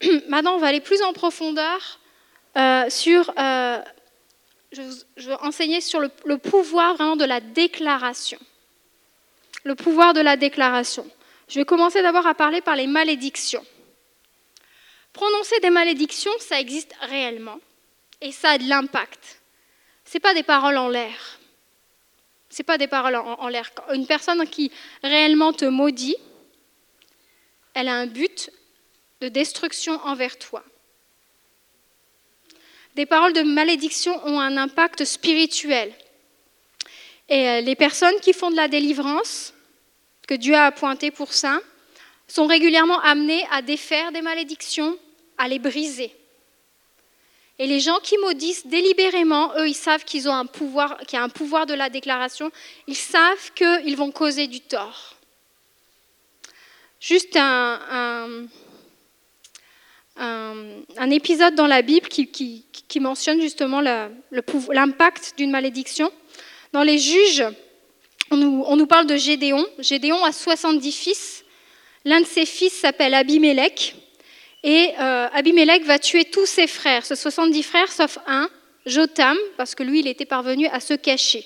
Maintenant, 0.28 0.54
on 0.54 0.58
va 0.58 0.68
aller 0.68 0.80
plus 0.80 1.02
en 1.02 1.12
profondeur 1.12 1.98
euh, 2.56 2.90
sur 2.90 3.32
euh, 3.38 3.80
veux 4.72 5.34
enseigner 5.42 5.80
sur 5.80 6.00
le, 6.00 6.38
pouvoir 6.38 6.94
vraiment 6.94 7.16
de 7.16 7.24
la 7.24 7.40
déclaration. 7.40 8.38
Le 9.64 9.74
pouvoir 9.74 10.14
de 10.14 10.20
la 10.20 10.36
déclaration. 10.36 11.08
Je 11.48 11.58
vais 11.58 11.64
commencer 11.64 12.02
d'abord 12.02 12.26
à 12.26 12.34
parler 12.34 12.60
par 12.60 12.76
les 12.76 12.86
malédictions. 12.86 13.64
Prononcer 15.12 15.58
des 15.60 15.70
malédictions, 15.70 16.32
ça 16.38 16.60
existe 16.60 16.94
réellement 17.00 17.58
et 18.20 18.32
ça 18.32 18.50
a 18.50 18.58
de 18.58 18.68
l'impact. 18.68 19.40
Ce 20.04 20.18
pas 20.18 20.34
des 20.34 20.42
paroles 20.42 20.76
en 20.76 20.88
l'air. 20.88 21.38
Ce 22.50 22.62
pas 22.62 22.78
des 22.78 22.88
paroles 22.88 23.16
en, 23.16 23.48
l'air. 23.48 23.70
Une 23.94 24.06
personne 24.06 24.46
qui 24.48 24.72
réellement 25.02 25.52
te 25.52 25.64
maudit, 25.64 26.16
elle 27.74 27.88
a 27.88 27.94
un 27.94 28.06
but 28.06 28.50
de 29.20 29.28
destruction 29.28 29.94
envers 30.04 30.38
toi. 30.38 30.64
Des 32.96 33.06
paroles 33.06 33.32
de 33.32 33.42
malédiction 33.42 34.12
ont 34.26 34.40
un 34.40 34.56
impact 34.56 35.04
spirituel. 35.04 35.94
Et 37.30 37.48
euh, 37.48 37.60
les 37.60 37.76
personnes 37.76 38.18
qui 38.20 38.32
font 38.32 38.50
de 38.50 38.56
la 38.56 38.68
délivrance, 38.68 39.54
que 40.26 40.34
Dieu 40.34 40.54
a 40.54 40.66
appointé 40.66 41.12
pour 41.12 41.32
ça, 41.32 41.60
sont 42.26 42.46
régulièrement 42.46 43.00
amenées 43.00 43.46
à 43.50 43.62
défaire 43.62 44.12
des 44.12 44.20
malédictions, 44.20 44.98
à 45.38 45.48
les 45.48 45.60
briser. 45.60 46.12
Et 47.60 47.66
les 47.66 47.78
gens 47.78 47.98
qui 48.02 48.16
maudissent 48.18 48.66
délibérément, 48.66 49.52
eux, 49.58 49.68
ils 49.68 49.74
savent 49.74 50.04
qu'ils 50.04 50.28
ont 50.28 50.34
un 50.34 50.46
pouvoir, 50.46 50.98
qu'il 51.00 51.18
y 51.18 51.20
a 51.20 51.22
un 51.22 51.28
pouvoir 51.28 51.66
de 51.66 51.74
la 51.74 51.88
déclaration. 51.88 52.50
Ils 52.86 52.96
savent 52.96 53.52
qu'ils 53.54 53.96
vont 53.96 54.10
causer 54.10 54.46
du 54.46 54.60
tort. 54.60 55.14
Juste 57.00 57.36
un, 57.36 58.48
épisode 61.10 61.54
dans 61.54 61.66
la 61.66 61.82
Bible 61.82 62.08
qui, 62.08 62.64
mentionne 63.00 63.40
justement 63.40 63.80
l'impact 63.80 65.34
d'une 65.36 65.50
malédiction. 65.50 66.10
Dans 66.72 66.82
les 66.82 66.98
juges, 66.98 67.44
on 68.30 68.36
nous, 68.76 68.86
parle 68.86 69.06
de 69.06 69.16
Gédéon. 69.16 69.66
Gédéon 69.78 70.24
a 70.24 70.32
70 70.32 70.92
fils. 70.92 71.44
L'un 72.04 72.20
de 72.20 72.26
ses 72.26 72.46
fils 72.46 72.72
s'appelle 72.72 73.14
Abimelech. 73.14 73.96
Et 74.62 74.90
euh, 75.00 75.28
Abimelech 75.32 75.84
va 75.84 75.98
tuer 75.98 76.24
tous 76.26 76.46
ses 76.46 76.66
frères, 76.66 77.04
ce 77.04 77.14
70 77.14 77.62
frères, 77.62 77.90
sauf 77.90 78.18
un, 78.26 78.48
Jotam, 78.86 79.36
parce 79.56 79.74
que 79.74 79.82
lui, 79.82 80.00
il 80.00 80.06
était 80.06 80.26
parvenu 80.26 80.66
à 80.68 80.80
se 80.80 80.94
cacher. 80.94 81.44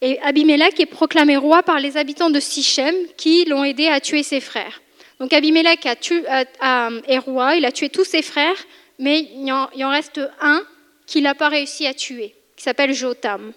Et 0.00 0.20
Abimelech 0.20 0.80
est 0.80 0.86
proclamé 0.86 1.36
roi 1.36 1.62
par 1.62 1.78
les 1.78 1.96
habitants 1.96 2.30
de 2.30 2.40
Sichem 2.40 2.94
qui 3.16 3.44
l'ont 3.44 3.62
aidé 3.62 3.86
à 3.86 4.00
tuer 4.00 4.24
ses 4.24 4.40
frères. 4.40 4.82
Donc 5.20 5.32
Abimelech 5.32 5.86
est 5.86 7.18
roi, 7.18 7.54
il 7.54 7.64
a 7.64 7.70
tué 7.70 7.88
tous 7.88 8.04
ses 8.04 8.22
frères, 8.22 8.56
mais 8.98 9.20
il 9.20 9.52
en 9.52 9.90
reste 9.90 10.20
un 10.40 10.64
qu'il 11.06 11.22
n'a 11.22 11.36
pas 11.36 11.48
réussi 11.48 11.86
à 11.86 11.94
tuer, 11.94 12.34
qui 12.62 12.66
s'appelle 12.66 12.94
Jotam. 12.94 13.52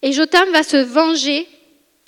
Et 0.00 0.12
Jotam 0.12 0.50
va 0.52 0.62
se 0.62 0.78
venger, 0.78 1.46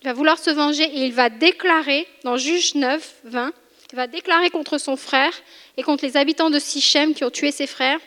va 0.03 0.15
vouloir 0.15 0.39
se 0.39 0.49
venger 0.49 0.85
et 0.85 1.05
il 1.05 1.13
va 1.13 1.29
déclarer, 1.29 2.09
dans 2.23 2.39
Juge 2.39 2.75
9, 2.77 3.17
20, 3.25 3.53
il 3.93 3.97
va 3.97 4.07
déclarer 4.07 4.49
contre 4.49 4.79
son 4.79 4.97
frère 4.97 5.35
et 5.77 5.83
contre 5.83 6.03
les 6.03 6.17
habitants 6.17 6.49
de 6.49 6.59
Sichem 6.59 7.13
qui 7.13 7.25
ont 7.25 7.31
tué 7.31 7.51
ses 7.51 7.67
frères, 7.67 8.01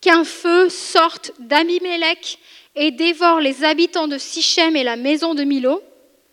qu'un 0.00 0.24
feu 0.24 0.68
sorte 0.68 1.30
d'Abimelech 1.38 2.40
et 2.74 2.90
dévore 2.90 3.38
les 3.38 3.62
habitants 3.62 4.08
de 4.08 4.18
Sichem 4.18 4.74
et 4.74 4.82
la 4.82 4.96
maison 4.96 5.34
de 5.34 5.44
Milo, 5.44 5.80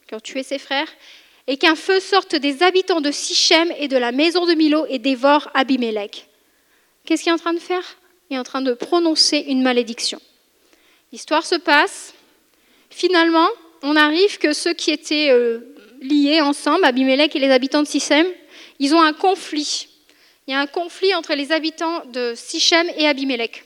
qui 0.07 0.15
ont 0.15 0.19
tué 0.19 0.41
ses 0.41 0.57
frères, 0.57 0.91
et 1.45 1.57
qu'un 1.57 1.75
feu 1.75 1.99
sorte 1.99 2.35
des 2.35 2.63
habitants 2.63 2.99
de 2.99 3.11
Sichem 3.11 3.71
et 3.77 3.87
de 3.87 3.97
la 3.97 4.11
maison 4.11 4.47
de 4.47 4.55
Milo 4.55 4.87
et 4.89 4.97
dévore 4.97 5.51
Abimelech. 5.53 6.25
Qu'est-ce 7.05 7.21
qu'il 7.21 7.29
est 7.29 7.35
en 7.35 7.37
train 7.37 7.53
de 7.53 7.59
faire? 7.59 7.83
Est 8.29 8.37
en 8.37 8.43
train 8.43 8.61
de 8.61 8.73
prononcer 8.73 9.37
une 9.47 9.61
malédiction. 9.61 10.19
L'histoire 11.11 11.45
se 11.45 11.55
passe. 11.55 12.13
Finalement, 12.89 13.47
on 13.81 13.95
arrive 13.95 14.37
que 14.37 14.53
ceux 14.53 14.73
qui 14.73 14.91
étaient 14.91 15.29
euh, 15.29 15.59
liés 16.01 16.41
ensemble, 16.41 16.85
Abimelech 16.85 17.35
et 17.35 17.39
les 17.39 17.51
habitants 17.51 17.83
de 17.83 17.87
Sichem, 17.87 18.25
ils 18.79 18.93
ont 18.95 19.01
un 19.01 19.13
conflit. 19.13 19.87
Il 20.47 20.51
y 20.51 20.53
a 20.53 20.59
un 20.59 20.67
conflit 20.67 21.13
entre 21.15 21.33
les 21.33 21.51
habitants 21.51 22.03
de 22.05 22.33
Sichem 22.35 22.87
et 22.97 23.07
Abimelech. 23.07 23.63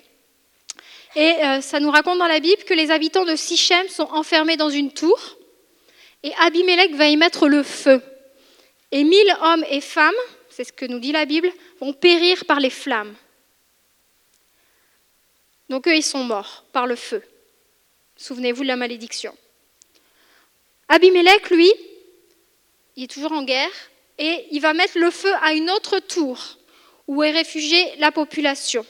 Et 1.15 1.33
euh, 1.43 1.61
ça 1.61 1.79
nous 1.79 1.89
raconte 1.89 2.19
dans 2.19 2.27
la 2.27 2.39
Bible 2.39 2.63
que 2.63 2.73
les 2.73 2.91
habitants 2.91 3.25
de 3.25 3.35
Sichem 3.35 3.87
sont 3.89 4.09
enfermés 4.11 4.57
dans 4.57 4.69
une 4.69 4.91
tour 4.91 5.37
et 6.23 6.33
Abimelech 6.39 6.93
va 6.93 7.07
y 7.07 7.17
mettre 7.17 7.47
le 7.47 7.63
feu. 7.63 8.01
Et 8.91 9.03
mille 9.03 9.37
hommes 9.41 9.65
et 9.69 9.81
femmes, 9.81 10.13
c'est 10.49 10.63
ce 10.63 10.73
que 10.73 10.85
nous 10.85 10.99
dit 10.99 11.11
la 11.11 11.25
Bible, 11.25 11.49
vont 11.79 11.93
périr 11.93 12.45
par 12.45 12.59
les 12.59 12.69
flammes. 12.69 13.15
Donc 15.70 15.88
eux, 15.88 15.95
ils 15.95 16.03
sont 16.03 16.24
morts 16.24 16.63
par 16.72 16.88
le 16.88 16.95
feu. 16.95 17.22
Souvenez-vous 18.15 18.63
de 18.63 18.68
la 18.68 18.76
malédiction. 18.76 19.36
Abimelech, 20.88 21.49
lui, 21.49 21.72
il 22.95 23.03
est 23.03 23.11
toujours 23.11 23.34
en 23.34 23.43
guerre, 23.43 23.70
et 24.18 24.47
il 24.51 24.61
va 24.61 24.74
mettre 24.74 24.97
le 24.97 25.11
feu 25.11 25.32
à 25.41 25.53
une 25.53 25.70
autre 25.70 25.99
tour 25.99 26.57
où 27.07 27.24
est 27.24 27.32
réfugiée 27.32 27.95
la 27.99 28.11
population. 28.11 28.86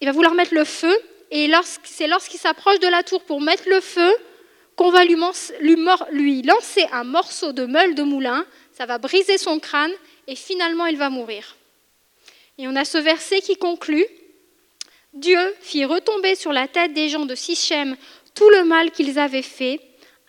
Il 0.00 0.06
va 0.06 0.12
vouloir 0.12 0.34
mettre 0.34 0.54
le 0.54 0.64
feu, 0.64 0.96
et 1.30 1.50
c'est 1.84 2.06
lorsqu'il 2.06 2.40
s'approche 2.40 2.80
de 2.80 2.88
la 2.88 3.02
tour 3.02 3.22
pour 3.24 3.40
mettre 3.40 3.68
le 3.68 3.80
feu 3.80 4.12
qu'on 4.76 4.90
va 4.90 5.04
lui, 5.04 6.42
lancer 6.42 6.86
un 6.92 7.04
morceau 7.04 7.52
de 7.52 7.66
meule 7.66 7.94
de 7.94 8.04
moulin, 8.04 8.46
ça 8.72 8.86
va 8.86 8.98
briser 8.98 9.36
son 9.36 9.58
crâne 9.58 9.92
et 10.28 10.36
finalement 10.36 10.86
il 10.86 10.96
va 10.96 11.10
mourir. 11.10 11.56
Et 12.58 12.68
on 12.68 12.76
a 12.76 12.84
ce 12.84 12.98
verset 12.98 13.40
qui 13.40 13.56
conclut 13.56 14.06
Dieu 15.14 15.38
fit 15.60 15.84
retomber 15.84 16.34
sur 16.34 16.52
la 16.52 16.68
tête 16.68 16.92
des 16.92 17.08
gens 17.08 17.26
de 17.26 17.34
Sichem 17.34 17.96
tout 18.34 18.48
le 18.50 18.64
mal 18.64 18.90
qu'ils 18.90 19.18
avaient 19.18 19.42
fait. 19.42 19.80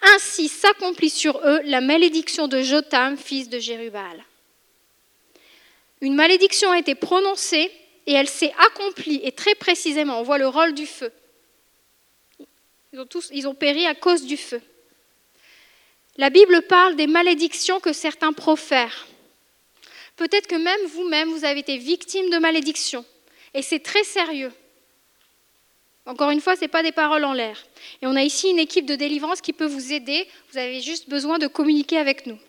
Ainsi 0.02 0.48
s'accomplit 0.48 1.10
sur 1.10 1.38
eux 1.46 1.60
la 1.66 1.82
malédiction 1.82 2.48
de 2.48 2.62
Jotam, 2.62 3.18
fils 3.18 3.50
de 3.50 3.60
Jérubal. 3.60 4.24
Une 6.02 6.16
malédiction 6.16 6.72
a 6.72 6.80
été 6.80 6.96
prononcée 6.96 7.70
et 8.08 8.14
elle 8.14 8.30
s'est 8.30 8.54
accomplie, 8.66 9.20
et 9.24 9.32
très 9.32 9.54
précisément, 9.56 10.20
on 10.20 10.24
voit 10.24 10.38
le 10.38 10.48
rôle 10.48 10.74
du 10.74 10.88
feu. 10.88 11.12
Ils 12.92 13.00
ont, 13.00 13.08
ils 13.32 13.48
ont 13.48 13.54
péri 13.54 13.86
à 13.86 13.94
cause 13.94 14.24
du 14.24 14.38
feu. 14.38 14.62
La 16.18 16.30
Bible 16.30 16.64
parle 16.64 16.96
des 16.96 17.06
malédictions 17.06 17.80
que 17.80 17.94
certains 17.94 18.34
profèrent. 18.34 19.08
Peut-être 20.16 20.48
que 20.48 20.56
même 20.56 20.86
vous-même, 20.88 21.30
vous 21.30 21.46
avez 21.46 21.60
été 21.60 21.78
victime 21.78 22.30
de 22.30 22.40
malédictions. 22.40 23.06
Et 23.54 23.62
c'est 23.62 23.80
très 23.80 24.04
sérieux. 24.04 24.52
Encore 26.06 26.32
une 26.32 26.42
fois, 26.42 26.56
ce 26.56 26.62
n'est 26.62 26.68
pas 26.68 26.84
des 26.84 26.92
paroles 26.92 27.24
en 27.24 27.34
l'air. 27.34 27.58
Et 28.02 28.08
on 28.08 28.16
a 28.16 28.24
ici 28.24 28.50
une 28.50 28.60
équipe 28.60 28.86
de 28.86 28.96
délivrance 28.96 29.42
qui 29.42 29.54
peut 29.54 29.66
vous 29.66 29.94
aider. 29.94 30.28
Vous 30.52 30.58
avez 30.58 30.82
juste 30.82 31.10
besoin 31.10 31.38
de 31.38 31.48
communiquer 31.48 31.98
avec 31.98 32.26
nous. 32.26 32.40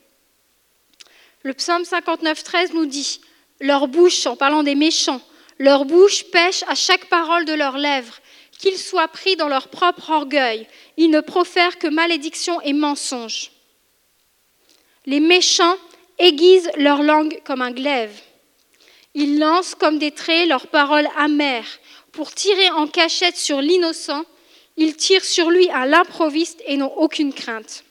Le 1.42 1.54
psaume 1.54 1.84
59, 1.84 2.42
13 2.42 2.74
nous 2.74 2.86
dit 2.86 3.20
Leur 3.60 3.88
bouche, 3.88 4.26
en 4.26 4.36
parlant 4.36 4.62
des 4.62 4.74
méchants, 4.74 5.20
leur 5.58 5.84
bouche 5.84 6.24
pêche 6.30 6.64
à 6.68 6.74
chaque 6.74 7.06
parole 7.06 7.44
de 7.44 7.52
leurs 7.52 7.78
lèvres 7.78 8.20
qu'ils 8.60 8.78
soient 8.78 9.08
pris 9.08 9.36
dans 9.36 9.48
leur 9.48 9.68
propre 9.68 10.10
orgueil. 10.10 10.66
Ils 10.98 11.10
ne 11.10 11.20
profèrent 11.20 11.78
que 11.78 11.86
malédiction 11.86 12.60
et 12.60 12.74
mensonges. 12.74 13.50
Les 15.06 15.20
méchants 15.20 15.76
aiguisent 16.18 16.70
leur 16.76 17.02
langue 17.02 17.40
comme 17.44 17.62
un 17.62 17.70
glaive. 17.70 18.12
Ils 19.14 19.38
lancent 19.38 19.74
comme 19.74 19.98
des 19.98 20.12
traits 20.12 20.48
leurs 20.48 20.66
paroles 20.66 21.08
amères 21.16 21.78
pour 22.12 22.32
tirer 22.34 22.70
en 22.70 22.86
cachette 22.86 23.36
sur 23.36 23.60
l'innocent. 23.60 24.24
Ils 24.76 24.96
tirent 24.96 25.24
sur 25.24 25.50
lui 25.50 25.68
à 25.70 25.86
l'improviste 25.86 26.62
et 26.66 26.76
n'ont 26.76 26.94
aucune 26.96 27.34
crainte. 27.34 27.84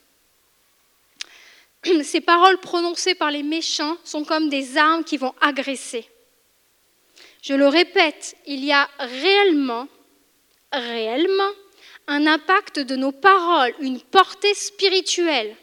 Ces 2.03 2.22
paroles 2.22 2.59
prononcées 2.59 3.15
par 3.15 3.32
les 3.32 3.43
méchants 3.43 3.97
sont 4.03 4.24
comme 4.24 4.49
des 4.49 4.78
armes 4.78 5.03
qui 5.03 5.17
vont 5.17 5.34
agresser. 5.41 6.07
Je 7.41 7.53
le 7.53 7.67
répète, 7.67 8.36
il 8.45 8.65
y 8.65 8.72
a 8.72 8.89
réellement 8.99 9.88
réellement 10.72 11.51
un 12.07 12.26
impact 12.28 12.80
de 12.80 12.95
nos 12.95 13.11
paroles, 13.11 13.74
une 13.80 14.01
portée 14.01 14.53
spirituelle. 14.53 15.55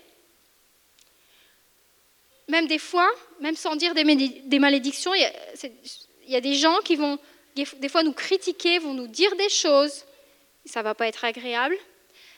Même 2.48 2.66
des 2.66 2.78
fois, 2.78 3.11
même 3.40 3.57
sans 3.57 3.74
dire 3.74 3.94
des 3.94 4.59
malédictions, 4.59 5.12
il 5.14 5.28
y, 6.28 6.36
a, 6.36 6.40
des 6.40 6.54
gens 6.54 6.78
qui 6.84 6.94
vont 6.94 7.18
des 7.64 7.88
fois 7.88 8.02
nous 8.02 8.12
critiquer, 8.12 8.78
vont 8.78 8.94
nous 8.94 9.09
dire 9.09 9.34
des 9.36 9.48
choses, 9.48 10.04
ça 10.64 10.82
va 10.82 10.94
pas 10.94 11.09
être 11.09 11.24
agréable, 11.24 11.76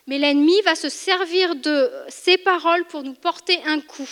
mais 0.06 0.18
l'ennemi 0.18 0.60
va 0.62 0.74
se 0.74 0.88
servir 0.88 1.54
de 1.56 1.90
ces 2.08 2.38
paroles 2.38 2.84
pour 2.86 3.02
nous 3.02 3.14
porter 3.14 3.60
un 3.64 3.80
coup. 3.80 4.08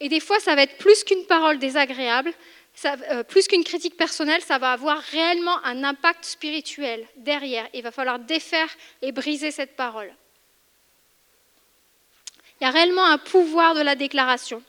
Et 0.00 0.08
des 0.08 0.20
fois, 0.20 0.40
ça 0.40 0.54
va 0.54 0.62
être 0.62 0.78
plus 0.78 1.04
qu'une 1.04 1.26
parole 1.26 1.58
désagréable, 1.58 2.32
euh, 2.84 3.22
plus 3.22 3.48
qu'une 3.48 3.64
critique 3.64 3.96
personnelle, 3.96 4.42
ça 4.42 4.58
va 4.58 4.72
avoir 4.72 4.98
réellement 4.98 5.64
un 5.64 5.84
impact 5.84 6.24
spirituel 6.24 7.06
derrière. 7.16 7.66
Il 7.72 7.82
va 7.82 7.90
falloir 7.90 8.18
défaire 8.18 8.68
et 9.00 9.12
briser 9.12 9.50
cette 9.50 9.76
parole. 9.76 10.14
Il 12.60 12.64
y 12.64 12.66
a 12.66 12.70
réellement 12.70 13.04
un 13.04 13.18
pouvoir 13.18 13.74
de 13.74 13.80
la 13.80 13.94
déclaration. 13.94 14.62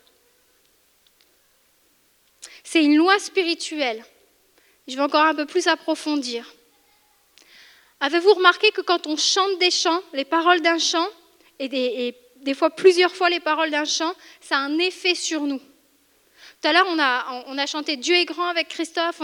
C'est 2.64 2.84
une 2.84 2.96
loi 2.96 3.18
spirituelle. 3.18 4.04
Je 4.88 4.96
vais 4.96 5.02
encore 5.02 5.24
un 5.24 5.34
peu 5.34 5.44
plus 5.44 5.66
approfondir. 5.66 6.50
Avez-vous 8.00 8.32
remarqué 8.32 8.70
que 8.70 8.80
quand 8.80 9.06
on 9.06 9.18
chante 9.18 9.58
des 9.58 9.70
chants, 9.70 10.00
les 10.14 10.24
paroles 10.24 10.62
d'un 10.62 10.78
chant, 10.78 11.06
et 11.58 11.68
des, 11.68 12.54
fois 12.54 12.70
plusieurs 12.70 13.14
fois 13.14 13.28
les 13.28 13.40
paroles 13.40 13.70
d'un 13.70 13.84
chant, 13.84 14.14
ça 14.40 14.56
a 14.56 14.60
un 14.60 14.78
effet 14.78 15.14
sur 15.14 15.42
nous? 15.42 15.58
Tout 15.58 16.68
à 16.68 16.72
l'heure, 16.72 16.86
on 16.88 16.98
a, 17.58 17.66
chanté 17.66 17.96
Dieu 17.96 18.14
est 18.14 18.24
grand 18.24 18.48
avec 18.48 18.68
Christophe, 18.68 19.20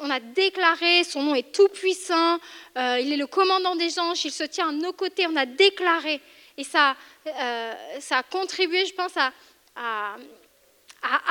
on 0.00 0.10
a, 0.10 0.20
déclaré 0.20 1.04
son 1.04 1.22
nom 1.22 1.34
est 1.36 1.52
tout 1.52 1.68
puissant, 1.68 2.38
euh, 2.76 2.98
il 3.00 3.12
est 3.12 3.16
le 3.16 3.26
commandant 3.28 3.76
des 3.76 3.98
anges, 4.00 4.24
il 4.24 4.32
se 4.32 4.44
tient 4.44 4.70
à 4.70 4.72
nos 4.72 4.92
côtés, 4.92 5.26
on 5.28 5.36
a 5.36 5.46
déclaré. 5.46 6.20
Et 6.58 6.64
ça, 6.64 6.96
euh, 7.26 7.74
a 8.10 8.22
contribué, 8.24 8.84
je 8.86 8.94
pense, 8.94 9.12
à, 9.76 10.16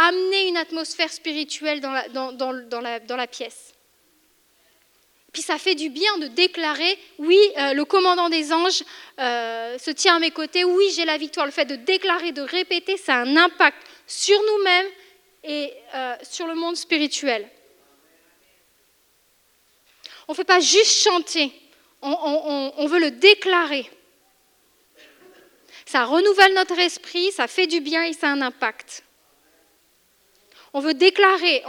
amener 0.08 0.48
une 0.48 0.58
atmosphère 0.58 1.12
spirituelle 1.12 1.82
dans 1.82 3.18
la 3.18 3.28
pièce. 3.28 3.76
Puis 5.36 5.42
ça 5.42 5.58
fait 5.58 5.76
du 5.76 5.90
bien 5.90 6.18
de 6.20 6.28
déclarer, 6.28 6.98
oui, 7.18 7.38
euh, 7.58 7.74
le 7.74 7.84
commandant 7.84 8.30
des 8.30 8.54
anges 8.54 8.86
euh, 9.20 9.78
se 9.78 9.92
tient 9.92 10.16
à 10.16 10.20
mes 10.20 10.32
côtés, 10.32 10.64
oui, 10.64 10.86
j'ai 10.96 11.04
la 11.04 11.18
victoire. 11.18 11.46
Le 11.46 11.52
fait 11.52 11.66
de 11.66 11.76
déclarer, 11.76 12.32
de 12.32 12.42
répéter, 12.42 12.96
ça 12.96 13.16
a 13.16 13.18
un 13.18 13.36
impact 13.36 13.76
sur 14.08 14.40
nous-mêmes 14.42 14.88
et 15.44 15.74
euh, 15.94 16.16
sur 16.24 16.48
le 16.48 16.56
monde 16.56 16.78
spirituel. 16.78 17.50
On 20.30 20.32
ne 20.32 20.38
fait 20.38 20.46
pas 20.46 20.62
juste 20.62 21.04
chanter, 21.04 21.52
on 22.02 22.88
veut 22.88 23.00
le 23.00 23.12
déclarer. 23.12 23.92
Ça 25.86 26.06
renouvelle 26.06 26.54
notre 26.54 26.80
esprit, 26.80 27.34
ça 27.34 27.48
fait 27.48 27.68
du 27.68 27.82
bien 27.82 28.06
et 28.06 28.14
ça 28.14 28.30
a 28.30 28.32
un 28.32 28.42
impact. 28.42 29.05
On 30.78 30.82
veut 30.82 30.94
déclarer, 30.94 31.64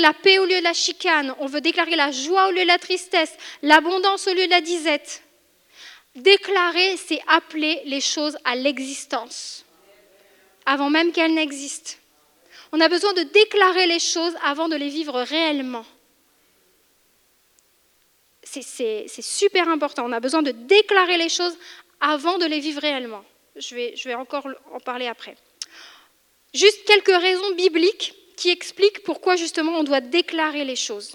la 0.00 0.12
paix 0.14 0.40
au 0.40 0.46
lieu 0.46 0.58
de 0.58 0.64
la 0.64 0.72
chicane, 0.72 1.32
on 1.38 1.46
veut 1.46 1.60
déclarer 1.60 1.94
la 1.94 2.10
joie 2.10 2.48
au 2.48 2.50
lieu 2.50 2.62
de 2.62 2.66
la 2.66 2.78
tristesse, 2.78 3.32
l'abondance 3.62 4.26
au 4.26 4.34
lieu 4.34 4.46
de 4.46 4.50
la 4.50 4.60
disette. 4.60 5.22
Déclarer, 6.16 6.96
c'est 6.96 7.20
appeler 7.28 7.82
les 7.84 8.00
choses 8.00 8.36
à 8.44 8.56
l'existence, 8.56 9.64
avant 10.66 10.90
même 10.90 11.12
qu'elles 11.12 11.34
n'existent. 11.34 11.92
On 12.72 12.80
a 12.80 12.88
besoin 12.88 13.12
de 13.12 13.22
déclarer 13.22 13.86
les 13.86 14.00
choses 14.00 14.34
avant 14.42 14.68
de 14.68 14.74
les 14.74 14.88
vivre 14.88 15.20
réellement. 15.20 15.86
C'est 18.42 19.06
super 19.20 19.68
important. 19.68 20.04
On 20.04 20.10
a 20.10 20.18
besoin 20.18 20.42
de 20.42 20.50
déclarer 20.50 21.16
les 21.16 21.28
choses 21.28 21.56
avant 22.00 22.38
de 22.38 22.46
les 22.46 22.58
vivre 22.58 22.80
réellement. 22.80 23.24
Je 23.54 24.08
vais 24.08 24.14
encore 24.16 24.48
en 24.72 24.80
parler 24.80 25.06
après. 25.06 25.36
Juste 26.52 26.84
quelques 26.86 27.06
raisons 27.22 27.54
bibliques 27.54 28.14
qui 28.42 28.50
explique 28.50 29.04
pourquoi 29.04 29.36
justement 29.36 29.78
on 29.78 29.84
doit 29.84 30.00
déclarer 30.00 30.64
les 30.64 30.74
choses. 30.74 31.14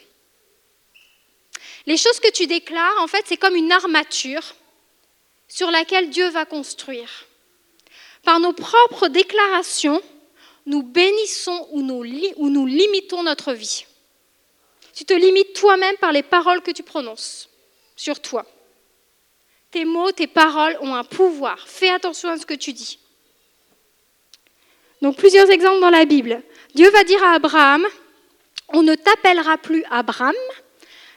Les 1.86 1.97
choses 1.97 2.21
que 2.21 2.32
tu 2.32 2.47
déclares, 2.47 3.01
en 3.01 3.07
fait, 3.07 3.25
c'est 3.25 3.36
comme 3.36 3.57
une 3.57 3.73
armature 3.73 4.55
sur 5.49 5.69
laquelle 5.69 6.09
Dieu 6.09 6.30
va 6.30 6.45
construire. 6.45 7.25
Par 8.23 8.39
nos 8.39 8.53
propres 8.53 9.09
déclarations, 9.09 10.01
nous 10.65 10.84
bénissons 10.84 11.67
ou 11.71 11.82
nous, 11.82 12.05
ou 12.38 12.49
nous 12.49 12.65
limitons 12.65 13.23
notre 13.23 13.51
vie. 13.51 13.86
Tu 14.93 15.03
te 15.03 15.13
limites 15.13 15.51
toi-même 15.51 15.97
par 15.97 16.13
les 16.13 16.23
paroles 16.23 16.61
que 16.61 16.71
tu 16.71 16.84
prononces 16.84 17.49
sur 17.97 18.21
toi. 18.21 18.45
Tes 19.71 19.84
mots, 19.84 20.13
tes 20.13 20.28
paroles 20.28 20.78
ont 20.80 20.95
un 20.95 21.03
pouvoir. 21.03 21.67
Fais 21.67 21.89
attention 21.89 22.30
à 22.30 22.38
ce 22.38 22.45
que 22.45 22.53
tu 22.53 22.71
dis. 22.71 22.99
Donc 25.01 25.17
plusieurs 25.17 25.49
exemples 25.49 25.82
dans 25.82 25.89
la 25.89 26.05
Bible. 26.05 26.41
Dieu 26.78 26.91
va 26.91 27.03
dire 27.03 27.23
à 27.23 27.32
Abraham, 27.32 27.88
on 28.67 28.84
ne 28.84 28.93
t'appellera 28.93 29.57
plus 29.57 29.84
Abraham, 29.89 30.36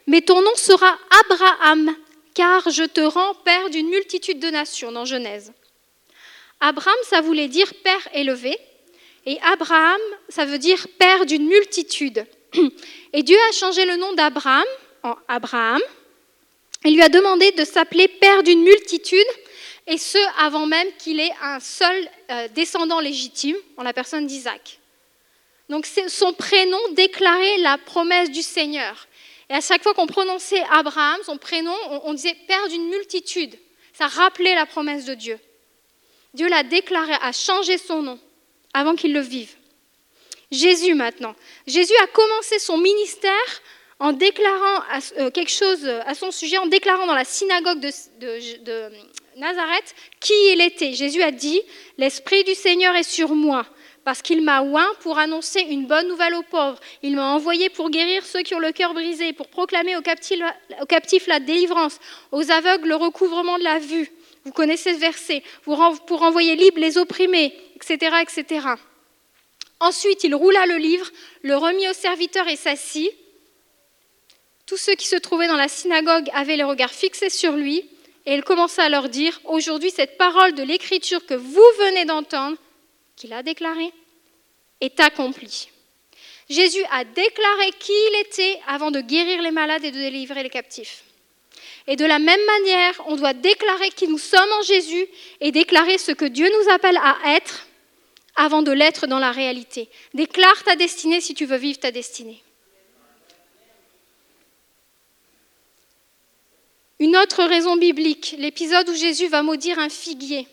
mais 0.06 0.22
ton 0.22 0.40
nom 0.40 0.54
sera 0.54 0.98
Abraham, 1.20 1.94
car 2.32 2.70
je 2.70 2.84
te 2.84 3.02
rends 3.02 3.34
père 3.44 3.68
d'une 3.68 3.90
multitude 3.90 4.40
de 4.40 4.48
nations 4.48 4.90
dans 4.90 5.04
Genèse. 5.04 5.52
Abraham, 6.60 6.96
ça 7.02 7.20
voulait 7.20 7.48
dire 7.48 7.74
père 7.84 8.08
élevé, 8.14 8.56
et 9.26 9.38
Abraham, 9.42 10.00
ça 10.30 10.46
veut 10.46 10.56
dire 10.56 10.86
père 10.98 11.26
d'une 11.26 11.46
multitude. 11.46 12.24
Et 13.12 13.22
Dieu 13.22 13.36
a 13.50 13.52
changé 13.52 13.84
le 13.84 13.96
nom 13.96 14.14
d'Abraham 14.14 14.64
en 15.02 15.14
Abraham. 15.28 15.82
Il 16.86 16.94
lui 16.94 17.02
a 17.02 17.10
demandé 17.10 17.52
de 17.52 17.66
s'appeler 17.66 18.08
père 18.08 18.42
d'une 18.42 18.62
multitude, 18.62 19.28
et 19.86 19.98
ce 19.98 20.16
avant 20.42 20.64
même 20.64 20.88
qu'il 20.98 21.20
ait 21.20 21.34
un 21.42 21.60
seul 21.60 22.08
euh, 22.30 22.48
descendant 22.48 23.00
légitime, 23.00 23.56
en 23.76 23.82
la 23.82 23.92
personne 23.92 24.26
d'Isaac. 24.26 24.79
Donc 25.70 25.86
son 26.08 26.32
prénom 26.32 26.80
déclarait 26.94 27.58
la 27.58 27.78
promesse 27.78 28.28
du 28.30 28.42
Seigneur. 28.42 29.06
Et 29.48 29.54
à 29.54 29.60
chaque 29.60 29.84
fois 29.84 29.94
qu'on 29.94 30.08
prononçait 30.08 30.62
Abraham, 30.68 31.20
son 31.24 31.38
prénom, 31.38 31.74
on, 32.04 32.12
disait 32.12 32.36
Père 32.48 32.68
d'une 32.68 32.88
multitude. 32.88 33.56
Ça 33.92 34.08
rappelait 34.08 34.56
la 34.56 34.66
promesse 34.66 35.04
de 35.04 35.14
Dieu. 35.14 35.38
Dieu 36.34 36.48
l'a 36.48 36.64
déclaré, 36.64 37.12
a 37.22 37.30
changé 37.30 37.78
son 37.78 38.02
nom 38.02 38.18
avant 38.74 38.96
qu'il 38.96 39.12
le 39.12 39.20
vive. 39.20 39.54
Jésus 40.50 40.94
maintenant. 40.94 41.36
Jésus 41.68 41.94
a 42.02 42.08
commencé 42.08 42.58
son 42.58 42.76
ministère 42.76 43.30
en 44.00 44.12
déclarant 44.12 44.82
euh, 45.18 45.30
quelque 45.30 45.52
chose 45.52 45.86
à 45.86 46.14
son 46.16 46.32
sujet, 46.32 46.58
en 46.58 46.66
déclarant 46.66 47.06
dans 47.06 47.14
la 47.14 47.24
synagogue 47.24 47.78
de, 47.78 48.64
de 48.64 48.90
Nazareth 49.36 49.94
qui 50.18 50.32
il 50.52 50.60
était. 50.60 50.94
Jésus 50.94 51.22
a 51.22 51.30
dit, 51.30 51.60
L'Esprit 51.96 52.42
du 52.42 52.56
Seigneur 52.56 52.96
est 52.96 53.04
sur 53.04 53.36
moi 53.36 53.64
parce 54.10 54.22
qu'il 54.22 54.42
m'a 54.42 54.62
oint 54.62 54.92
pour 55.02 55.18
annoncer 55.18 55.60
une 55.60 55.86
bonne 55.86 56.08
nouvelle 56.08 56.34
aux 56.34 56.42
pauvres. 56.42 56.80
Il 57.04 57.14
m'a 57.14 57.28
envoyé 57.28 57.70
pour 57.70 57.90
guérir 57.90 58.26
ceux 58.26 58.42
qui 58.42 58.56
ont 58.56 58.58
le 58.58 58.72
cœur 58.72 58.92
brisé, 58.92 59.32
pour 59.32 59.46
proclamer 59.46 59.94
aux 59.96 60.02
captifs, 60.02 61.28
la 61.28 61.38
délivrance, 61.38 62.00
aux 62.32 62.50
aveugles 62.50 62.88
le 62.88 62.96
recouvrement 62.96 63.56
de 63.56 63.62
la 63.62 63.78
vue. 63.78 64.10
Vous 64.44 64.50
connaissez 64.50 64.94
ce 64.94 64.98
verset. 64.98 65.44
Pour 65.62 66.22
envoyer 66.22 66.56
libres 66.56 66.80
les 66.80 66.98
opprimés, 66.98 67.54
etc., 67.76 68.16
etc. 68.20 68.66
Ensuite, 69.78 70.24
il 70.24 70.34
roula 70.34 70.66
le 70.66 70.78
livre, 70.78 71.08
le 71.42 71.56
remit 71.56 71.88
au 71.88 71.92
serviteur 71.92 72.48
et 72.48 72.56
s'assit. 72.56 73.12
Tous 74.66 74.76
ceux 74.76 74.96
qui 74.96 75.06
se 75.06 75.14
trouvaient 75.14 75.46
dans 75.46 75.54
la 75.54 75.68
synagogue 75.68 76.28
avaient 76.34 76.56
les 76.56 76.64
regards 76.64 76.90
fixés 76.90 77.30
sur 77.30 77.52
lui, 77.52 77.88
et 78.26 78.34
il 78.34 78.42
commença 78.42 78.82
à 78.82 78.88
leur 78.88 79.08
dire, 79.08 79.40
Aujourd'hui, 79.44 79.92
cette 79.92 80.18
parole 80.18 80.54
de 80.54 80.64
l'Écriture 80.64 81.24
que 81.26 81.34
vous 81.34 81.62
venez 81.78 82.06
d'entendre, 82.06 82.56
qu'il 83.14 83.32
a 83.34 83.44
déclaré 83.44 83.92
est 84.80 85.00
accompli. 85.00 85.68
Jésus 86.48 86.84
a 86.90 87.04
déclaré 87.04 87.70
qui 87.78 87.92
il 87.92 88.20
était 88.22 88.60
avant 88.66 88.90
de 88.90 89.00
guérir 89.00 89.40
les 89.40 89.52
malades 89.52 89.84
et 89.84 89.90
de 89.90 89.98
délivrer 89.98 90.42
les 90.42 90.50
captifs. 90.50 91.04
Et 91.86 91.96
de 91.96 92.04
la 92.04 92.18
même 92.18 92.44
manière, 92.44 93.00
on 93.06 93.16
doit 93.16 93.32
déclarer 93.32 93.90
qui 93.90 94.08
nous 94.08 94.18
sommes 94.18 94.52
en 94.58 94.62
Jésus 94.62 95.06
et 95.40 95.52
déclarer 95.52 95.98
ce 95.98 96.12
que 96.12 96.24
Dieu 96.24 96.48
nous 96.48 96.72
appelle 96.72 96.98
à 96.98 97.16
être 97.36 97.66
avant 98.36 98.62
de 98.62 98.72
l'être 98.72 99.06
dans 99.06 99.18
la 99.18 99.32
réalité. 99.32 99.88
Déclare 100.14 100.62
ta 100.64 100.76
destinée 100.76 101.20
si 101.20 101.34
tu 101.34 101.46
veux 101.46 101.56
vivre 101.56 101.78
ta 101.78 101.90
destinée. 101.90 102.42
Une 106.98 107.16
autre 107.16 107.44
raison 107.44 107.76
biblique, 107.76 108.34
l'épisode 108.38 108.88
où 108.88 108.94
Jésus 108.94 109.28
va 109.28 109.42
maudire 109.42 109.78
un 109.78 109.88
figuier. 109.88 110.46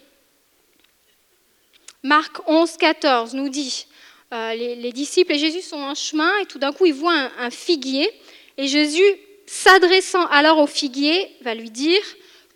Marc 2.04 2.38
11, 2.48 2.78
14 2.78 3.34
nous 3.34 3.50
dit, 3.50 3.86
euh, 4.34 4.54
les, 4.56 4.92
disciples 4.92 5.32
et 5.34 5.40
Jésus 5.40 5.62
sont 5.62 5.78
en 5.78 5.96
chemin 5.96 6.32
et 6.40 6.46
tout 6.46 6.60
d'un 6.60 6.74
coup 6.74 6.86
ils 6.86 6.94
voient 6.94 7.32
un, 7.38 7.50
figuier 7.50 8.10
et 8.58 8.68
Jésus, 8.68 9.04
s'adressant 9.46 10.26
alors 10.28 10.58
au 10.60 10.68
figuier, 10.68 11.30
va 11.42 11.56
lui 11.56 11.70
dire 11.70 12.02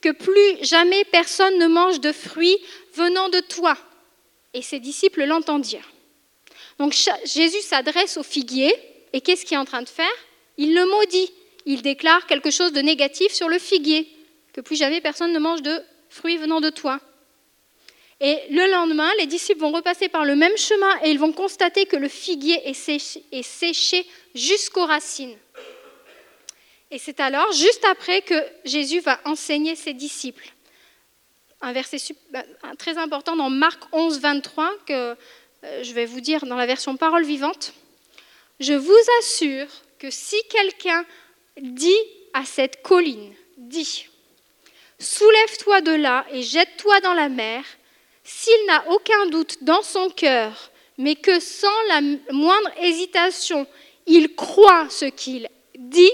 que 0.02 0.10
plus 0.10 0.66
jamais 0.66 1.06
personne 1.06 1.58
ne 1.60 1.68
mange 1.68 2.00
de 2.00 2.12
fruits 2.12 2.58
venant 2.94 3.30
de 3.30 3.40
toi. 3.40 3.78
Et 4.54 4.62
ses 4.62 4.80
disciples 4.80 5.24
l'entendirent. 5.24 5.90
Donc 6.80 6.94
Jésus 7.24 7.62
s'adresse 7.62 8.18
au 8.18 8.24
figuier 8.24 8.74
et 9.14 9.22
qu'est-ce 9.22 9.46
qu'il 9.46 9.56
est 9.56 9.60
en 9.60 9.66
train 9.66 9.84
de 9.84 9.90
faire? 9.90 10.12
Il 10.58 10.74
le 10.74 10.86
maudit. 10.86 11.32
Il 11.66 11.84
déclare 11.84 12.26
quelque 12.26 12.50
chose 12.50 12.74
de 12.74 12.82
négatif 12.82 13.32
sur 13.32 13.48
le 13.48 13.60
figuier, 13.60 14.10
que 14.52 14.62
plus 14.62 14.76
jamais 14.76 15.00
personne 15.00 15.32
ne 15.32 15.40
mange 15.40 15.62
de 15.62 15.80
fruits 16.10 16.38
venant 16.38 16.60
de 16.60 16.72
toi. 16.72 17.00
Et 18.24 18.40
le 18.52 18.70
lendemain, 18.70 19.10
les 19.18 19.26
disciples 19.26 19.62
vont 19.62 19.72
repasser 19.72 20.08
par 20.08 20.26
le 20.26 20.36
même 20.36 20.56
chemin 20.56 20.96
et 21.04 21.10
ils 21.10 21.18
vont 21.18 21.34
constater 21.34 21.88
que 21.88 21.96
le 21.96 22.08
figuier 22.08 22.70
est 22.70 22.74
séché, 23.42 24.08
jusqu'aux 24.36 24.86
racines. 24.86 25.36
Et 26.92 27.00
c'est 27.00 27.20
alors, 27.20 27.52
juste 27.52 27.84
après, 27.86 28.22
que 28.22 28.36
Jésus 28.64 29.00
va 29.00 29.20
enseigner 29.26 29.76
ses 29.76 29.94
disciples. 29.94 30.54
Un 31.62 31.74
verset 31.74 31.98
bah, 32.30 32.44
très 32.78 33.00
important 33.00 33.36
dans 33.36 33.50
Marc 33.50 33.82
11, 33.92 34.20
23, 34.20 34.72
que 34.86 34.94
euh, 35.64 35.84
je 35.84 35.94
vais 35.94 36.06
vous 36.06 36.22
dire 36.22 36.46
dans 36.46 36.58
la 36.58 36.68
version 36.68 36.98
parole 36.98 37.24
vivante. 37.24 37.74
Je 38.60 38.74
vous 38.74 38.94
assure 39.20 39.68
que 39.98 40.12
si 40.12 40.36
quelqu'un 40.48 41.06
dit 41.60 42.04
à 42.34 42.46
cette 42.46 42.84
colline, 42.84 43.34
dit, 43.58 44.06
soulève-toi 45.00 45.82
de 45.82 45.94
là 45.94 46.26
et 46.32 46.44
jette-toi 46.44 47.00
dans 47.02 47.14
la 47.14 47.30
mer, 47.30 47.64
s'il 48.34 48.66
n'a 48.66 48.84
aucun 48.90 49.28
doute 49.28 49.58
dans 49.62 49.82
son 49.82 50.10
cœur, 50.10 50.72
mais 50.98 51.16
que 51.16 51.40
sans 51.40 51.82
la 51.90 52.02
moindre 52.32 52.72
hésitation, 52.82 53.68
il 54.08 54.36
croit 54.36 54.90
ce 54.90 55.06
qu'il 55.06 55.50
dit, 55.78 56.12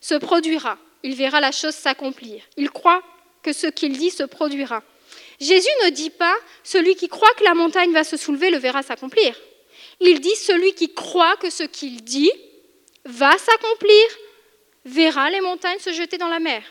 se 0.00 0.14
produira. 0.14 0.78
Il 1.02 1.14
verra 1.14 1.40
la 1.40 1.52
chose 1.52 1.74
s'accomplir. 1.74 2.42
Il 2.56 2.70
croit 2.70 3.02
que 3.42 3.52
ce 3.52 3.66
qu'il 3.66 3.98
dit 3.98 4.10
se 4.10 4.22
produira. 4.22 4.82
Jésus 5.40 5.68
ne 5.84 5.90
dit 5.90 6.10
pas 6.10 6.36
celui 6.62 6.94
qui 6.94 7.08
croit 7.08 7.34
que 7.36 7.44
la 7.44 7.54
montagne 7.54 7.92
va 7.92 8.04
se 8.04 8.16
soulever 8.16 8.50
le 8.50 8.58
verra 8.58 8.82
s'accomplir. 8.82 9.38
Il 10.00 10.20
dit 10.20 10.36
celui 10.36 10.74
qui 10.74 10.94
croit 10.94 11.36
que 11.36 11.50
ce 11.50 11.64
qu'il 11.64 12.04
dit 12.04 12.32
va 13.04 13.36
s'accomplir 13.36 14.06
verra 14.84 15.28
les 15.30 15.40
montagnes 15.40 15.80
se 15.80 15.92
jeter 15.92 16.18
dans 16.18 16.28
la 16.28 16.38
mer 16.38 16.62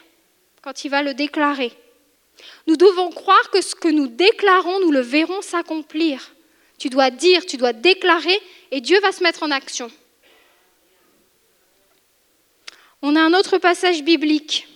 quand 0.62 0.86
il 0.86 0.90
va 0.90 1.04
le 1.04 1.14
déclarer. 1.14 1.74
Nous 2.68 2.78
devons 2.78 3.10
croire 3.10 3.50
que 3.52 3.62
ce 3.62 3.76
que 3.76 3.88
nous 3.88 4.08
déclarons, 4.08 4.80
nous 4.82 4.92
le 4.92 5.02
verrons 5.02 5.42
s'accomplir. 5.42 6.34
Tu 6.78 6.90
dois 6.90 7.12
dire, 7.12 7.46
tu 7.46 7.58
dois 7.58 7.74
déclarer 7.74 8.40
et 8.72 8.82
Dieu 8.82 9.00
va 9.02 9.12
se 9.12 9.24
mettre 9.24 9.44
en 9.44 9.52
action. 9.52 9.92
On 13.02 13.16
a 13.16 13.22
un 13.22 13.34
autre 13.34 13.58
passage 13.58 14.04
biblique. 14.04 14.68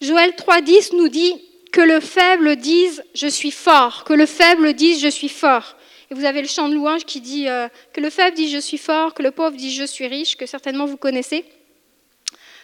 Joël 0.00 0.30
3.10 0.30 0.96
nous 0.96 1.08
dit 1.08 1.34
que 1.72 1.80
le 1.80 1.98
faible 1.98 2.56
dise 2.56 3.02
je 3.14 3.26
suis 3.26 3.50
fort, 3.50 4.04
que 4.04 4.12
le 4.12 4.26
faible 4.26 4.74
dise 4.74 5.00
je 5.00 5.08
suis 5.08 5.28
fort. 5.28 5.76
Et 6.10 6.14
vous 6.14 6.24
avez 6.24 6.40
le 6.40 6.46
chant 6.46 6.68
de 6.68 6.74
louange 6.74 7.04
qui 7.04 7.20
dit 7.20 7.48
euh, 7.48 7.68
que 7.92 8.00
le 8.00 8.10
faible 8.10 8.36
dit 8.36 8.50
je 8.50 8.58
suis 8.58 8.78
fort, 8.78 9.14
que 9.14 9.22
le 9.22 9.32
pauvre 9.32 9.56
dit 9.56 9.74
je 9.74 9.84
suis 9.84 10.06
riche, 10.06 10.36
que 10.36 10.46
certainement 10.46 10.86
vous 10.86 10.96
connaissez. 10.96 11.44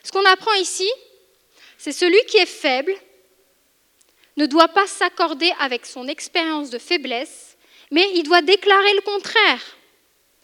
Ce 0.04 0.12
qu'on 0.12 0.24
apprend 0.26 0.52
ici, 0.54 0.88
c'est 1.80 1.92
celui 1.92 2.22
qui 2.26 2.36
est 2.36 2.44
faible 2.44 2.94
ne 4.36 4.44
doit 4.44 4.68
pas 4.68 4.86
s'accorder 4.86 5.50
avec 5.60 5.86
son 5.86 6.08
expérience 6.08 6.68
de 6.68 6.78
faiblesse, 6.78 7.56
mais 7.90 8.06
il 8.16 8.22
doit 8.22 8.42
déclarer 8.42 8.92
le 8.96 9.00
contraire, 9.00 9.78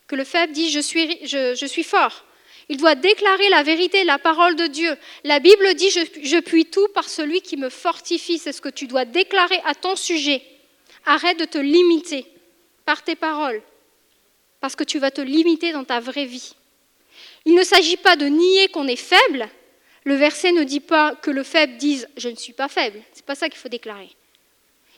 que 0.07 0.17
le 0.17 0.25
faible 0.25 0.55
dit 0.55 0.71
je 0.71 0.81
suis, 0.81 1.85
fort. 1.85 2.25
Il 2.71 2.79
doit 2.79 2.95
déclarer 2.95 3.51
la 3.51 3.63
vérité, 3.63 4.03
la 4.05 4.19
parole 4.19 4.57
de 4.57 4.67
Dieu. 4.67 4.97
La 5.25 5.39
Bible 5.39 5.75
dit 5.75 5.91
je 5.91 6.41
puis 6.41 6.65
tout 6.65 6.89
par 6.95 7.07
celui 7.07 7.43
qui 7.43 7.59
me 7.59 7.69
fortifie. 7.69 8.39
C'est 8.39 8.53
ce 8.53 8.63
que 8.63 8.71
tu 8.71 8.87
dois 8.87 9.05
déclarer 9.05 9.61
à 9.67 9.75
ton 9.75 9.95
sujet. 9.95 10.41
Arrête 11.05 11.39
de 11.39 11.45
te 11.45 11.59
limiter 11.59 12.25
par 12.87 13.05
tes 13.05 13.15
paroles, 13.15 13.61
parce 14.63 14.75
que 14.75 14.85
tu 14.85 14.99
vas 14.99 15.11
te 15.11 15.21
limiter 15.21 15.73
dans 15.73 15.85
ta 15.85 16.01
vraie 16.01 16.25
vie. 16.25 16.55
Il 17.45 17.55
ne 17.55 17.63
s'agit 17.63 17.99
pas 17.99 18.17
de 18.17 18.25
nier 18.25 18.69
qu'on 18.69 18.89
est 18.89 18.97
faible, 18.97 19.51
le 20.07 20.15
verset 20.15 20.53
ne 20.53 20.63
dit 20.63 20.81
pas 20.81 21.17
que 21.17 21.33
le 21.33 21.43
faible 21.43 21.77
dise 21.79 22.09
je 22.17 22.29
ne 22.29 22.37
suis 22.37 22.53
pas 22.53 22.69
faible. 22.69 23.03
Ce 23.13 23.19
n'est 23.19 23.27
pas 23.27 23.35
ça 23.35 23.49
qu'il 23.49 23.59
faut 23.59 23.69
déclarer. 23.69 24.09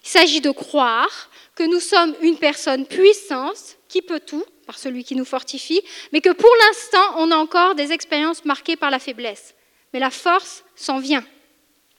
Il 0.05 0.09
s'agit 0.09 0.43
de 0.43 0.51
croire 0.51 1.31
que 1.55 1.63
nous 1.63 1.81
sommes 1.81 2.15
une 2.21 2.37
personne 2.37 2.87
puissante 2.87 3.79
qui 3.89 4.03
peut 4.03 4.21
tout 4.21 4.45
par 4.67 4.79
celui 4.79 5.05
qui 5.05 5.17
nous 5.17 5.25
fortifie, 5.25 5.81
mais 6.13 6.21
que 6.21 6.29
pour 6.29 6.51
l'instant, 6.67 7.15
on 7.17 7.31
a 7.31 7.37
encore 7.37 7.75
des 7.75 7.91
expériences 7.91 8.45
marquées 8.45 8.77
par 8.77 8.91
la 8.91 8.99
faiblesse. 8.99 9.55
Mais 9.95 9.99
la 9.99 10.11
force 10.11 10.63
s'en 10.77 10.99
vient, 10.99 11.25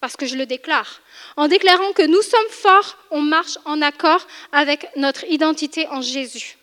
parce 0.01 0.15
que 0.15 0.27
je 0.27 0.35
le 0.35 0.45
déclare. 0.45 1.01
En 1.35 1.47
déclarant 1.47 1.91
que 1.93 2.05
nous 2.05 2.21
sommes 2.21 2.51
forts, 2.51 2.95
on 3.09 3.21
marche 3.21 3.57
en 3.65 3.81
accord 3.81 4.27
avec 4.51 4.87
notre 4.95 5.23
identité 5.31 5.87
en 5.87 6.01
Jésus. 6.01 6.57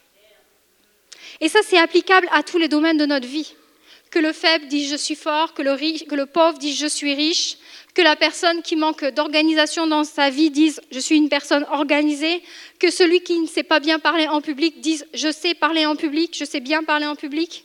Et 1.40 1.48
ça, 1.48 1.58
c'est 1.64 1.78
applicable 1.78 2.28
à 2.30 2.44
tous 2.44 2.58
les 2.58 2.68
domaines 2.68 2.98
de 2.98 3.06
notre 3.06 3.26
vie 3.26 3.52
que 4.10 4.18
le 4.18 4.32
faible 4.32 4.68
dit 4.68 4.86
je 4.86 4.96
suis 4.96 5.14
fort, 5.14 5.54
que 5.54 5.62
le, 5.62 6.26
pauvre 6.26 6.58
dit 6.58 6.74
je 6.74 6.86
suis 6.86 7.14
riche, 7.14 7.58
que 7.94 8.02
la 8.02 8.16
personne 8.16 8.62
qui 8.62 8.76
manque 8.76 9.04
d'organisation 9.04 9.86
dans 9.86 10.04
sa 10.04 10.30
vie 10.30 10.50
dise 10.50 10.80
je 10.90 10.98
suis 10.98 11.16
une 11.16 11.28
personne 11.28 11.66
organisée, 11.70 12.42
que 12.78 12.90
celui 12.90 13.20
qui 13.20 13.38
ne 13.38 13.46
sait 13.46 13.62
pas 13.62 13.80
bien 13.80 13.98
parler 13.98 14.28
en 14.28 14.40
public 14.40 14.80
dise 14.80 15.06
je 15.14 15.30
sais 15.30 15.54
parler 15.54 15.86
en 15.86 15.96
public, 15.96 16.36
je 16.38 16.44
sais 16.44 16.60
bien 16.60 16.84
parler 16.84 17.06
en 17.06 17.16
public. 17.16 17.64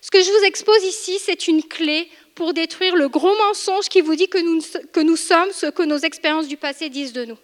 Ce 0.00 0.10
que 0.10 0.22
je 0.22 0.30
vous 0.30 0.44
expose 0.44 0.84
ici, 0.84 1.18
c'est 1.18 1.48
une 1.48 1.62
clé 1.62 2.08
pour 2.34 2.54
détruire 2.54 2.94
le 2.94 3.08
gros 3.08 3.34
mensonge 3.36 3.88
qui 3.88 4.00
vous 4.00 4.14
dit 4.14 4.28
que 4.28 4.38
que 4.86 5.00
nous 5.00 5.16
sommes 5.16 5.52
ce 5.52 5.66
que 5.66 5.82
nos 5.82 5.98
expériences 5.98 6.48
du 6.48 6.56
passé 6.56 6.88
disent 6.88 7.12
de 7.12 7.24
nous. 7.24 7.38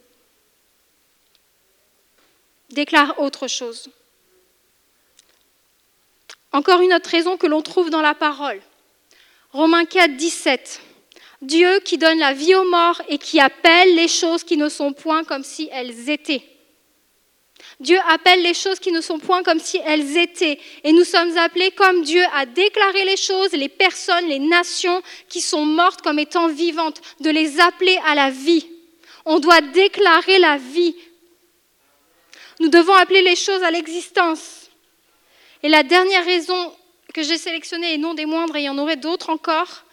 Déclare 2.71 3.19
autre 3.19 3.49
chose. 3.49 3.89
Encore 6.59 6.81
une 6.81 6.93
autre 6.93 7.11
raison 7.11 7.37
que 7.37 7.47
l'on 7.47 7.63
trouve 7.63 7.89
dans 7.89 8.03
la 8.03 8.15
parole. 8.15 8.61
Romains 9.53 9.85
4, 9.85 10.17
17. 10.17 10.81
Dieu 11.41 11.79
qui 11.85 11.99
donne 11.99 12.19
la 12.19 12.33
vie 12.33 12.53
aux 12.57 12.69
morts 12.69 13.01
et 13.09 13.19
qui 13.19 13.39
appelle 13.39 13.95
les 13.95 14.09
choses 14.09 14.43
qui 14.43 14.57
ne 14.57 14.69
sont 14.69 14.93
point 14.93 15.23
comme 15.23 15.45
si 15.45 15.69
elles 15.71 16.11
étaient. 16.11 16.43
Dieu 17.79 17.97
appelle 18.09 18.43
les 18.43 18.55
choses 18.55 18.81
qui 18.81 18.91
ne 18.91 19.01
sont 19.01 19.21
point 19.21 19.45
comme 19.45 19.61
si 19.61 19.81
elles 19.87 20.17
étaient. 20.17 20.59
Et 20.83 20.91
nous 20.91 21.05
sommes 21.05 21.39
appelés 21.39 21.71
comme 21.71 22.03
Dieu 22.03 22.25
à 22.35 22.45
déclarer 22.45 23.05
les 23.05 23.17
choses, 23.17 23.53
les 23.53 23.69
personnes, 23.69 24.27
les 24.27 24.41
nations 24.41 25.01
qui 25.29 25.41
sont 25.41 25.65
mortes 25.65 26.03
comme 26.03 26.19
étant 26.19 26.49
vivantes, 26.49 27.01
de 27.21 27.31
les 27.31 27.61
appeler 27.61 28.01
à 28.05 28.17
la 28.17 28.31
vie. 28.31 28.67
On 29.25 29.39
doit 29.39 29.61
déclarer 29.61 30.41
la 30.41 30.57
vie. 30.57 30.97
Nous 32.59 32.69
devons 32.69 32.95
appeler 32.95 33.23
les 33.23 33.37
choses 33.37 33.63
à 33.63 33.71
l'existence. 33.71 34.68
Et 35.63 35.69
la 35.69 35.83
dernière 35.83 36.25
raison 36.25 36.75
que 37.15 37.23
j'ai 37.23 37.39
sélectionnée, 37.39 37.95
et 37.95 37.99
non 37.99 38.15
des 38.15 38.27
moindres, 38.27 38.57
et 38.57 38.61
il 38.61 38.65
y 38.65 38.69
en 38.69 38.79
aurait 38.79 38.97
d'autres 38.97 39.31
encore, 39.31 39.85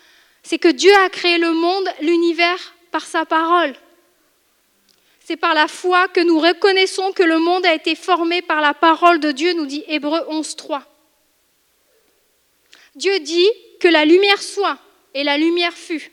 c'est 0.43 0.59
que 0.59 0.67
Dieu 0.67 0.93
a 1.03 1.09
créé 1.09 1.37
le 1.37 1.53
monde, 1.53 1.87
l'univers, 2.01 2.75
par 2.91 3.05
sa 3.05 3.25
parole. 3.25 3.73
C'est 5.19 5.37
par 5.37 5.55
la 5.55 5.67
foi 5.67 6.07
que 6.07 6.19
nous 6.19 6.39
reconnaissons 6.39 7.11
que 7.13 7.23
le 7.23 7.39
monde 7.39 7.65
a 7.65 7.73
été 7.73 7.95
formé 7.95 8.43
par 8.43 8.61
la 8.61 8.75
parole 8.75 9.19
de 9.19 9.31
Dieu, 9.31 9.53
nous 9.53 9.65
dit 9.65 9.83
Hébreu 9.87 10.19
11.3. 10.29 10.81
Dieu 12.95 13.19
dit 13.19 13.49
que 13.79 13.87
la 13.87 14.05
lumière 14.05 14.41
soit, 14.41 14.77
et 15.15 15.23
la 15.23 15.37
lumière 15.37 15.73
fut. 15.73 16.11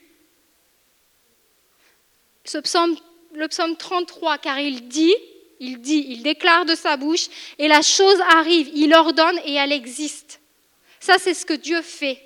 Ce 2.45 2.59
psaume, 2.59 2.97
le 3.35 3.49
psaume 3.49 3.77
33, 3.77 4.39
car 4.39 4.59
il 4.59 4.89
dit, 4.89 5.15
il 5.63 5.81
dit, 5.81 6.07
il 6.09 6.23
déclare 6.23 6.65
de 6.65 6.75
sa 6.75 6.97
bouche, 6.97 7.29
et 7.59 7.69
la 7.69 7.83
chose 7.83 8.21
arrive, 8.31 8.69
il 8.75 8.93
ordonne 8.93 9.39
et 9.45 9.55
elle 9.55 9.71
existe. 9.71 10.41
Ça, 10.99 11.19
c'est 11.19 11.35
ce 11.35 11.47
que 11.47 11.55
Dieu 11.55 11.81
fait. 11.83 12.21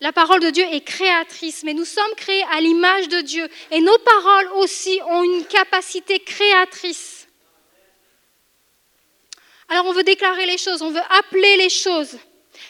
La 0.00 0.12
parole 0.12 0.40
de 0.40 0.50
Dieu 0.50 0.64
est 0.72 0.80
créatrice, 0.80 1.62
mais 1.62 1.72
nous 1.72 1.84
sommes 1.84 2.14
créés 2.16 2.44
à 2.50 2.60
l'image 2.60 3.08
de 3.08 3.20
Dieu. 3.20 3.48
Et 3.70 3.80
nos 3.80 3.98
paroles 3.98 4.48
aussi 4.56 4.98
ont 5.08 5.22
une 5.22 5.44
capacité 5.44 6.18
créatrice. 6.18 7.28
Alors 9.68 9.86
on 9.86 9.92
veut 9.92 10.02
déclarer 10.02 10.44
les 10.44 10.58
choses, 10.58 10.82
on 10.82 10.90
veut 10.90 11.08
appeler 11.18 11.56
les 11.56 11.70
choses, 11.70 12.18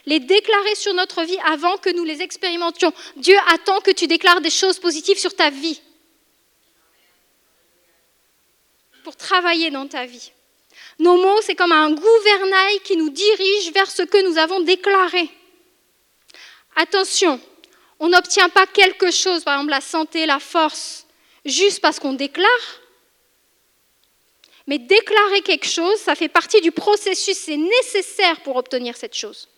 les 0.05 0.20
déclarer 0.20 0.75
sur 0.75 0.93
notre 0.93 1.25
vie 1.25 1.39
avant 1.47 1.79
que 1.79 1.89
nous 1.89 2.05
les 2.05 2.20
expérimentions. 2.20 2.93
Dieu 3.16 3.37
attend 3.55 3.81
que 3.81 3.91
tu 3.91 4.07
déclares 4.07 4.43
des 4.43 4.51
choses 4.51 4.79
positives 4.79 5.18
sur 5.18 5.35
ta 5.35 5.49
vie. 5.49 5.81
Pour 9.03 9.16
travailler 9.16 9.70
dans 9.70 9.86
ta 9.86 10.07
vie. 10.07 10.32
Nos 10.98 11.16
mots, 11.16 11.40
c'est 11.42 11.55
comme 11.55 11.72
un 11.72 11.90
gouvernail 11.90 12.80
qui 12.80 12.96
nous 12.96 13.11
dirige 13.11 13.72
vers 13.72 13.90
ce 13.90 14.03
que 14.03 14.28
nous 14.28 14.38
avons 14.38 14.61
déclaré. 14.61 15.30
Attention, 16.76 17.40
on 17.98 18.09
n'obtient 18.09 18.48
pas 18.48 18.66
quelque 18.66 19.11
chose, 19.11 19.44
par 19.44 19.55
exemple 19.55 19.70
la 19.70 19.80
santé, 19.80 20.26
la 20.26 20.38
force, 20.38 21.07
juste 21.44 21.80
parce 21.80 21.98
qu'on 21.98 22.14
déclare. 22.14 22.48
Mais 24.66 24.78
déclarer 24.78 25.42
quelque 25.42 25.66
chose, 25.66 25.96
ça 25.98 26.14
fait 26.14 26.28
partie 26.28 26.61
du 26.61 26.72
processus, 26.72 27.36
c'est 27.36 27.57
nécessaire 27.57 28.40
pour 28.42 28.57
obtenir 28.57 28.96
cette 28.96 29.14
chose. 29.14 29.48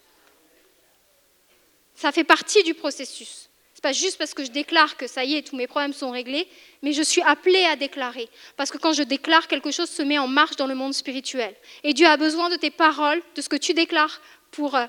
Ça 1.95 2.11
fait 2.11 2.25
partie 2.25 2.63
du 2.63 2.75
processus 2.75 3.49
pas 3.85 3.93
juste 3.93 4.17
parce 4.17 4.33
que 4.33 4.43
je 4.43 4.51
déclare 4.51 4.97
que 4.97 5.07
ça 5.07 5.25
y 5.25 5.35
est, 5.35 5.47
tous 5.47 5.57
mes 5.57 5.67
problèmes 5.67 5.93
sont 5.93 6.11
réglés, 6.11 6.49
mais 6.81 6.95
je 6.95 7.03
suis 7.03 7.21
appelée 7.21 7.67
à 7.67 7.77
déclarer. 7.77 8.31
Parce 8.57 8.71
que 8.71 8.79
quand 8.79 8.95
je 8.95 9.03
déclare, 9.03 9.47
quelque 9.47 9.71
chose 9.71 9.91
se 9.91 10.01
met 10.01 10.17
en 10.17 10.27
marche 10.27 10.57
dans 10.57 10.67
le 10.67 10.75
monde 10.75 10.95
spirituel. 10.95 11.55
Et 11.83 11.93
Dieu 11.93 12.07
a 12.07 12.17
besoin 12.17 12.49
de 12.49 12.57
tes 12.57 12.71
paroles, 12.71 13.23
de 13.35 13.43
ce 13.43 13.51
que 13.51 13.57
tu 13.57 13.75
déclares 13.75 14.23
pour, 14.53 14.75
euh, 14.75 14.87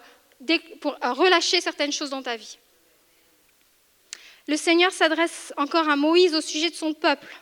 pour 0.80 0.94
euh, 0.94 1.12
relâcher 1.12 1.60
certaines 1.60 1.92
choses 1.92 2.10
dans 2.10 2.24
ta 2.24 2.38
vie. 2.38 2.58
Le 4.48 4.56
Seigneur 4.56 4.94
s'adresse 4.94 5.54
encore 5.58 5.90
à 5.90 5.98
Moïse 5.98 6.34
au 6.34 6.42
sujet 6.42 6.70
de 6.70 6.76
son 6.76 6.94
peuple. 6.94 7.36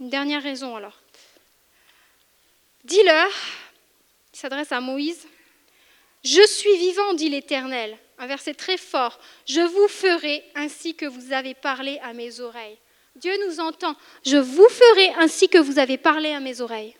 Une 0.00 0.08
dernière 0.08 0.42
raison 0.42 0.74
alors. 0.74 0.98
Dis-leur, 2.84 3.30
il 4.32 4.38
s'adresse 4.38 4.72
à 4.72 4.80
Moïse, 4.80 5.26
Je 6.24 6.46
suis 6.46 6.78
vivant, 6.78 7.12
dit 7.12 7.28
l'Éternel. 7.28 7.98
Un 8.22 8.28
verset 8.28 8.54
très 8.54 8.76
fort. 8.76 9.18
Je 9.46 9.60
vous 9.60 9.88
ferai 9.88 10.44
ainsi 10.54 10.94
que 10.94 11.06
vous 11.06 11.32
avez 11.32 11.54
parlé 11.54 11.98
à 12.04 12.12
mes 12.12 12.38
oreilles. 12.38 12.78
Dieu 13.16 13.32
nous 13.48 13.58
entend. 13.58 13.96
Je 14.24 14.36
vous 14.36 14.68
ferai 14.68 15.08
ainsi 15.18 15.48
que 15.48 15.58
vous 15.58 15.80
avez 15.80 15.98
parlé 15.98 16.30
à 16.30 16.38
mes 16.38 16.60
oreilles. 16.60 16.94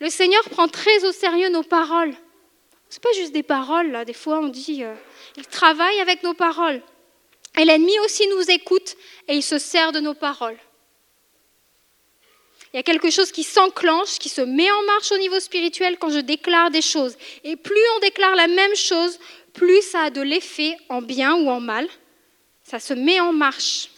Le 0.00 0.10
Seigneur 0.10 0.42
prend 0.50 0.68
très 0.68 1.02
au 1.06 1.12
sérieux 1.12 1.48
nos 1.48 1.62
paroles. 1.62 2.12
Ce 2.90 2.96
n'est 2.96 3.00
pas 3.00 3.12
juste 3.14 3.32
des 3.32 3.42
paroles. 3.42 4.04
Des 4.04 4.12
fois, 4.12 4.40
on 4.40 4.48
dit, 4.48 4.84
euh, 4.84 4.94
il 5.38 5.46
travaille 5.46 5.98
avec 6.00 6.22
nos 6.22 6.34
paroles. 6.34 6.82
Et 7.58 7.64
l'ennemi 7.64 7.98
aussi 8.00 8.28
nous 8.28 8.50
écoute 8.50 8.98
et 9.28 9.34
il 9.34 9.42
se 9.42 9.56
sert 9.56 9.92
de 9.92 10.00
nos 10.00 10.12
paroles. 10.12 10.58
Il 12.74 12.76
y 12.76 12.80
a 12.80 12.82
quelque 12.82 13.10
chose 13.10 13.32
qui 13.32 13.44
s'enclenche, 13.44 14.18
qui 14.18 14.28
se 14.28 14.42
met 14.42 14.70
en 14.70 14.82
marche 14.82 15.10
au 15.10 15.16
niveau 15.16 15.40
spirituel 15.40 15.96
quand 15.98 16.10
je 16.10 16.18
déclare 16.18 16.70
des 16.70 16.82
choses. 16.82 17.16
Et 17.44 17.56
plus 17.56 17.80
on 17.96 18.00
déclare 18.00 18.36
la 18.36 18.46
même 18.46 18.76
chose, 18.76 19.18
plus 19.52 19.82
ça 19.82 20.02
a 20.02 20.10
de 20.10 20.20
l'effet 20.20 20.76
en 20.88 21.02
bien 21.02 21.34
ou 21.34 21.48
en 21.48 21.60
mal. 21.60 21.86
Ça 22.62 22.78
se 22.78 22.94
met 22.94 23.20
en 23.20 23.32
marche. 23.32 23.90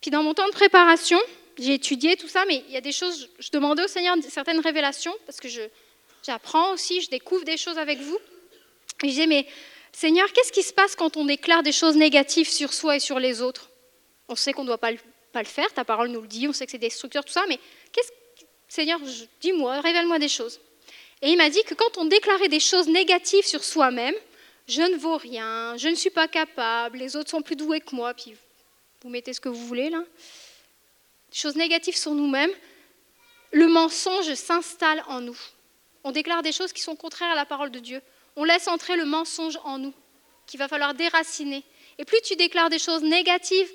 Puis 0.00 0.10
dans 0.10 0.22
mon 0.22 0.34
temps 0.34 0.46
de 0.46 0.52
préparation, 0.52 1.18
j'ai 1.58 1.74
étudié 1.74 2.16
tout 2.16 2.28
ça, 2.28 2.44
mais 2.46 2.62
il 2.68 2.74
y 2.74 2.76
a 2.76 2.80
des 2.80 2.92
choses, 2.92 3.28
je 3.38 3.50
demandais 3.50 3.82
au 3.84 3.88
Seigneur 3.88 4.16
certaines 4.28 4.60
révélations, 4.60 5.14
parce 5.26 5.40
que 5.40 5.48
j'apprends 6.22 6.72
aussi, 6.72 7.00
je 7.00 7.10
découvre 7.10 7.44
des 7.44 7.56
choses 7.56 7.78
avec 7.78 7.98
vous. 7.98 8.18
Et 9.02 9.08
je 9.08 9.08
disais, 9.08 9.26
mais 9.26 9.46
Seigneur, 9.92 10.30
qu'est-ce 10.32 10.52
qui 10.52 10.62
se 10.62 10.72
passe 10.72 10.94
quand 10.94 11.16
on 11.16 11.24
déclare 11.24 11.62
des 11.62 11.72
choses 11.72 11.96
négatives 11.96 12.48
sur 12.48 12.72
soi 12.72 12.96
et 12.96 13.00
sur 13.00 13.18
les 13.18 13.40
autres? 13.42 13.70
On 14.28 14.36
sait 14.36 14.52
qu'on 14.52 14.62
ne 14.62 14.68
doit 14.68 14.78
pas 14.78 14.90
le, 14.90 14.98
pas 15.32 15.40
le, 15.40 15.48
faire, 15.48 15.72
ta 15.72 15.84
parole 15.84 16.08
nous 16.08 16.20
le 16.20 16.28
dit, 16.28 16.46
on 16.46 16.52
sait 16.52 16.66
que 16.66 16.72
c'est 16.72 16.78
destructeur, 16.78 17.24
tout 17.24 17.32
ça, 17.32 17.44
mais 17.48 17.58
qu'est-ce, 17.92 18.12
Seigneur, 18.68 19.00
dis-moi, 19.40 19.80
révèle-moi 19.80 20.18
des 20.18 20.28
choses. 20.28 20.60
Et 21.22 21.30
il 21.30 21.36
m'a 21.36 21.48
dit 21.50 21.62
que 21.64 21.74
quand 21.74 21.98
on 21.98 22.04
déclarait 22.04 22.48
des 22.48 22.60
choses 22.60 22.88
négatives 22.88 23.46
sur 23.46 23.64
soi-même, 23.64 24.14
je 24.68 24.82
ne 24.82 24.96
vaux 24.96 25.16
rien, 25.16 25.76
je 25.76 25.88
ne 25.88 25.94
suis 25.94 26.10
pas 26.10 26.28
capable, 26.28 26.98
les 26.98 27.16
autres 27.16 27.30
sont 27.30 27.42
plus 27.42 27.56
doués 27.56 27.80
que 27.80 27.94
moi, 27.94 28.12
puis 28.14 28.34
vous 29.02 29.08
mettez 29.08 29.32
ce 29.32 29.40
que 29.40 29.48
vous 29.48 29.66
voulez 29.66 29.90
là, 29.90 30.02
des 31.30 31.36
choses 31.36 31.56
négatives 31.56 31.96
sur 31.96 32.12
nous-mêmes, 32.12 32.50
le 33.52 33.68
mensonge 33.68 34.34
s'installe 34.34 35.02
en 35.08 35.20
nous. 35.20 35.38
On 36.04 36.12
déclare 36.12 36.42
des 36.42 36.52
choses 36.52 36.72
qui 36.72 36.82
sont 36.82 36.96
contraires 36.96 37.30
à 37.30 37.34
la 37.34 37.46
parole 37.46 37.70
de 37.70 37.78
Dieu. 37.78 38.00
On 38.36 38.44
laisse 38.44 38.68
entrer 38.68 38.96
le 38.96 39.04
mensonge 39.04 39.58
en 39.64 39.78
nous, 39.78 39.94
qu'il 40.46 40.58
va 40.58 40.68
falloir 40.68 40.94
déraciner. 40.94 41.64
Et 41.98 42.04
plus 42.04 42.20
tu 42.22 42.36
déclares 42.36 42.70
des 42.70 42.78
choses 42.78 43.02
négatives 43.02 43.70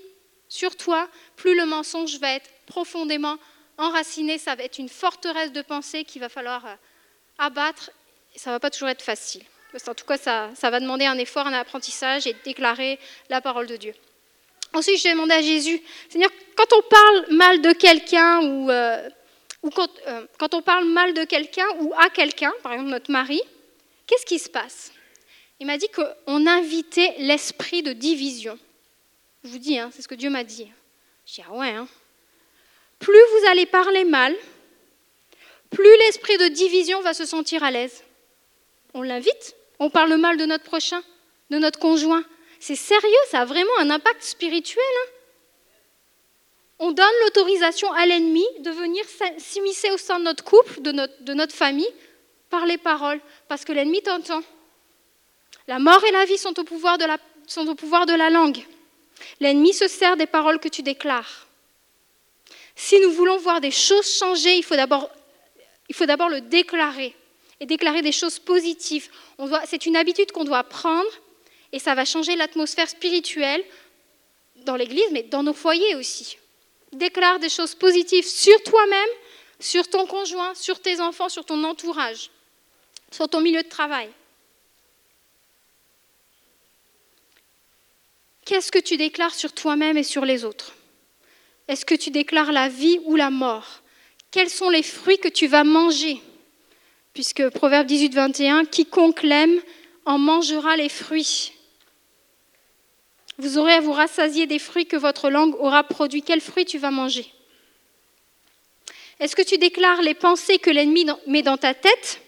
sur 0.48 0.76
toi, 0.76 1.10
plus 1.36 1.56
le 1.56 1.66
mensonge 1.66 2.20
va 2.20 2.34
être 2.34 2.50
profondément 2.68 3.38
enraciné. 3.78 4.38
Ça 4.38 4.56
va 4.56 4.64
être 4.64 4.78
une 4.78 4.89
forteresse 4.89 5.52
de 5.52 5.62
pensée 5.62 6.04
qu'il 6.04 6.22
va 6.22 6.30
falloir 6.30 6.66
euh, 6.66 6.76
abattre. 7.38 7.92
Ça 8.36 8.50
ne 8.50 8.56
va 8.56 8.60
pas 8.60 8.70
toujours 8.70 8.90
être 8.90 9.02
facile. 9.02 9.44
En 9.88 9.94
tout 9.94 10.06
cas, 10.06 10.18
ça, 10.18 10.70
va 10.70 10.80
demander 10.80 11.06
un 11.06 11.18
effort, 11.18 11.48
un 11.48 11.54
apprentissage 11.54 12.28
et 12.28 12.36
déclarer 12.44 13.00
la 13.30 13.42
parole 13.42 13.68
de 13.68 13.78
Dieu. 13.78 13.94
Ensuite, 14.74 15.02
j'ai 15.02 15.12
demandé 15.12 15.34
à 15.34 15.42
Jésus, 15.42 15.82
Seigneur, 16.10 16.30
quand 16.56 16.74
on 16.74 16.82
parle 16.82 17.26
mal 17.32 17.62
de 17.62 17.72
quelqu'un 17.74 18.42
ou, 18.42 18.70
euh, 18.70 19.10
euh, 19.64 20.28
quand, 20.38 20.54
on 20.54 20.62
parle 20.62 20.86
mal 20.86 21.14
de 21.14 21.24
quelqu'un 21.24 21.68
ou 21.80 21.94
à 21.98 22.10
quelqu'un, 22.10 22.52
par 22.64 22.74
exemple 22.74 22.90
notre 22.90 23.12
mari, 23.12 23.42
qu'est-ce 24.08 24.26
qui 24.26 24.40
se 24.40 24.50
passe? 24.50 24.92
Il 25.60 25.68
m'a 25.68 25.78
dit 25.78 25.90
qu'on 25.90 26.48
invitait 26.48 27.14
l'esprit 27.20 27.84
de 27.84 27.94
division. 27.94 28.58
Je 29.44 29.50
vous 29.50 29.58
dis, 29.58 29.78
hein, 29.78 29.90
c'est 29.94 30.02
ce 30.02 30.08
que 30.08 30.16
Dieu 30.16 30.30
m'a 30.30 30.44
dit. 30.44 30.68
Je 31.26 31.36
dis, 31.36 31.44
ah 31.48 31.54
ouais, 31.54 31.70
hein. 31.70 31.88
plus 33.00 33.14
vous 33.14 33.50
allez 33.50 33.66
parler 33.66 34.04
mal, 34.04 34.36
plus 35.72 35.98
l'esprit 35.98 36.38
de 36.38 36.50
division 36.50 37.02
va 37.02 37.14
se 37.14 37.26
sentir 37.26 37.64
à 37.64 37.72
l'aise. 37.72 38.04
On 38.94 39.02
l'invite, 39.02 39.56
on 39.80 39.90
parle 39.90 40.16
mal 40.16 40.38
de 40.38 40.46
notre 40.46 40.66
prochain, 40.66 41.02
de 41.50 41.58
notre 41.58 41.80
conjoint, 41.80 42.24
c'est 42.62 42.76
sérieux, 42.76 43.24
ça 43.30 43.42
a 43.42 43.46
vraiment 43.46 43.76
un 43.80 43.90
impact 43.90 44.22
spirituel. 44.22 44.84
Hein. 44.84 45.10
on 46.78 46.92
donne 46.92 47.18
l'autorisation 47.24 47.92
à 47.94 48.06
l'ennemi 48.06 48.46
de 48.60 48.70
venir 48.70 49.04
s'immiscer 49.40 49.90
au 49.90 49.98
sein 49.98 50.20
de 50.20 50.26
notre 50.26 50.44
couple, 50.44 50.80
de 50.82 50.92
notre, 50.92 51.24
de 51.24 51.52
famille, 51.52 51.94
par 52.52 52.68
les 52.68 52.78
paroles, 52.78 53.20
parce 53.48 53.66
que 53.66 53.72
l'ennemi 53.72 54.04
t'entend. 54.04 54.44
La 55.68 55.80
mort 55.80 56.04
et 56.04 56.12
la 56.12 56.26
vie 56.26 56.38
sont 56.38 56.60
au 56.60 56.64
pouvoir 56.64 57.00
de 57.00 57.06
la, 57.06 57.18
sont 57.48 57.68
au 57.68 57.74
pouvoir 57.74 58.06
de 58.06 58.14
la 58.14 58.30
langue. 58.30 58.64
L'ennemi 59.40 59.74
se 59.74 59.88
sert 59.88 60.16
des 60.16 60.28
paroles 60.28 60.60
que 60.60 60.70
tu 60.70 60.84
déclares. 60.84 61.48
Si 62.76 63.00
nous 63.00 63.12
voulons 63.12 63.38
voir 63.38 63.60
des 63.60 63.72
choses 63.72 64.08
changer, 64.08 64.56
il 64.56 64.64
faut 64.64 64.76
d'abord, 64.76 65.10
il 65.92 65.94
faut 65.94 66.06
d'abord 66.06 66.30
le 66.30 66.39
déclarer 66.39 67.14
et 67.60 67.66
déclarer 67.66 68.02
des 68.02 68.14
choses 68.14 68.39
positives. 68.39 69.10
C'est 69.66 69.86
une 69.86 69.98
habitude 69.98 70.32
qu'on 70.32 70.46
doit 70.46 70.64
prendre 70.64 71.10
et 71.74 71.80
ça 71.80 71.96
va 71.96 72.06
changer 72.06 72.38
l'atmosphère 72.38 72.88
spirituelle 72.88 73.62
dans 74.64 74.78
l'Église, 74.78 75.12
mais 75.12 75.24
dans 75.24 75.44
nos 75.44 75.54
foyers 75.54 75.96
aussi. 75.96 76.38
Déclare 76.94 77.39
des 77.39 77.50
choses 77.50 77.76
positives 77.76 78.26
sur 78.26 78.64
toi-même, 78.64 79.10
sur 79.60 79.86
ton 79.89 80.06
conjoint, 80.06 80.56
sur 80.56 80.82
tes 80.82 81.02
enfants, 81.02 81.28
sur 81.28 81.44
ton 81.44 81.62
entourage, 81.66 82.30
sur 83.12 83.28
ton 83.28 83.42
milieu 83.42 83.62
de 83.62 83.68
travail. 83.68 84.10
Qu'est-ce 88.46 88.72
que 88.72 88.80
tu 88.80 88.96
déclares 88.96 89.36
sur 89.36 89.52
toi-même 89.52 89.98
et 89.98 90.04
sur 90.04 90.24
les 90.24 90.46
autres? 90.46 90.72
Est-ce 91.68 91.84
que 91.84 91.96
tu 91.96 92.12
déclares 92.12 92.54
la 92.54 92.70
vie 92.70 93.02
ou 93.04 93.18
la 93.18 93.30
mort? 93.30 93.81
Quels 94.32 94.50
sont 94.50 94.70
les 94.70 94.84
fruits 94.84 95.18
que 95.18 95.28
tu 95.28 95.48
vas 95.48 95.66
manger? 95.66 96.22
Puisque 97.14 97.50
Proverbe 97.50 97.86
18, 97.86 98.14
21, 98.14 98.66
quiconque 98.66 99.24
l'aime 99.24 99.60
en 100.06 100.18
mangera 100.18 100.78
les 100.78 100.88
fruits. 100.88 101.52
Vous 103.38 103.58
aurez 103.58 103.74
à 103.74 103.82
vous 103.82 103.92
rassasier 103.92 104.48
des 104.48 104.60
fruits 104.60 104.86
que 104.86 104.96
votre 104.96 105.30
langue 105.30 105.56
aura 105.56 105.84
produits. 105.84 106.22
Quels 106.22 106.42
fruits 106.42 106.66
tu 106.66 106.78
vas 106.78 106.92
manger? 106.92 107.26
Est-ce 109.20 109.36
que 109.36 109.42
tu 109.42 109.58
déclares 109.58 110.02
les 110.02 110.14
pensées 110.14 110.60
que 110.60 110.70
l'ennemi 110.70 111.06
met 111.28 111.42
dans 111.42 111.58
ta 111.58 111.74
tête? 111.74 112.22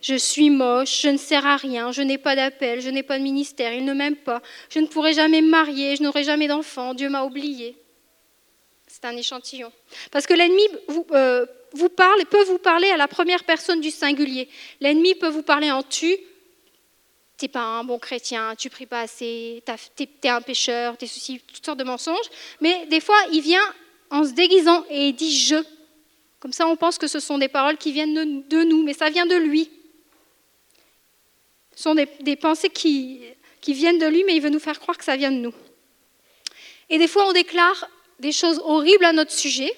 Je 0.00 0.14
suis 0.14 0.48
moche, 0.48 1.02
je 1.02 1.08
ne 1.08 1.18
sers 1.18 1.44
à 1.44 1.56
rien, 1.56 1.92
je 1.92 2.00
n'ai 2.00 2.16
pas 2.16 2.34
d'appel, 2.34 2.80
je 2.80 2.88
n'ai 2.88 3.02
pas 3.02 3.18
de 3.18 3.22
ministère, 3.22 3.74
il 3.74 3.84
ne 3.84 3.92
m'aime 3.92 4.16
pas, 4.16 4.40
je 4.70 4.78
ne 4.78 4.86
pourrai 4.86 5.12
jamais 5.12 5.42
me 5.42 5.50
marier, 5.50 5.96
je 5.96 6.02
n'aurai 6.02 6.24
jamais 6.24 6.48
d'enfant, 6.48 6.94
Dieu 6.94 7.10
m'a 7.10 7.22
oublié. 7.22 7.76
C'est 8.92 9.04
un 9.04 9.16
échantillon. 9.16 9.70
Parce 10.10 10.26
que 10.26 10.34
l'ennemi 10.34 10.66
vous, 10.88 11.06
euh, 11.12 11.46
peut 11.72 12.44
vous 12.44 12.58
parler 12.58 12.90
à 12.90 12.96
la 12.96 13.06
première 13.06 13.44
personne 13.44 13.80
du 13.80 13.90
singulier. 13.90 14.48
L'ennemi 14.80 15.14
peut 15.14 15.28
vous 15.28 15.44
parler 15.44 15.70
en 15.70 15.84
tu, 15.84 16.16
t'es 17.36 17.46
pas 17.46 17.60
un 17.60 17.84
bon 17.84 18.00
chrétien, 18.00 18.56
tu 18.56 18.68
pries 18.68 18.86
pas 18.86 19.02
assez, 19.02 19.62
tu 19.96 20.08
es 20.24 20.28
un 20.28 20.42
pécheur, 20.42 20.96
es 21.00 21.06
ceci, 21.06 21.40
toutes 21.46 21.64
sortes 21.64 21.78
de 21.78 21.84
mensonges. 21.84 22.28
Mais 22.60 22.86
des 22.86 23.00
fois, 23.00 23.16
il 23.30 23.42
vient 23.42 23.62
en 24.10 24.24
se 24.24 24.32
déguisant 24.32 24.84
et 24.90 25.08
il 25.08 25.14
dit 25.14 25.38
je. 25.38 25.56
Comme 26.40 26.52
ça, 26.52 26.66
on 26.66 26.74
pense 26.74 26.98
que 26.98 27.06
ce 27.06 27.20
sont 27.20 27.38
des 27.38 27.48
paroles 27.48 27.76
qui 27.76 27.92
viennent 27.92 28.42
de 28.42 28.64
nous, 28.64 28.82
mais 28.82 28.94
ça 28.94 29.08
vient 29.08 29.26
de 29.26 29.36
lui. 29.36 29.70
Ce 31.76 31.84
sont 31.84 31.94
des, 31.94 32.36
pensées 32.36 32.70
qui, 32.70 33.20
qui 33.60 33.72
viennent 33.72 33.98
de 33.98 34.06
lui, 34.06 34.24
mais 34.24 34.34
il 34.34 34.42
veut 34.42 34.50
nous 34.50 34.58
faire 34.58 34.80
croire 34.80 34.98
que 34.98 35.04
ça 35.04 35.16
vient 35.16 35.30
de 35.30 35.36
nous. 35.36 35.54
Et 36.88 36.98
des 36.98 37.06
fois, 37.06 37.28
on 37.28 37.32
déclare 37.32 37.88
des 38.20 38.32
choses 38.32 38.60
horribles 38.64 39.04
à 39.04 39.12
notre 39.12 39.32
sujet. 39.32 39.72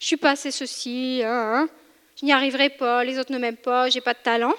Je 0.00 0.06
suis 0.06 0.16
pas 0.16 0.30
assez 0.30 0.50
ceci, 0.50 1.22
hein, 1.24 1.52
hein. 1.54 1.68
je 2.18 2.24
n'y 2.24 2.32
arriverai 2.32 2.70
pas, 2.70 3.04
les 3.04 3.18
autres 3.18 3.32
ne 3.32 3.38
m'aiment 3.38 3.56
pas, 3.56 3.90
j'ai 3.90 4.00
pas 4.00 4.14
de 4.14 4.22
talent 4.22 4.54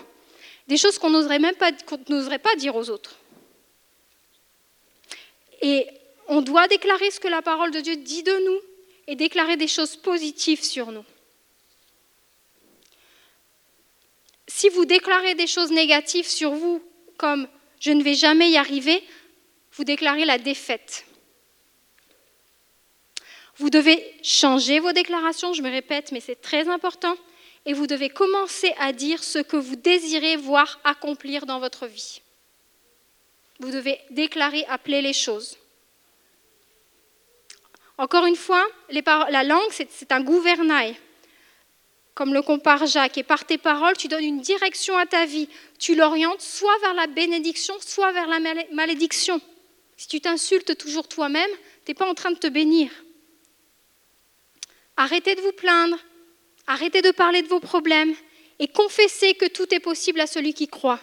des 0.70 0.78
choses 0.78 1.00
qu'on 1.00 1.10
n'oserait 1.10 1.40
pas, 1.54 1.72
n'oserait 2.10 2.40
pas 2.40 2.56
dire 2.56 2.76
aux 2.76 2.92
autres. 2.92 3.18
Et 5.64 5.88
on 6.28 6.42
doit 6.42 6.68
déclarer 6.68 7.10
ce 7.10 7.20
que 7.20 7.28
la 7.28 7.42
parole 7.42 7.72
de 7.72 7.82
Dieu 7.82 7.96
dit 7.98 8.22
de 8.22 8.46
nous 8.46 8.60
et 9.08 9.16
déclarer 9.16 9.58
des 9.58 9.68
choses 9.68 9.96
positives 9.96 10.64
sur 10.64 10.92
nous. 10.92 11.04
Si 14.48 14.70
vous 14.70 14.86
déclarez 14.86 15.34
des 15.34 15.48
choses 15.48 15.72
négatives 15.72 16.28
sur 16.28 16.52
vous, 16.52 16.84
comme 17.18 17.48
je 17.80 17.92
ne 17.92 18.04
vais 18.04 18.14
jamais 18.14 18.52
y 18.52 18.58
arriver, 18.58 19.04
vous 19.74 19.84
déclarez 19.84 20.26
la 20.26 20.38
défaite. 20.38 21.06
Vous 23.60 23.70
devez 23.70 24.04
changer 24.24 24.80
vos 24.80 24.94
déclarations, 24.94 25.54
je 25.54 25.62
me 25.62 25.70
répète, 25.70 26.12
mais 26.12 26.22
c'est 26.22 26.42
très 26.42 26.68
important 26.70 27.16
et 27.66 27.74
vous 27.74 27.88
devez 27.88 28.10
commencer 28.10 28.74
à 28.80 28.94
dire 28.94 29.24
ce 29.24 29.40
que 29.40 29.58
vous 29.58 29.76
désirez 29.76 30.38
voir 30.38 30.80
accomplir 30.84 31.46
dans 31.46 31.60
votre 31.60 31.86
vie. 31.86 32.22
Vous 33.60 33.72
devez 33.72 34.00
déclarer, 34.12 34.66
appeler 34.66 35.02
les 35.02 35.14
choses. 35.14 35.58
Encore 37.98 38.26
une 38.26 38.38
fois, 38.38 38.66
la 38.90 39.44
langue, 39.44 39.72
c'est 39.72 40.12
un 40.14 40.22
gouvernail, 40.22 40.96
comme 42.16 42.34
le 42.34 42.42
compare 42.42 42.86
Jacques. 42.86 43.18
Et 43.18 43.24
par 43.24 43.44
tes 43.44 43.58
paroles, 43.58 43.98
tu 43.98 44.08
donnes 44.08 44.24
une 44.24 44.40
direction 44.40 44.98
à 44.98 45.06
ta 45.06 45.26
vie. 45.26 45.50
Tu 45.80 45.96
l'orientes 45.96 46.42
soit 46.42 46.78
vers 46.80 46.94
la 46.94 47.08
bénédiction, 47.08 47.76
soit 47.82 48.14
vers 48.14 48.28
la 48.28 48.40
malédiction. 48.72 49.42
Si 49.98 50.08
tu 50.08 50.22
t'insultes 50.22 50.78
toujours 50.78 51.10
toi-même, 51.10 51.52
tu 51.86 51.92
n'es 51.92 51.94
pas 51.94 52.10
en 52.10 52.14
train 52.14 52.32
de 52.32 52.38
te 52.38 52.48
bénir. 52.48 52.90
Arrêtez 55.00 55.34
de 55.34 55.42
vous 55.42 55.54
plaindre, 55.54 55.98
Arrêtez 56.70 57.02
de 57.02 57.10
parler 57.10 57.42
de 57.42 57.48
vos 57.48 57.60
problèmes 57.60 58.14
et 58.60 58.68
confessez 58.68 59.34
que 59.34 59.48
tout 59.48 59.74
est 59.74 59.80
possible 59.80 60.20
à 60.20 60.28
celui 60.28 60.54
qui 60.54 60.68
croit. 60.68 61.00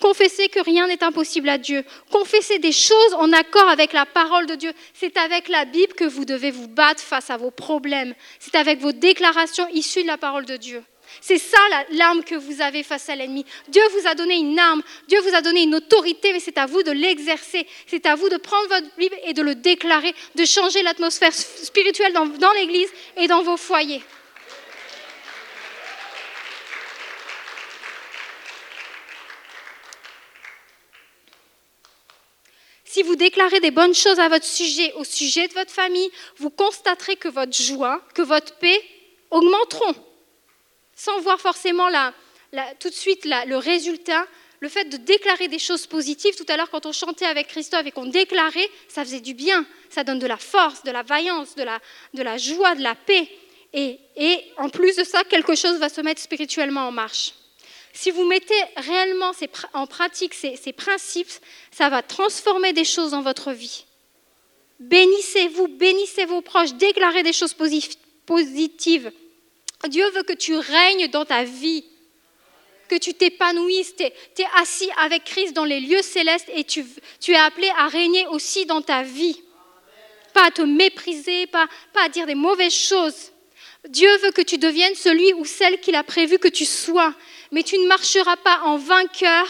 Confessez 0.00 0.48
que 0.48 0.60
rien 0.60 0.86
n'est 0.86 1.02
impossible 1.02 1.48
à 1.48 1.58
Dieu. 1.58 1.82
Confessez 2.12 2.60
des 2.60 2.70
choses 2.70 3.14
en 3.14 3.32
accord 3.32 3.68
avec 3.68 3.92
la 3.92 4.06
parole 4.06 4.46
de 4.46 4.54
Dieu. 4.54 4.72
C'est 4.92 5.16
avec 5.16 5.48
la 5.48 5.64
Bible 5.64 5.94
que 5.94 6.04
vous 6.04 6.24
devez 6.24 6.52
vous 6.52 6.68
battre 6.68 7.02
face 7.02 7.30
à 7.30 7.36
vos 7.36 7.50
problèmes. 7.50 8.14
C'est 8.38 8.54
avec 8.54 8.78
vos 8.78 8.92
déclarations 8.92 9.66
issues 9.70 10.02
de 10.02 10.08
la 10.08 10.18
parole 10.18 10.44
de 10.44 10.56
Dieu. 10.56 10.84
C'est 11.20 11.38
ça 11.38 11.58
l'arme 11.90 12.24
que 12.24 12.34
vous 12.34 12.60
avez 12.60 12.82
face 12.82 13.08
à 13.08 13.16
l'ennemi. 13.16 13.44
Dieu 13.68 13.82
vous 13.92 14.06
a 14.06 14.14
donné 14.14 14.36
une 14.36 14.58
arme, 14.58 14.82
Dieu 15.08 15.20
vous 15.20 15.34
a 15.34 15.40
donné 15.40 15.62
une 15.62 15.74
autorité, 15.74 16.32
mais 16.32 16.40
c'est 16.40 16.58
à 16.58 16.66
vous 16.66 16.82
de 16.82 16.90
l'exercer. 16.90 17.66
C'est 17.86 18.06
à 18.06 18.14
vous 18.14 18.28
de 18.28 18.36
prendre 18.36 18.68
votre 18.68 18.96
Bible 18.96 19.16
et 19.24 19.32
de 19.32 19.42
le 19.42 19.54
déclarer, 19.54 20.14
de 20.34 20.44
changer 20.44 20.82
l'atmosphère 20.82 21.32
spirituelle 21.32 22.12
dans, 22.12 22.52
l'Église 22.52 22.90
et 23.16 23.26
dans 23.26 23.42
vos 23.42 23.56
foyers. 23.56 24.02
Si 32.84 33.02
vous 33.02 33.16
déclarez 33.16 33.58
des 33.58 33.72
bonnes 33.72 33.94
choses 33.94 34.20
à 34.20 34.28
votre 34.28 34.44
sujet, 34.44 34.92
au 34.92 35.02
sujet 35.02 35.48
de 35.48 35.54
votre 35.54 35.72
famille, 35.72 36.08
vous 36.36 36.50
constaterez 36.50 37.16
que 37.16 37.26
votre 37.26 37.52
joie, 37.52 38.00
que 38.14 38.22
votre 38.22 38.56
paix 38.58 38.80
augmenteront. 39.32 39.96
Sans 40.96 41.20
voir 41.20 41.40
forcément 41.40 41.88
tout 42.78 42.88
de 42.88 42.94
suite 42.94 43.24
le 43.24 43.56
résultat, 43.56 44.26
le 44.60 44.68
fait 44.68 44.84
de 44.84 44.96
déclarer 44.96 45.48
des 45.48 45.58
choses 45.58 45.86
positives. 45.86 46.36
Tout 46.36 46.46
à 46.48 46.56
l'heure, 46.56 46.70
quand 46.70 46.86
on 46.86 46.92
chantait 46.92 47.26
avec 47.26 47.48
Christophe 47.48 47.86
et 47.86 47.90
qu'on 47.90 48.06
déclarait, 48.06 48.68
ça 48.88 49.04
faisait 49.04 49.20
du 49.20 49.34
bien. 49.34 49.66
Ça 49.90 50.04
donne 50.04 50.18
de 50.18 50.26
la 50.26 50.38
force, 50.38 50.82
de 50.84 50.90
la 50.90 51.02
vaillance, 51.02 51.54
de 51.54 51.62
la, 51.62 52.38
joie, 52.38 52.74
de 52.74 52.82
la 52.82 52.94
paix. 52.94 53.28
et 53.72 54.40
en 54.56 54.68
plus 54.68 54.96
de 54.96 55.04
ça, 55.04 55.24
quelque 55.24 55.54
chose 55.54 55.78
va 55.78 55.88
se 55.88 56.00
mettre 56.00 56.20
spirituellement 56.20 56.88
en 56.88 56.92
marche. 56.92 57.32
Si 57.96 58.10
vous 58.10 58.24
mettez 58.24 58.60
réellement 58.76 59.30
en 59.72 59.86
pratique 59.86 60.34
ces, 60.34 60.72
principes, 60.72 61.30
ça 61.70 61.88
va 61.88 62.02
transformer 62.02 62.72
des 62.72 62.84
choses 62.84 63.12
dans 63.12 63.22
votre 63.22 63.52
vie. 63.52 63.84
Bénissez-vous, 64.80 65.68
bénissez 65.68 66.24
vos 66.24 66.42
proches, 66.42 66.74
déclarez 66.74 67.22
des 67.22 67.32
choses 67.32 67.54
positives. 68.26 69.12
Dieu 69.88 70.08
veut 70.10 70.22
que 70.22 70.32
tu 70.32 70.56
règnes 70.56 71.08
dans 71.08 71.24
ta 71.24 71.44
vie, 71.44 71.84
que 72.88 72.96
tu 72.96 73.14
t'épanouisses, 73.14 73.94
tu 73.96 74.04
es, 74.04 74.12
assis 74.56 74.90
avec 74.98 75.24
Christ 75.24 75.52
dans 75.52 75.64
les 75.64 75.80
lieux 75.80 76.02
célestes 76.02 76.50
et 76.54 76.64
tu, 76.64 76.84
es 77.28 77.36
appelé 77.36 77.70
à 77.76 77.88
régner 77.88 78.26
aussi 78.28 78.66
dans 78.66 78.82
ta 78.82 79.02
vie. 79.02 79.42
Pas 80.32 80.46
à 80.46 80.50
te 80.50 80.62
mépriser, 80.62 81.46
pas 81.46 81.68
à 82.02 82.08
dire 82.08 82.26
des 82.26 82.34
mauvaises 82.34 82.74
choses. 82.74 83.32
Dieu 83.88 84.10
veut 84.18 84.32
que 84.32 84.42
tu 84.42 84.58
deviennes 84.58 84.94
celui 84.94 85.32
ou 85.34 85.44
celle 85.44 85.78
qu'il 85.80 85.94
a 85.94 86.02
prévu 86.02 86.38
que 86.38 86.48
tu 86.48 86.64
sois 86.64 87.14
mais 87.54 87.62
tu 87.62 87.78
ne 87.78 87.86
marcheras 87.86 88.36
pas 88.36 88.60
en 88.64 88.76
vainqueur 88.76 89.46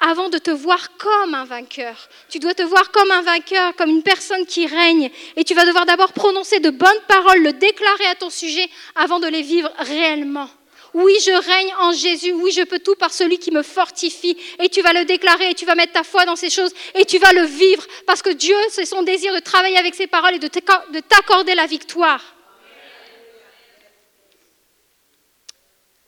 avant 0.00 0.28
de 0.28 0.38
te 0.38 0.50
voir 0.50 0.96
comme 0.96 1.34
un 1.34 1.44
vainqueur. 1.44 2.08
Tu 2.28 2.38
dois 2.38 2.54
te 2.54 2.62
voir 2.62 2.90
comme 2.90 3.10
un 3.10 3.22
vainqueur, 3.22 3.74
comme 3.76 3.90
une 3.90 4.02
personne 4.02 4.46
qui 4.46 4.66
règne. 4.66 5.10
Et 5.36 5.44
tu 5.44 5.54
vas 5.54 5.66
devoir 5.66 5.86
d'abord 5.86 6.12
prononcer 6.12 6.60
de 6.60 6.70
bonnes 6.70 7.02
paroles, 7.06 7.42
le 7.42 7.52
déclarer 7.52 8.06
à 8.06 8.14
ton 8.14 8.30
sujet 8.30 8.68
avant 8.94 9.20
de 9.20 9.26
les 9.26 9.42
vivre 9.42 9.70
réellement. 9.78 10.48
Oui, 10.94 11.14
je 11.24 11.30
règne 11.30 11.74
en 11.80 11.92
Jésus. 11.92 12.32
Oui, 12.32 12.50
je 12.50 12.62
peux 12.62 12.78
tout 12.78 12.94
par 12.94 13.12
celui 13.12 13.38
qui 13.38 13.50
me 13.50 13.62
fortifie. 13.62 14.36
Et 14.60 14.68
tu 14.68 14.82
vas 14.82 14.92
le 14.92 15.04
déclarer 15.04 15.50
et 15.50 15.54
tu 15.54 15.66
vas 15.66 15.74
mettre 15.74 15.92
ta 15.92 16.02
foi 16.02 16.24
dans 16.24 16.36
ces 16.36 16.50
choses 16.50 16.72
et 16.94 17.04
tu 17.04 17.18
vas 17.18 17.32
le 17.32 17.42
vivre 17.42 17.84
parce 18.06 18.22
que 18.22 18.30
Dieu, 18.30 18.56
c'est 18.70 18.86
son 18.86 19.02
désir 19.02 19.34
de 19.34 19.40
travailler 19.40 19.76
avec 19.76 19.94
ses 19.94 20.06
paroles 20.06 20.34
et 20.34 20.38
de 20.38 21.00
t'accorder 21.00 21.54
la 21.54 21.66
victoire. 21.66 22.22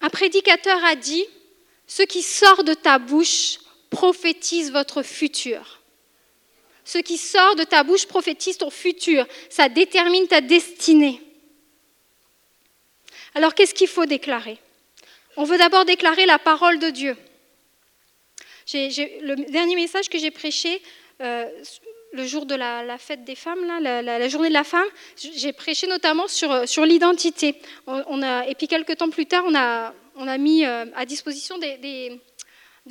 Un 0.01 0.09
prédicateur 0.09 0.83
a 0.85 0.95
dit, 0.95 1.27
ce 1.87 2.03
qui 2.03 2.23
sort 2.23 2.65
de 2.65 2.73
ta 2.73 2.99
bouche 2.99 3.59
prophétise 3.91 4.73
votre 4.73 5.03
futur. 5.03 5.81
Ce 6.85 6.99
qui 6.99 7.19
sort 7.19 7.57
de 7.57 7.65
ta 7.65 7.85
bouche 7.85 8.07
prophétise 8.07 8.59
ton 8.59 8.71
futur. 8.71 9.27
Ça 9.49 9.69
détermine 9.69 10.27
ta 10.27 10.41
destinée. 10.41 11.21
Alors 13.35 13.55
qu'est-ce 13.55 13.75
qu'il 13.75 13.89
faut 13.89 14.07
déclarer? 14.07 14.59
On 15.37 15.45
veut 15.45 15.59
d'abord 15.59 15.85
déclarer 15.85 16.27
la 16.27 16.39
parole 16.39 16.79
de 16.79 16.91
Dieu. 16.91 17.17
le 18.73 19.51
dernier 19.51 19.77
message 19.77 20.09
que 20.09 20.19
j'ai 20.19 20.31
prêché, 20.31 20.83
euh, 21.21 21.49
le 22.13 22.27
jour 22.27 22.45
de 22.47 22.55
la, 22.55 22.99
fête 22.99 23.25
des 23.25 23.37
femmes, 23.37 23.65
la, 23.65 24.29
journée 24.29 24.49
de 24.49 24.55
la 24.55 24.65
femme, 24.65 24.87
j'ai 25.17 25.53
prêché 25.53 25.87
notamment 25.87 26.27
sur, 26.27 26.85
l'identité. 26.85 27.55
Et 28.49 28.55
puis 28.57 28.67
quelques 28.67 28.97
temps 28.97 29.11
plus 29.11 29.27
tard, 29.27 29.45
on 29.47 29.55
a, 29.55 30.39
mis 30.39 30.65
euh, 30.65 30.87
à 30.97 31.07
disposition 31.07 31.59
des, 31.59 32.21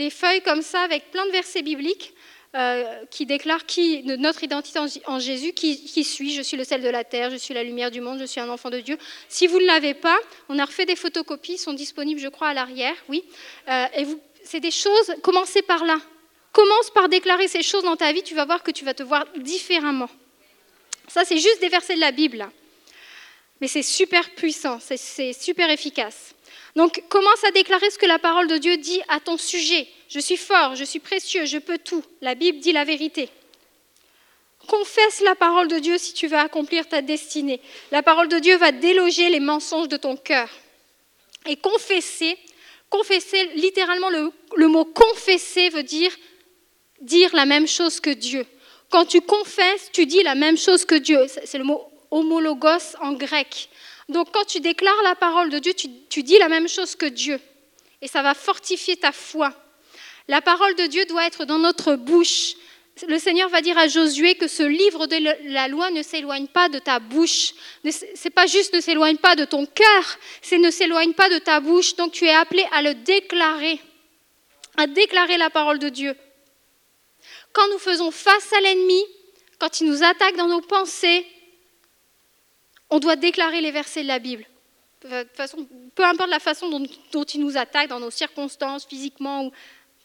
feuilles 0.10 0.42
comme 0.42 0.62
ça 0.62 0.82
avec 0.82 1.12
plein 1.12 1.26
de 1.26 1.32
versets 1.32 1.62
bibliques 1.62 2.14
euh, 2.56 3.06
qui 3.12 3.28
déclarent 3.28 3.68
qui, 3.68 4.02
notre 4.04 4.44
identité 4.44 4.80
en, 5.06 5.20
Jésus, 5.20 5.54
qui, 5.54 5.84
qui, 5.84 6.04
suis, 6.04 6.34
je 6.34 6.42
suis 6.42 6.58
le 6.58 6.64
sel 6.64 6.82
de 6.82 6.90
la 6.90 7.04
terre, 7.04 7.30
je 7.30 7.36
suis 7.36 7.54
la 7.54 7.64
lumière 7.64 7.92
du 7.92 8.02
monde, 8.02 8.18
je 8.20 8.26
suis 8.26 8.42
un 8.42 8.50
enfant 8.50 8.72
de 8.72 8.80
Dieu. 8.80 8.98
Si 9.28 9.46
vous 9.46 9.60
ne 9.60 9.66
l'avez 9.66 9.94
pas, 9.94 10.18
on 10.48 10.58
a 10.58 10.66
refait 10.66 10.88
des 10.88 10.96
photocopies, 10.96 11.60
sont 11.60 11.74
disponibles, 11.74 12.20
je 12.20 12.28
crois, 12.28 12.48
à 12.48 12.54
l'arrière, 12.56 12.96
oui. 13.08 13.24
Euh, 13.68 13.86
et 13.96 14.08
c'est 14.44 14.60
des 14.60 14.72
choses, 14.72 15.14
commencez 15.22 15.62
par 15.62 15.86
là. 15.86 16.00
Commence 16.52 16.90
par 16.90 17.08
déclarer 17.08 17.48
ces 17.48 17.62
choses 17.62 17.84
dans 17.84 17.96
ta 17.96 18.12
vie, 18.12 18.24
tu 18.24 18.34
vas 18.34 18.46
voir 18.46 18.64
que 18.64 18.72
tu 18.72 18.84
vas 18.84 18.96
te 18.96 19.04
voir 19.04 19.28
différemment. 19.36 20.10
Ça, 21.08 21.26
c'est 21.26 21.38
juste 21.38 21.62
des 21.62 21.70
versets 21.70 21.94
de 21.94 22.00
la 22.00 22.12
Bible. 22.12 22.50
Mais 23.62 23.68
c'est 23.68 23.84
super 23.84 24.28
puissant, 24.32 24.80
c'est 24.80 25.34
super 25.34 25.70
efficace. 25.70 26.34
Donc 26.80 27.04
commence 27.10 27.44
à 27.44 27.52
déclarer 27.52 27.90
ce 27.90 27.98
que 27.98 28.06
la 28.06 28.20
parole 28.20 28.48
de 28.48 28.58
Dieu 28.58 28.78
dit 28.78 29.02
à 29.10 29.20
ton 29.20 29.38
sujet. 29.38 29.86
Je 30.08 30.22
suis 30.22 30.38
fort, 30.38 30.78
je 30.78 30.86
suis 30.86 31.02
précieux, 31.02 31.44
je 31.44 31.58
peux 31.58 31.78
tout. 31.78 32.02
La 32.22 32.36
Bible 32.36 32.60
dit 32.60 32.72
la 32.72 32.86
vérité. 32.86 33.28
Confesse 34.66 35.20
la 35.20 35.36
parole 35.36 35.68
de 35.68 35.78
Dieu 35.78 35.98
si 35.98 36.14
tu 36.14 36.28
veux 36.28 36.38
accomplir 36.38 36.88
ta 36.88 37.02
destinée. 37.02 37.60
La 37.92 38.02
parole 38.02 38.30
de 38.30 38.40
Dieu 38.40 38.56
va 38.56 38.72
déloger 38.72 39.28
les 39.30 39.42
mensonges 39.42 39.90
de 39.90 39.98
ton 39.98 40.16
cœur. 40.16 40.50
Et 41.48 41.58
confesser, 41.58 42.38
confesser, 42.90 43.50
littéralement 43.56 44.10
le, 44.10 44.32
le 44.56 44.68
mot 44.70 44.86
confesser 44.86 45.68
veut 45.68 45.84
dire 45.84 46.16
dire 47.02 47.36
la 47.36 47.44
même 47.44 47.68
chose 47.68 48.00
que 48.00 48.10
Dieu. 48.10 48.46
Quand 48.90 49.04
tu 49.04 49.20
confesses, 49.20 49.90
tu 49.92 50.06
dis 50.06 50.24
la 50.24 50.36
même 50.36 50.58
chose 50.58 50.86
que 50.86 50.96
Dieu. 50.96 51.28
C'est 51.44 51.58
le 51.58 51.66
mot 51.66 51.92
homologos 52.10 52.96
en 53.02 53.12
grec. 53.12 53.68
Donc 54.10 54.30
quand 54.34 54.46
tu 54.46 54.60
déclares 54.60 55.02
la 55.04 55.16
parole 55.16 55.52
de 55.52 55.60
Dieu, 55.60 55.74
tu, 55.74 56.24
dis 56.24 56.38
la 56.40 56.50
même 56.50 56.68
chose 56.68 56.96
que 56.96 57.06
Dieu. 57.06 57.40
Et 58.02 58.08
ça 58.08 58.24
va 58.24 58.34
fortifier 58.34 58.98
ta 58.98 59.12
foi. 59.12 59.54
La 60.28 60.42
parole 60.42 60.76
de 60.76 60.88
Dieu 60.88 61.06
doit 61.06 61.26
être 61.26 61.46
dans 61.46 61.60
notre 61.60 61.96
bouche. 61.96 62.56
Le 63.08 63.20
Seigneur 63.20 63.50
va 63.50 63.62
dire 63.62 63.78
à 63.78 63.88
Josué 63.88 64.36
que 64.36 64.48
ce 64.48 64.64
livre 64.64 65.06
de 65.06 65.18
la 65.52 65.68
loi 65.68 65.92
ne 65.92 66.02
s'éloigne 66.02 66.48
pas 66.48 66.70
de 66.70 66.80
ta 66.80 67.00
bouche. 67.00 67.54
C'est 68.16 68.30
pas 68.32 68.48
juste 68.48 68.74
ne 68.74 68.82
s'éloigne 68.82 69.18
pas 69.18 69.36
de 69.36 69.46
ton 69.46 69.66
cœur, 69.66 70.18
c'est 70.42 70.58
ne 70.58 70.72
s'éloigne 70.72 71.14
pas 71.14 71.30
de 71.30 71.38
ta 71.38 71.60
bouche. 71.60 71.96
Donc 71.96 72.12
tu 72.12 72.26
es 72.26 72.34
appelé 72.34 72.66
à 72.72 72.82
le 72.82 72.96
déclarer, 72.96 73.80
à 74.76 74.88
déclarer 74.88 75.38
la 75.38 75.50
parole 75.50 75.80
de 75.80 75.90
Dieu. 75.90 76.16
Quand 77.54 77.68
nous 77.70 77.80
faisons 77.80 78.12
face 78.12 78.52
à 78.54 78.62
l'ennemi, 78.62 79.04
quand 79.60 79.82
il 79.82 79.88
nous 79.88 80.04
attaque 80.04 80.36
dans 80.36 80.48
nos 80.48 80.62
pensées, 80.62 81.26
on 82.90 83.00
doit 83.00 83.16
déclarer 83.16 83.62
les 83.62 83.72
versets 83.72 84.04
de 84.04 84.08
la 84.08 84.20
Bible. 84.20 84.46
façon, 85.34 85.68
peu 85.96 86.04
importe 86.04 86.30
la 86.30 86.40
façon 86.40 86.70
dont, 86.70 87.24
il 87.24 87.42
nous 87.42 87.58
attaque, 87.58 87.90
dans 87.90 88.00
nos 88.00 88.12
circonstances, 88.12 88.86
physiquement, 88.86 89.52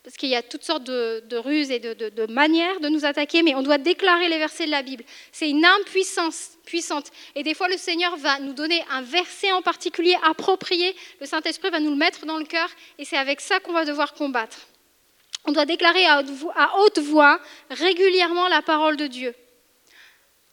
parce 0.03 0.17
qu'il 0.17 0.29
y 0.29 0.37
a 0.37 0.43
toutes 0.43 0.65
sortes 0.65 0.85
de, 0.85 1.37
ruses 1.37 1.71
et 1.71 1.79
de, 1.79 2.27
manières 2.31 2.79
de 2.81 2.89
nous 2.89 3.07
attaquer, 3.07 3.43
mais 3.43 3.55
on 3.55 3.63
doit 3.63 3.79
déclarer 3.79 4.29
les 4.29 4.37
versets 4.37 4.67
de 4.67 4.71
la 4.71 4.83
Bible. 4.83 5.03
C'est 5.33 5.49
une 5.49 5.65
arme 5.65 5.83
puissante. 5.85 7.11
Et 7.35 7.43
des 7.43 7.55
fois, 7.55 7.69
le 7.69 7.79
Seigneur 7.79 8.15
va 8.19 8.39
nous 8.39 8.53
donner 8.53 8.85
un 8.91 9.01
verset 9.01 9.51
en 9.53 9.63
particulier 9.63 10.17
approprié. 10.23 10.95
Le 11.21 11.27
Saint-Esprit 11.27 11.71
va 11.71 11.81
nous 11.81 11.91
le 11.91 11.97
mettre 11.97 12.27
dans 12.27 12.37
le 12.37 12.45
cœur, 12.45 12.69
et 12.99 13.07
c'est 13.07 13.17
avec 13.17 13.41
ça 13.41 13.61
qu'on 13.61 13.73
va 13.73 13.87
devoir 13.87 14.13
combattre. 14.13 14.59
On 15.47 15.53
doit 15.53 15.67
déclarer 15.67 16.05
à 16.07 16.23
haute 16.81 16.99
voix 16.99 17.41
régulièrement 17.71 18.49
la 18.49 18.63
parole 18.63 18.97
de 18.97 19.07
Dieu. 19.07 19.35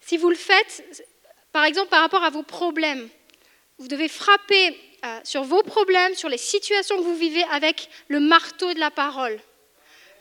Si 0.01 0.17
vous 0.17 0.29
le 0.29 0.35
faites, 0.35 1.05
par 1.51 1.65
exemple, 1.65 1.89
par 1.89 2.01
rapport 2.01 2.23
à 2.23 2.29
vos 2.29 2.43
problèmes, 2.43 3.09
vous 3.77 3.87
devez 3.87 4.07
frapper 4.07 4.77
euh, 5.03 5.19
sur 5.23 5.43
vos 5.43 5.63
problèmes, 5.63 6.13
sur 6.15 6.29
les 6.29 6.37
situations 6.37 6.97
que 6.97 7.01
vous 7.01 7.15
vivez 7.15 7.43
avec 7.51 7.89
le 8.07 8.19
marteau 8.19 8.73
de 8.73 8.79
la 8.79 8.91
parole. 8.91 9.39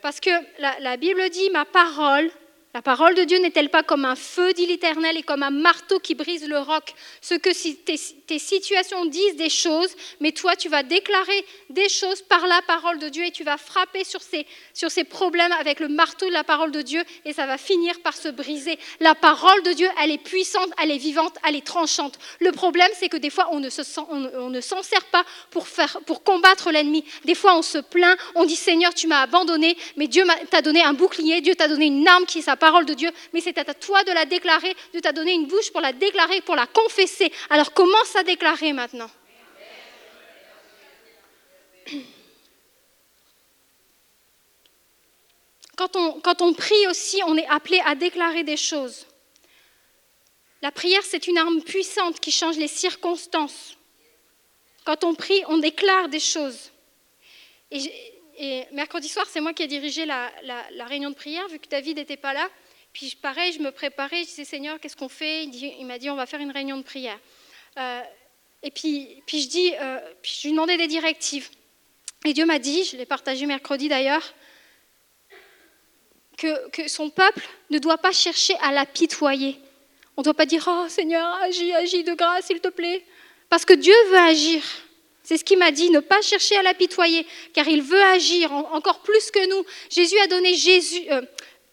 Parce 0.01 0.19
que 0.19 0.31
la, 0.57 0.97
Bible 0.97 1.29
dit, 1.29 1.49
ma 1.51 1.65
parole 1.65 2.31
La 2.73 2.81
parole 2.81 3.15
de 3.15 3.25
Dieu 3.25 3.37
n'est-elle 3.39 3.69
pas 3.69 3.83
comme 3.83 4.05
un 4.05 4.15
feu, 4.15 4.53
dit 4.53 4.65
l'Éternel, 4.65 5.17
et 5.17 5.23
comme 5.23 5.43
un 5.43 5.49
marteau 5.49 5.99
qui 5.99 6.15
brise 6.15 6.47
le 6.47 6.57
roc? 6.57 6.93
Ce 7.19 7.33
que 7.33 7.49
tes, 7.49 7.99
tes, 8.25 8.39
situations 8.39 9.05
disent 9.07 9.35
des 9.35 9.49
choses, 9.49 9.89
mais 10.21 10.31
toi, 10.31 10.55
tu 10.55 10.69
vas 10.69 10.81
déclarer 10.81 11.45
des 11.69 11.89
choses 11.89 12.21
par 12.21 12.47
la 12.47 12.61
parole 12.61 12.97
de 12.99 13.09
Dieu 13.09 13.25
et 13.25 13.31
tu 13.31 13.43
vas 13.43 13.57
frapper 13.57 14.05
sur 14.05 14.21
ces, 14.21 14.47
sur 14.73 14.89
ces 14.89 15.03
problèmes 15.03 15.51
avec 15.59 15.81
le 15.81 15.89
marteau 15.89 16.27
de 16.27 16.31
la 16.31 16.45
parole 16.45 16.71
de 16.71 16.81
Dieu 16.81 17.03
et 17.25 17.33
ça 17.33 17.45
va 17.45 17.57
finir 17.57 17.99
par 17.99 18.15
se 18.15 18.29
briser. 18.29 18.79
La 19.01 19.15
parole 19.15 19.63
de 19.63 19.73
Dieu, 19.73 19.89
elle 20.01 20.11
est 20.11 20.23
puissante, 20.23 20.69
elle 20.81 20.91
est 20.91 20.97
vivante, 20.97 21.35
elle 21.45 21.57
est 21.57 21.67
tranchante. 21.67 22.19
Le 22.39 22.53
problème, 22.53 22.89
c'est 22.97 23.09
que 23.09 23.17
des 23.17 23.29
fois, 23.29 23.49
on 23.51 23.59
ne, 23.59 23.67
on, 23.67 24.61
s'en 24.61 24.81
sert 24.81 25.03
pas 25.11 25.25
pour, 25.49 25.67
faire, 25.67 25.99
pour 26.05 26.23
combattre 26.23 26.71
l'ennemi. 26.71 27.03
Des 27.25 27.35
fois, 27.35 27.57
on 27.57 27.63
se 27.63 27.79
plaint, 27.79 28.17
on 28.35 28.45
dit 28.45 28.55
Seigneur, 28.55 28.93
tu 28.93 29.07
m'as 29.07 29.23
abandonné, 29.23 29.75
mais 29.97 30.07
Dieu 30.07 30.23
t'a 30.49 30.61
donné 30.61 30.81
un 30.81 30.93
bouclier, 30.93 31.41
Dieu 31.41 31.55
t'a 31.55 31.67
donné 31.67 31.87
une 31.87 32.07
arme 32.07 32.25
qui 32.25 32.39
est 32.39 32.43
sa 32.43 32.55
parole 32.61 32.85
de 32.85 32.93
Dieu, 32.93 33.11
mais 33.33 33.41
c'est 33.41 33.57
à 33.57 33.73
toi 33.73 34.03
de 34.03 34.11
la 34.11 34.25
déclarer. 34.25 34.73
Dieu 34.91 35.01
t'a 35.01 35.11
donné 35.11 35.33
une 35.33 35.47
bouche 35.47 35.71
pour 35.71 35.81
la 35.81 35.91
déclarer, 35.91 36.41
pour 36.41 36.55
la 36.55 36.67
confesser. 36.67 37.31
Alors 37.49 37.73
commence 37.73 38.15
à 38.15 38.23
déclarer 38.23 38.71
maintenant. 38.71 39.09
Quand 45.75 45.95
on, 45.95 46.19
quand 46.21 46.41
on 46.43 46.53
prie 46.53 46.87
aussi, 46.87 47.19
on 47.25 47.35
est 47.35 47.47
appelé 47.47 47.81
à 47.85 47.95
déclarer 47.95 48.43
des 48.43 48.57
choses. 48.57 49.07
La 50.61 50.71
prière, 50.71 51.01
c'est 51.03 51.25
une 51.25 51.39
arme 51.39 51.61
puissante 51.63 52.19
qui 52.19 52.31
change 52.31 52.57
les 52.57 52.67
circonstances. 52.67 53.75
Quand 54.85 55.03
on 55.03 55.15
prie, 55.15 55.41
on 55.47 55.57
déclare 55.57 56.07
des 56.09 56.19
choses. 56.19 56.71
Et, 57.71 58.10
et 58.43 58.65
mercredi 58.71 59.07
soir, 59.07 59.27
c'est 59.29 59.39
moi 59.39 59.53
qui 59.53 59.61
ai 59.61 59.67
dirigé 59.67 60.03
la, 60.07 60.31
réunion 60.87 61.11
de 61.11 61.15
prière, 61.15 61.47
vu 61.47 61.59
que 61.59 61.69
David 61.69 61.97
n'était 61.97 62.17
pas 62.17 62.33
là. 62.33 62.49
Puis 62.91 63.15
pareil, 63.21 63.53
je 63.53 63.59
me 63.59 63.71
préparais, 63.71 64.23
je 64.23 64.29
disais 64.29 64.45
Seigneur, 64.45 64.79
qu'est-ce 64.79 64.97
qu'on 64.97 65.09
fait? 65.09 65.43
Il, 65.45 65.85
m'a 65.85 65.99
dit 65.99 66.09
on 66.09 66.15
va 66.15 66.25
faire 66.25 66.39
une 66.39 66.49
réunion 66.49 66.77
de 66.77 66.81
prière. 66.81 67.19
Euh, 67.77 68.01
et 68.63 68.71
puis, 68.71 69.21
puis 69.27 69.43
je 69.43 69.47
dis, 69.47 69.73
euh, 69.79 69.99
puis 70.23 70.39
je 70.41 70.47
lui 70.47 70.53
demandais 70.53 70.75
des 70.75 70.87
directives. 70.87 71.49
Et 72.25 72.33
Dieu 72.33 72.47
m'a 72.47 72.57
dit, 72.57 72.83
je 72.83 72.97
l'ai 72.97 73.05
partagé 73.05 73.45
mercredi 73.45 73.87
d'ailleurs, 73.87 74.33
que, 76.35 76.69
que, 76.71 76.87
son 76.87 77.11
peuple 77.11 77.47
ne 77.69 77.77
doit 77.77 77.99
pas 77.99 78.11
chercher 78.11 78.55
à 78.63 78.71
l'apitoyer. 78.71 79.59
On 80.17 80.21
ne 80.21 80.23
doit 80.23 80.33
pas 80.33 80.47
dire 80.47 80.67
Oh 80.67 80.89
Seigneur, 80.89 81.35
agis, 81.43 81.73
agis 81.73 82.03
de 82.03 82.15
grâce, 82.15 82.47
s'il 82.47 82.59
te 82.59 82.69
plaît. 82.69 83.05
Parce 83.49 83.65
que 83.65 83.73
Dieu 83.73 83.93
veut 84.09 84.17
agir. 84.17 84.63
C'est 85.31 85.37
ce 85.37 85.45
qu'il 85.45 85.59
m'a 85.59 85.71
dit, 85.71 85.89
ne 85.91 86.01
pas 86.01 86.19
chercher 86.21 86.57
à 86.57 86.61
l'apitoyer, 86.61 87.25
car 87.53 87.65
il 87.65 87.81
veut 87.81 88.03
agir 88.03 88.51
encore 88.51 88.99
plus 88.99 89.31
que 89.31 89.47
nous. 89.47 89.63
Jésus 89.89 90.19
a 90.19 90.27
donné 90.27 90.55
Jésus, 90.55 91.03
euh, 91.09 91.21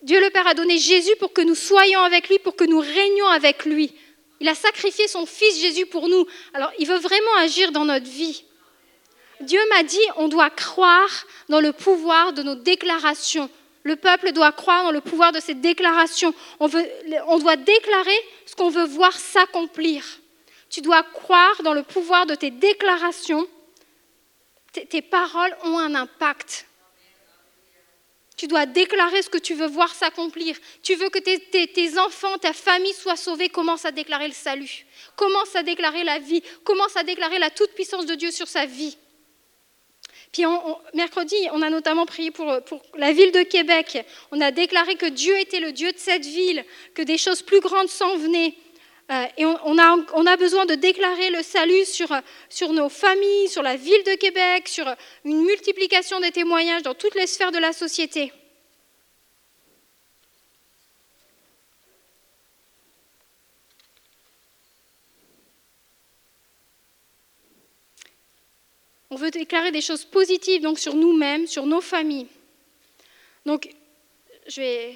Dieu 0.00 0.20
le 0.20 0.30
Père 0.30 0.46
a 0.46 0.54
donné 0.54 0.78
Jésus 0.78 1.16
pour 1.18 1.32
que 1.32 1.40
nous 1.40 1.56
soyons 1.56 1.98
avec 1.98 2.28
lui, 2.28 2.38
pour 2.38 2.54
que 2.54 2.62
nous 2.62 2.78
régnions 2.78 3.26
avec 3.26 3.64
lui. 3.64 3.92
Il 4.38 4.48
a 4.48 4.54
sacrifié 4.54 5.08
son 5.08 5.26
Fils 5.26 5.60
Jésus 5.60 5.86
pour 5.86 6.08
nous. 6.08 6.24
Alors, 6.54 6.70
il 6.78 6.86
veut 6.86 6.98
vraiment 6.98 7.34
agir 7.40 7.72
dans 7.72 7.84
notre 7.84 8.06
vie. 8.06 8.44
Dieu 9.40 9.58
m'a 9.70 9.82
dit, 9.82 10.06
on 10.18 10.28
doit 10.28 10.50
croire 10.50 11.26
dans 11.48 11.60
le 11.60 11.72
pouvoir 11.72 12.32
de 12.34 12.44
nos 12.44 12.54
déclarations. 12.54 13.50
Le 13.82 13.96
peuple 13.96 14.30
doit 14.30 14.52
croire 14.52 14.84
dans 14.84 14.92
le 14.92 15.00
pouvoir 15.00 15.32
de 15.32 15.40
ses 15.40 15.54
déclarations. 15.54 16.32
On, 16.60 16.70
on 17.26 17.38
doit 17.40 17.56
déclarer 17.56 18.20
ce 18.46 18.54
qu'on 18.54 18.70
veut 18.70 18.86
voir 18.86 19.14
s'accomplir. 19.14 20.04
Tu 20.70 20.80
dois 20.80 21.02
croire 21.02 21.62
dans 21.62 21.74
le 21.74 21.82
pouvoir 21.82 22.26
de 22.26 22.34
tes 22.34 22.50
déclarations. 22.50 23.46
Tes, 24.72 25.02
paroles 25.02 25.56
ont 25.64 25.78
un 25.78 25.94
impact. 25.94 26.66
Tu 28.36 28.46
dois 28.46 28.66
déclarer 28.66 29.22
ce 29.22 29.30
que 29.30 29.38
tu 29.38 29.54
veux 29.54 29.66
voir 29.66 29.92
s'accomplir. 29.94 30.56
Tu 30.82 30.94
veux 30.94 31.08
que 31.08 31.18
tes, 31.18 31.98
enfants, 31.98 32.38
ta 32.38 32.52
famille 32.52 32.92
soient 32.92 33.16
sauvés. 33.16 33.48
Commence 33.48 33.84
à 33.84 33.90
déclarer 33.90 34.28
le 34.28 34.34
salut. 34.34 34.86
Commence 35.16 35.56
à 35.56 35.62
déclarer 35.62 36.04
la 36.04 36.18
vie. 36.18 36.42
Commence 36.64 36.96
à 36.96 37.02
déclarer 37.02 37.38
la 37.38 37.50
toute-puissance 37.50 38.06
de 38.06 38.14
Dieu 38.14 38.30
sur 38.30 38.46
sa 38.46 38.66
vie. 38.66 38.96
Puis 40.30 40.44
mercredi, 40.94 41.36
on 41.52 41.62
a 41.62 41.70
notamment 41.70 42.04
prié 42.04 42.30
pour, 42.30 42.62
pour, 42.64 42.82
la 42.96 43.12
ville 43.12 43.32
de 43.32 43.42
Québec. 43.42 44.04
On 44.30 44.40
a 44.40 44.50
déclaré 44.50 44.96
que 44.96 45.06
Dieu 45.06 45.36
était 45.40 45.60
le 45.60 45.72
Dieu 45.72 45.90
de 45.90 45.98
cette 45.98 46.26
ville, 46.26 46.64
que 46.94 47.02
des 47.02 47.16
choses 47.16 47.42
plus 47.42 47.60
grandes 47.60 47.88
s'en 47.88 48.16
venaient. 48.18 48.54
Euh, 49.10 49.26
et 49.38 49.46
on, 49.46 49.78
a, 50.26 50.36
besoin 50.36 50.66
de 50.66 50.74
déclarer 50.74 51.30
le 51.30 51.42
salut 51.42 51.86
sur, 51.86 52.72
nos 52.72 52.90
familles, 52.90 53.48
sur 53.48 53.62
la 53.62 53.74
ville 53.74 54.04
de 54.04 54.14
Québec, 54.16 54.68
sur 54.68 54.86
une 55.24 55.44
multiplication 55.44 56.20
des 56.20 56.30
témoignages 56.30 56.82
dans 56.82 56.94
toutes 56.94 57.14
les 57.14 57.26
sphères 57.26 57.50
de 57.50 57.58
la 57.58 57.72
société. 57.72 58.32
On 69.10 69.16
veut 69.16 69.30
déclarer 69.30 69.72
des 69.72 69.80
choses 69.80 70.04
positives 70.04 70.60
donc 70.60 70.78
sur 70.78 70.94
nous-mêmes, 70.94 71.46
sur 71.46 71.64
nos 71.64 71.80
familles. 71.80 72.26
Donc, 73.46 73.70
je, 74.46 74.92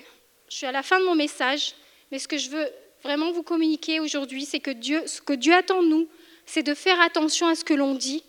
je 0.51 0.55
suis 0.55 0.67
à 0.67 0.73
la 0.73 0.83
fin 0.83 1.01
de 1.01 1.07
mon 1.07 1.15
message, 1.15 1.75
mais 2.11 2.19
ce 2.19 2.29
que 2.29 2.37
je 2.37 2.51
veux 2.51 2.71
vraiment 3.03 3.33
vous 3.33 3.43
communiquer 3.43 4.01
aujourd'hui, 4.01 4.45
c'est 4.45 4.61
que 4.61 4.71
Dieu, 4.71 5.07
ce 5.07 5.21
que 5.21 5.33
Dieu 5.33 5.53
attend 5.55 5.83
de 5.83 5.89
nous, 5.89 6.09
c'est 6.47 6.63
de 6.63 6.75
faire 6.75 7.01
attention 7.01 7.47
à 7.49 7.55
ce 7.55 7.65
que 7.65 7.75
l'on 7.75 7.95
dit, 7.95 8.23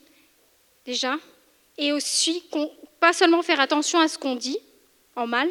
déjà, 0.85 1.17
et 1.77 1.91
aussi 1.91 2.43
pas 2.99 3.13
seulement 3.13 3.41
faire 3.41 3.59
attention 3.59 3.99
à 3.99 4.07
ce 4.07 4.17
qu'on 4.17 4.35
dit 4.35 4.57
en 5.15 5.27
mal, 5.27 5.49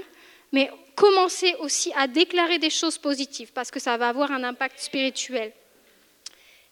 mais 0.52 0.70
commencer 0.94 1.54
aussi 1.60 1.92
à 1.96 2.06
déclarer 2.06 2.58
des 2.58 2.70
choses 2.70 2.98
positives, 2.98 3.52
parce 3.52 3.70
que 3.70 3.80
ça 3.80 3.96
va 3.96 4.08
avoir 4.08 4.30
un 4.32 4.44
impact 4.44 4.78
spirituel. 4.78 5.52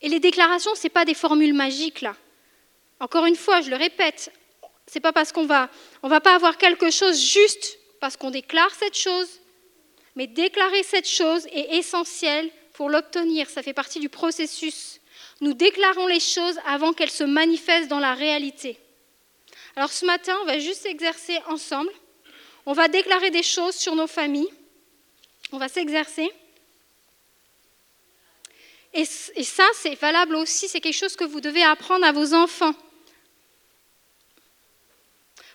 Et 0.03 0.09
les 0.09 0.21
déclarations, 0.21 0.75
ce 0.75 0.85
n'est 0.85 0.91
pas 0.91 1.05
des 1.05 1.15
formules 1.15 1.55
magiques, 1.55 2.01
là. 2.01 2.17
Encore 3.01 3.27
une 3.27 3.37
fois, 3.37 3.61
je 3.63 3.71
le 3.71 3.77
répète, 3.77 4.31
c'est 4.87 5.01
pas 5.01 5.13
parce 5.13 5.33
qu'on 5.33 5.47
va, 5.47 5.71
on 6.03 6.09
va 6.09 6.21
pas 6.21 6.35
avoir 6.35 6.59
quelque 6.59 6.91
chose 6.91 7.19
juste 7.19 7.79
parce 8.01 8.17
qu'on 8.17 8.31
déclare 8.31 8.75
cette 8.75 8.97
chose 8.97 9.40
mais 10.17 10.27
déclarer 10.27 10.83
cette 10.83 11.09
chose 11.09 11.47
est 11.53 11.77
essentiel 11.77 12.51
pour 12.73 12.91
l'obtenir. 12.91 13.49
Ça 13.49 13.63
fait 13.63 13.73
partie 13.73 14.01
du 14.01 14.09
processus. 14.09 15.01
Nous 15.41 15.55
déclarons 15.55 16.07
les 16.07 16.21
choses 16.21 16.59
avant 16.67 16.93
qu'elles 16.93 17.11
se 17.11 17.25
manifestent 17.25 17.89
dans 17.89 18.01
la 18.01 18.15
réalité. 18.15 18.79
Alors 19.77 19.93
ce 19.93 20.05
matin, 20.05 20.37
on 20.43 20.47
va 20.47 20.59
juste 20.59 20.83
s'exercer 20.83 21.39
ensemble. 21.47 21.91
On 22.67 22.73
va 22.73 22.89
déclarer 22.89 23.31
des 23.31 23.43
choses 23.43 23.75
sur 23.75 23.95
nos 23.95 24.07
familles. 24.07 24.51
On 25.53 25.59
va 25.59 25.69
s'exercer. 25.69 26.31
Et, 28.93 29.05
ça, 29.05 29.65
c'est 29.75 29.95
valable 29.95 30.35
aussi, 30.35 30.69
c'est 30.69 30.81
quelque 30.81 30.97
chose 30.97 31.15
que 31.15 31.25
vous 31.25 31.41
devez 31.41 31.63
apprendre 31.63 32.05
à 32.05 32.13
vos 32.13 32.35
enfants. 32.35 32.75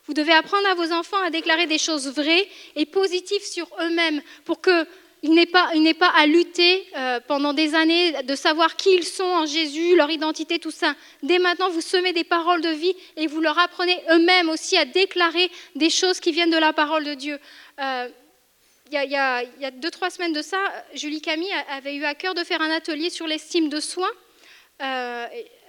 Vous 0.08 0.14
devez 0.14 0.34
apprendre 0.34 0.68
à 0.68 0.76
vos 0.76 0.92
enfants 0.92 1.22
à 1.24 1.30
déclarer 1.30 1.66
des 1.66 1.78
choses 1.78 2.08
vraies 2.08 2.48
et 2.76 2.86
positives 2.86 3.44
sur 3.44 3.68
eux-mêmes 3.82 4.22
pour 4.44 4.62
qu'ils 4.62 5.34
n'aient 5.34 5.48
pas, 5.48 5.72
pas, 6.00 6.10
à 6.16 6.28
lutter 6.28 6.86
euh, 6.96 7.20
pendant 7.28 7.54
des 7.54 7.74
années 7.74 8.24
de 8.24 8.36
savoir 8.36 8.76
qui 8.76 8.94
ils 8.94 9.04
sont 9.04 9.24
en 9.24 9.46
Jésus, 9.48 9.96
leur 9.96 10.12
identité, 10.12 10.60
tout 10.60 10.72
ça. 10.72 10.96
Dès 11.24 11.40
maintenant, 11.40 11.70
vous 11.70 11.82
semez 11.82 12.14
des 12.14 12.24
paroles 12.24 12.62
de 12.62 12.70
vie 12.70 12.96
et 13.18 13.26
vous 13.26 13.42
leur 13.42 13.58
apprenez 13.58 14.00
eux-mêmes 14.12 14.50
aussi 14.50 14.78
à 14.78 14.86
déclarer 14.86 15.50
des 15.74 15.90
choses 15.90 16.20
qui 16.20 16.32
viennent 16.32 16.52
de 16.52 16.58
la 16.58 16.74
parole 16.74 17.04
de 17.04 17.16
Dieu. 17.16 17.40
Euh, 17.80 18.08
il 18.92 18.94
y, 18.94 18.98
a, 18.98 19.42
il 19.42 19.62
y, 19.62 19.66
a, 19.66 19.72
deux, 19.72 19.90
trois 19.90 20.12
semaines 20.12 20.34
de 20.34 20.44
ça, 20.44 20.60
Julie 20.94 21.20
Camille 21.20 21.52
avait 21.72 21.96
eu 21.96 22.04
à 22.04 22.14
cœur 22.14 22.36
de 22.36 22.44
faire 22.44 22.62
un 22.62 22.70
atelier 22.70 23.10
sur 23.10 23.26
l'estime 23.26 23.68
de 23.68 23.80
soi. 23.80 24.08
Euh, 24.82 25.26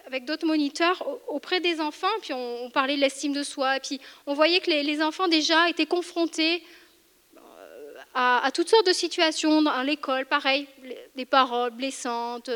avec 0.06 0.24
d'autres 0.24 0.46
moniteurs 0.46 1.04
auprès 1.28 1.60
des 1.60 1.80
enfants, 1.80 2.06
puis 2.22 2.32
on, 2.32 2.70
parlait 2.70 2.96
de 2.96 3.00
l'estime 3.00 3.32
de 3.32 3.42
soi, 3.42 3.76
et 3.76 3.80
puis 3.80 4.00
on 4.26 4.34
voyait 4.34 4.60
que 4.60 4.70
les, 4.70 5.02
enfants 5.02 5.28
déjà 5.28 5.68
étaient 5.68 5.86
confrontés 5.86 6.62
euh, 7.36 7.94
à, 8.14 8.50
toutes 8.54 8.68
sortes 8.68 8.86
de 8.86 8.92
situations 8.92 9.62
dans 9.62 9.82
l'école, 9.82 10.26
pareil, 10.26 10.68
des 11.16 11.26
paroles 11.26 11.70
blessantes. 11.70 12.50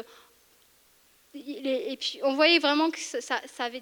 Et 1.34 1.96
puis 1.98 2.20
on 2.24 2.34
voyait 2.34 2.58
vraiment 2.58 2.90
que 2.90 2.98
ça, 2.98 3.40
avait 3.58 3.80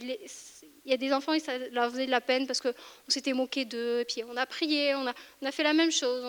il 0.88 0.92
y 0.92 0.94
a 0.94 0.96
des 0.96 1.12
enfants, 1.12 1.38
ça 1.38 1.58
leur 1.70 1.90
faisait 1.90 2.06
de 2.06 2.10
la 2.10 2.22
peine 2.22 2.46
parce 2.46 2.60
qu'on 2.60 2.72
s'était 3.08 3.34
moqué 3.34 3.66
d'eux. 3.66 4.00
Et 4.00 4.04
puis 4.06 4.24
on 4.24 4.36
a 4.38 4.46
prié, 4.46 4.94
on 4.94 5.06
a, 5.06 5.12
on 5.42 5.46
a 5.46 5.52
fait 5.52 5.62
la 5.62 5.74
même 5.74 5.92
chose. 5.92 6.24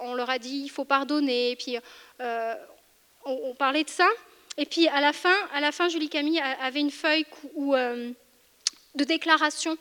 On, 0.00 0.14
leur 0.14 0.30
a 0.30 0.38
dit 0.38 0.62
il 0.64 0.68
faut 0.68 0.84
pardonner. 0.84 1.50
Et 1.50 1.56
puis 1.56 1.76
euh, 2.20 2.54
on, 3.24 3.52
parlait 3.54 3.82
de 3.82 3.90
ça. 3.90 4.08
Et 4.56 4.66
puis 4.66 4.86
à 4.88 5.00
la 5.00 5.12
fin, 5.12 5.34
à 5.52 5.60
la 5.60 5.72
fin 5.72 5.88
Julie 5.88 6.08
Camille 6.08 6.40
avait 6.40 6.80
une 6.80 6.90
feuille 6.90 7.26
euh, 7.58 8.12
de 8.94 9.04
déclarations. 9.04 9.76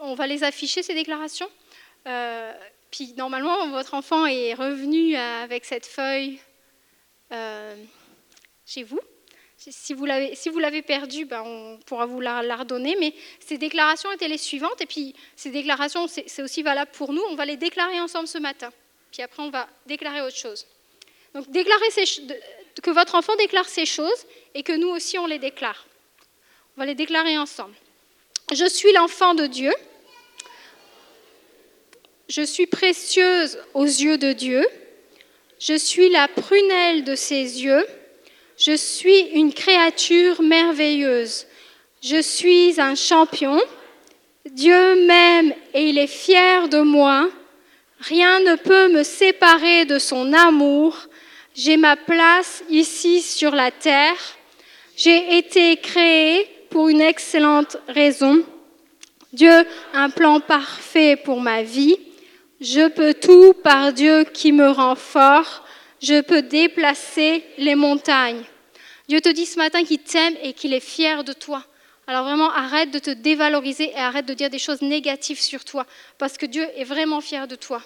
On 0.00 0.14
va 0.14 0.26
les 0.26 0.44
afficher, 0.44 0.82
ces 0.82 0.94
déclarations. 0.94 1.48
Euh, 2.06 2.52
puis 2.90 3.14
normalement, 3.16 3.68
votre 3.70 3.94
enfant 3.94 4.26
est 4.26 4.54
revenu 4.54 5.16
avec 5.16 5.64
cette 5.64 5.86
feuille 5.86 6.38
euh, 7.32 7.74
chez 8.66 8.82
vous. 8.84 9.00
Si 9.56 9.94
vous 9.94 10.04
l'avez, 10.06 10.34
si 10.34 10.50
perdue, 10.82 11.24
ben 11.24 11.42
on 11.46 11.78
pourra 11.86 12.06
vous 12.06 12.20
la, 12.20 12.42
la, 12.42 12.56
redonner. 12.56 12.96
Mais 12.98 13.14
ces 13.38 13.58
déclarations 13.58 14.10
étaient 14.10 14.28
les 14.28 14.38
suivantes. 14.38 14.80
Et 14.80 14.86
puis 14.86 15.14
ces 15.36 15.50
déclarations, 15.50 16.08
c'est 16.08 16.42
aussi 16.42 16.62
valable 16.62 16.90
pour 16.92 17.12
nous. 17.12 17.22
On 17.30 17.36
va 17.36 17.44
les 17.44 17.56
déclarer 17.56 18.00
ensemble 18.00 18.26
ce 18.26 18.38
matin. 18.38 18.72
puis 19.12 19.22
après 19.22 19.42
on 19.42 19.50
va 19.50 19.68
déclarer 19.86 20.20
autre 20.20 20.36
chose. 20.36 20.66
Donc 21.34 21.48
déclarer 21.50 21.90
que 22.80 22.90
votre 22.90 23.14
enfant 23.14 23.36
déclare 23.36 23.68
ces 23.68 23.86
choses 23.86 24.26
et 24.54 24.62
que 24.62 24.72
nous 24.72 24.88
aussi 24.88 25.18
on 25.18 25.26
les 25.26 25.38
déclare. 25.38 25.86
On 26.76 26.80
va 26.80 26.86
les 26.86 26.94
déclarer 26.94 27.36
ensemble. 27.36 27.74
Je 28.52 28.66
suis 28.66 28.92
l'enfant 28.92 29.34
de 29.34 29.46
Dieu. 29.46 29.72
Je 32.28 32.42
suis 32.42 32.66
précieuse 32.66 33.58
aux 33.74 33.84
yeux 33.84 34.16
de 34.16 34.32
Dieu. 34.32 34.66
Je 35.58 35.74
suis 35.74 36.08
la 36.08 36.28
prunelle 36.28 37.04
de 37.04 37.14
ses 37.14 37.62
yeux. 37.62 37.86
Je 38.56 38.76
suis 38.76 39.20
une 39.34 39.52
créature 39.52 40.40
merveilleuse. 40.42 41.46
Je 42.02 42.20
suis 42.20 42.80
un 42.80 42.94
champion. 42.94 43.60
Dieu 44.50 45.06
m'aime 45.06 45.54
et 45.74 45.88
il 45.88 45.98
est 45.98 46.06
fier 46.06 46.68
de 46.68 46.80
moi. 46.80 47.30
Rien 48.00 48.40
ne 48.40 48.56
peut 48.56 48.88
me 48.88 49.02
séparer 49.02 49.84
de 49.84 49.98
son 49.98 50.32
amour. 50.32 50.96
J'ai 51.54 51.76
ma 51.76 51.96
place 51.96 52.62
ici 52.70 53.20
sur 53.20 53.50
la 53.50 53.70
terre. 53.70 54.16
J'ai 54.96 55.36
été 55.36 55.76
créé 55.76 56.48
pour 56.70 56.88
une 56.88 57.02
excellente 57.02 57.76
raison. 57.88 58.42
Dieu 59.32 59.66
a 59.92 60.02
un 60.04 60.10
plan 60.10 60.40
parfait 60.40 61.16
pour 61.16 61.40
ma 61.40 61.62
vie. 61.62 61.96
Je 62.60 62.88
peux 62.88 63.12
tout 63.12 63.52
par 63.52 63.92
Dieu 63.92 64.24
qui 64.24 64.52
me 64.52 64.70
rend 64.70 64.94
fort. 64.94 65.66
Je 66.00 66.22
peux 66.22 66.42
déplacer 66.42 67.44
les 67.58 67.74
montagnes. 67.74 68.44
Dieu 69.08 69.20
te 69.20 69.28
dit 69.28 69.46
ce 69.46 69.58
matin 69.58 69.84
qu'il 69.84 69.98
t'aime 69.98 70.36
et 70.42 70.54
qu'il 70.54 70.72
est 70.72 70.80
fier 70.80 71.22
de 71.22 71.32
toi. 71.32 71.64
Alors 72.06 72.24
vraiment, 72.24 72.50
arrête 72.50 72.90
de 72.90 72.98
te 72.98 73.10
dévaloriser 73.10 73.90
et 73.90 73.96
arrête 73.96 74.26
de 74.26 74.34
dire 74.34 74.48
des 74.50 74.58
choses 74.58 74.82
négatives 74.82 75.40
sur 75.40 75.64
toi, 75.64 75.86
parce 76.18 76.36
que 76.36 76.46
Dieu 76.46 76.66
est 76.76 76.84
vraiment 76.84 77.20
fier 77.20 77.46
de 77.46 77.54
toi. 77.54 77.82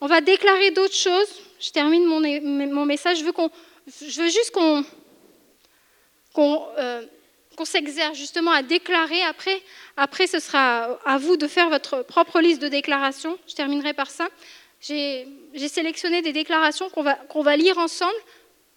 On 0.00 0.06
va 0.06 0.20
déclarer 0.20 0.70
d'autres 0.70 0.94
choses. 0.94 1.40
Je 1.60 1.70
termine 1.70 2.04
mon, 2.04 2.84
message. 2.84 3.18
Je 3.18 3.24
veux, 4.20 4.28
juste 4.28 4.50
qu'on 4.50 4.84
euh, 6.78 7.02
qu'on 7.56 7.64
s'exerce 7.64 8.18
justement 8.18 8.50
à 8.50 8.62
déclarer. 8.62 9.22
Après, 9.22 9.62
après, 9.96 10.26
ce 10.26 10.38
sera 10.40 10.98
à 11.04 11.18
vous 11.18 11.36
de 11.36 11.46
faire 11.46 11.70
votre 11.70 12.02
propre 12.02 12.40
liste 12.40 12.60
de 12.60 12.68
déclarations. 12.68 13.38
Je 13.46 13.54
terminerai 13.54 13.94
par 13.94 14.10
ça. 14.10 14.28
J'ai 14.80 15.26
sélectionné 15.68 16.20
des 16.20 16.32
déclarations 16.32 16.90
qu'on 16.90 17.02
va, 17.02 17.14
qu'on 17.14 17.42
va 17.42 17.56
lire 17.56 17.78
ensemble. 17.78 18.12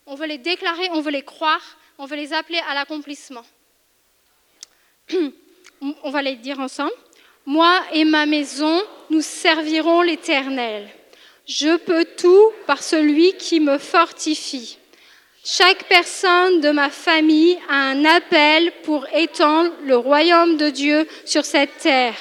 On 0.06 0.16
veut 0.16 0.28
les 0.28 0.38
déclarer, 0.38 0.90
on 0.94 1.02
veut 1.02 1.12
les 1.12 1.24
croire, 1.24 1.78
on 1.98 2.06
veut 2.06 2.16
les 2.16 2.34
appeler 2.34 2.62
à 2.70 2.76
l'accomplissement. 2.76 3.44
on 5.82 6.10
va 6.10 6.22
les 6.22 6.36
dire 6.36 6.60
ensemble. 6.60 6.94
Moi 7.46 7.82
et 7.94 8.06
ma 8.06 8.26
maison, 8.26 8.82
nous 9.10 9.22
servirons 9.22 10.02
l'Éternel. 10.02 10.90
Je 11.48 11.78
peux 11.78 12.06
tout 12.18 12.52
par 12.66 12.84
celui 12.84 13.32
qui 13.38 13.62
me 13.62 13.78
fortifie. 13.78 14.78
Chaque 15.46 15.86
personne 15.86 16.60
de 16.60 16.72
ma 16.72 16.90
famille 16.90 17.58
a 17.70 17.90
un 17.90 18.04
appel 18.04 18.74
pour 18.84 19.08
étendre 19.16 19.72
le 19.86 19.96
royaume 19.96 20.58
de 20.58 20.70
Dieu 20.70 21.08
sur 21.24 21.46
cette 21.46 21.78
terre. 21.78 22.16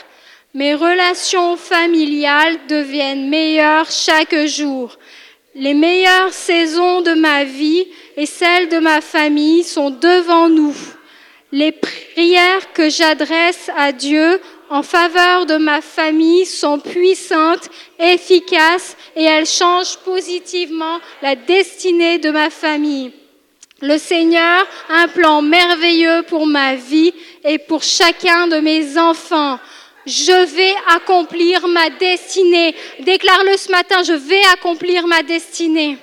Mes 0.55 0.77
relations 0.77 1.57
familiales 1.57 2.57
deviennent 2.69 3.29
meilleures 3.29 3.91
chaque 3.91 4.47
jour. 4.47 4.97
Les 5.57 5.75
meilleures 5.75 6.33
saisons 6.33 7.01
de 7.01 7.15
ma 7.15 7.43
vie 7.43 7.89
et 8.17 8.27
celles 8.27 8.69
de 8.69 8.79
ma 8.79 9.01
famille 9.01 9.65
sont 9.65 9.91
devant 9.91 10.49
nous. 10.49 10.77
Les 11.51 11.73
prières 11.73 12.73
que 12.75 12.89
j'adresse 12.89 13.73
à 13.77 13.91
Dieu 13.91 14.41
en 14.71 14.83
faveur 14.83 15.47
de 15.47 15.57
ma 15.57 15.81
famille 15.81 16.47
sont 16.47 16.79
puissantes, 16.79 17.69
efficaces 17.99 18.97
et 19.15 19.25
elles 19.25 19.47
changent 19.47 19.99
positivement 19.99 20.99
la 21.23 21.37
destinée 21.37 22.19
de 22.19 22.31
ma 22.31 22.51
famille. 22.51 23.13
Le 23.83 23.99
Seigneur 23.99 24.67
a 24.89 25.03
un 25.03 25.09
plan 25.09 25.43
merveilleux 25.43 26.23
pour 26.29 26.47
ma 26.47 26.75
vie 26.75 27.13
et 27.45 27.59
pour 27.59 27.83
chacun 27.83 28.49
de 28.49 28.59
mes 28.59 28.97
enfants. 28.99 29.59
Je 30.07 30.47
vais 30.55 30.75
accomplir 30.95 31.67
ma 31.69 31.91
destinée. 31.91 32.75
Déclare-le 33.01 33.57
ce 33.57 33.71
matin, 33.71 34.03
je 34.03 34.13
vais 34.13 34.43
accomplir 34.53 35.07
ma 35.07 35.23
destinée 35.23 35.99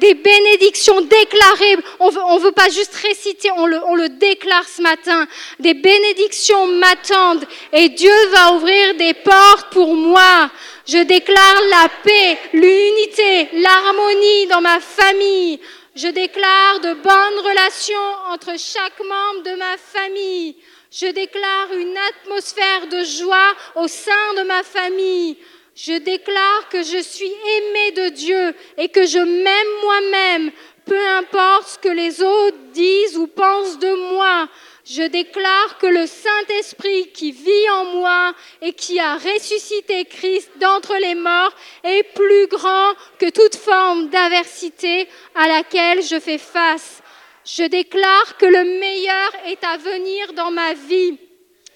des 0.00 0.14
bénédictions 0.14 1.00
déclarées. 1.02 1.76
On 2.00 2.10
ne 2.10 2.40
veut 2.40 2.52
pas 2.52 2.68
juste 2.68 2.94
réciter, 2.94 3.50
on 3.56 3.66
le, 3.66 3.78
on 3.86 3.94
le 3.94 4.08
déclare 4.08 4.66
ce 4.68 4.82
matin. 4.82 5.26
Des 5.58 5.74
bénédictions 5.74 6.66
m'attendent 6.66 7.46
et 7.72 7.90
Dieu 7.90 8.26
va 8.32 8.54
ouvrir 8.54 8.94
des 8.96 9.14
portes 9.14 9.70
pour 9.70 9.94
moi. 9.94 10.50
Je 10.86 10.98
déclare 10.98 11.62
la 11.70 11.88
paix, 12.02 12.38
l'unité, 12.52 13.48
l'harmonie 13.52 14.46
dans 14.48 14.60
ma 14.60 14.80
famille. 14.80 15.60
Je 15.94 16.08
déclare 16.08 16.80
de 16.80 16.94
bonnes 16.94 17.40
relations 17.44 18.10
entre 18.32 18.58
chaque 18.58 19.00
membre 19.00 19.42
de 19.50 19.56
ma 19.56 19.76
famille. 19.76 20.56
Je 20.90 21.06
déclare 21.06 21.72
une 21.76 21.96
atmosphère 21.96 22.86
de 22.90 23.04
joie 23.04 23.54
au 23.76 23.86
sein 23.86 24.34
de 24.38 24.42
ma 24.42 24.62
famille. 24.62 25.36
Je 25.82 25.96
déclare 25.96 26.68
que 26.68 26.82
je 26.82 26.98
suis 26.98 27.32
aimé 27.32 27.92
de 27.92 28.08
Dieu 28.10 28.54
et 28.76 28.90
que 28.90 29.06
je 29.06 29.18
m'aime 29.18 29.80
moi-même, 29.82 30.52
peu 30.84 31.06
importe 31.16 31.68
ce 31.68 31.78
que 31.78 31.88
les 31.88 32.20
autres 32.20 32.58
disent 32.74 33.16
ou 33.16 33.26
pensent 33.26 33.78
de 33.78 33.94
moi. 34.12 34.46
Je 34.84 35.04
déclare 35.04 35.78
que 35.78 35.86
le 35.86 36.06
Saint-Esprit 36.06 37.10
qui 37.14 37.32
vit 37.32 37.70
en 37.72 37.84
moi 37.96 38.34
et 38.60 38.74
qui 38.74 39.00
a 39.00 39.14
ressuscité 39.14 40.04
Christ 40.04 40.50
d'entre 40.60 40.96
les 41.00 41.14
morts 41.14 41.54
est 41.82 42.02
plus 42.14 42.46
grand 42.48 42.92
que 43.18 43.30
toute 43.30 43.56
forme 43.56 44.10
d'aversité 44.10 45.08
à 45.34 45.48
laquelle 45.48 46.02
je 46.02 46.20
fais 46.20 46.38
face. 46.38 47.00
Je 47.46 47.64
déclare 47.64 48.36
que 48.36 48.46
le 48.46 48.64
meilleur 48.78 49.32
est 49.46 49.64
à 49.64 49.78
venir 49.78 50.34
dans 50.34 50.50
ma 50.50 50.74
vie 50.74 51.18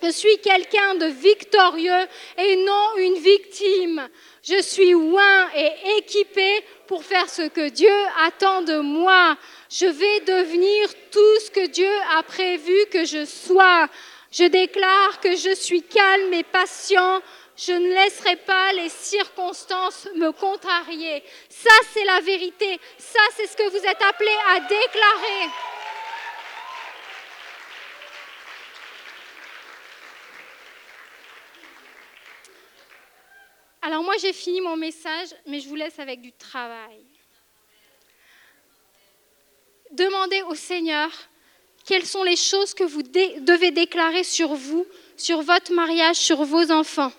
je 0.02 0.10
suis 0.10 0.38
quelqu'un 0.38 0.96
de 0.96 1.06
victorieux 1.06 2.06
et 2.36 2.56
non 2.56 2.96
une 2.98 3.14
victime. 3.14 4.08
Je 4.42 4.60
suis 4.60 4.94
oint 4.94 5.48
et 5.56 5.72
équipé 5.98 6.62
pour 6.86 7.04
faire 7.04 7.28
ce 7.28 7.48
que 7.48 7.70
Dieu 7.70 7.94
attend 8.26 8.62
de 8.62 8.78
moi. 8.78 9.36
Je 9.70 9.86
vais 9.86 10.20
devenir 10.20 10.88
tout 11.10 11.40
ce 11.40 11.50
que 11.50 11.66
Dieu 11.68 11.90
a 12.18 12.22
prévu 12.22 12.74
que 12.90 13.04
je 13.04 13.24
sois. 13.24 13.88
Je 14.30 14.44
déclare 14.44 15.20
que 15.20 15.36
je 15.36 15.54
suis 15.54 15.82
calme 15.82 16.34
et 16.34 16.44
patient. 16.44 17.22
Je 17.56 17.72
ne 17.72 17.88
laisserai 17.88 18.36
pas 18.36 18.72
les 18.72 18.88
circonstances 18.88 20.08
me 20.16 20.32
contrarier. 20.32 21.22
Ça, 21.48 21.70
c'est 21.92 22.04
la 22.04 22.20
vérité. 22.20 22.80
Ça, 22.98 23.20
c'est 23.36 23.46
ce 23.46 23.56
que 23.56 23.70
vous 23.70 23.86
êtes 23.86 24.02
appelés 24.02 24.38
à 24.54 24.60
déclarer. 24.60 25.50
Alors 33.86 34.02
moi 34.02 34.14
j'ai 34.18 34.32
fini 34.32 34.62
mon 34.62 34.78
message, 34.78 35.28
mais 35.46 35.60
je 35.60 35.68
vous 35.68 35.74
laisse 35.74 35.98
avec 35.98 36.22
du 36.22 36.32
travail. 36.32 37.04
Demandez 39.90 40.40
au 40.48 40.54
Seigneur 40.54 41.10
quelles 41.84 42.06
sont 42.06 42.22
les 42.22 42.36
choses 42.36 42.72
que 42.72 42.82
vous 42.82 43.02
devez 43.02 43.72
déclarer 43.72 44.24
sur 44.24 44.54
vous, 44.54 44.86
sur 45.18 45.42
votre 45.42 45.70
mariage, 45.74 46.16
sur 46.16 46.44
vos 46.44 46.70
enfants. 46.70 47.12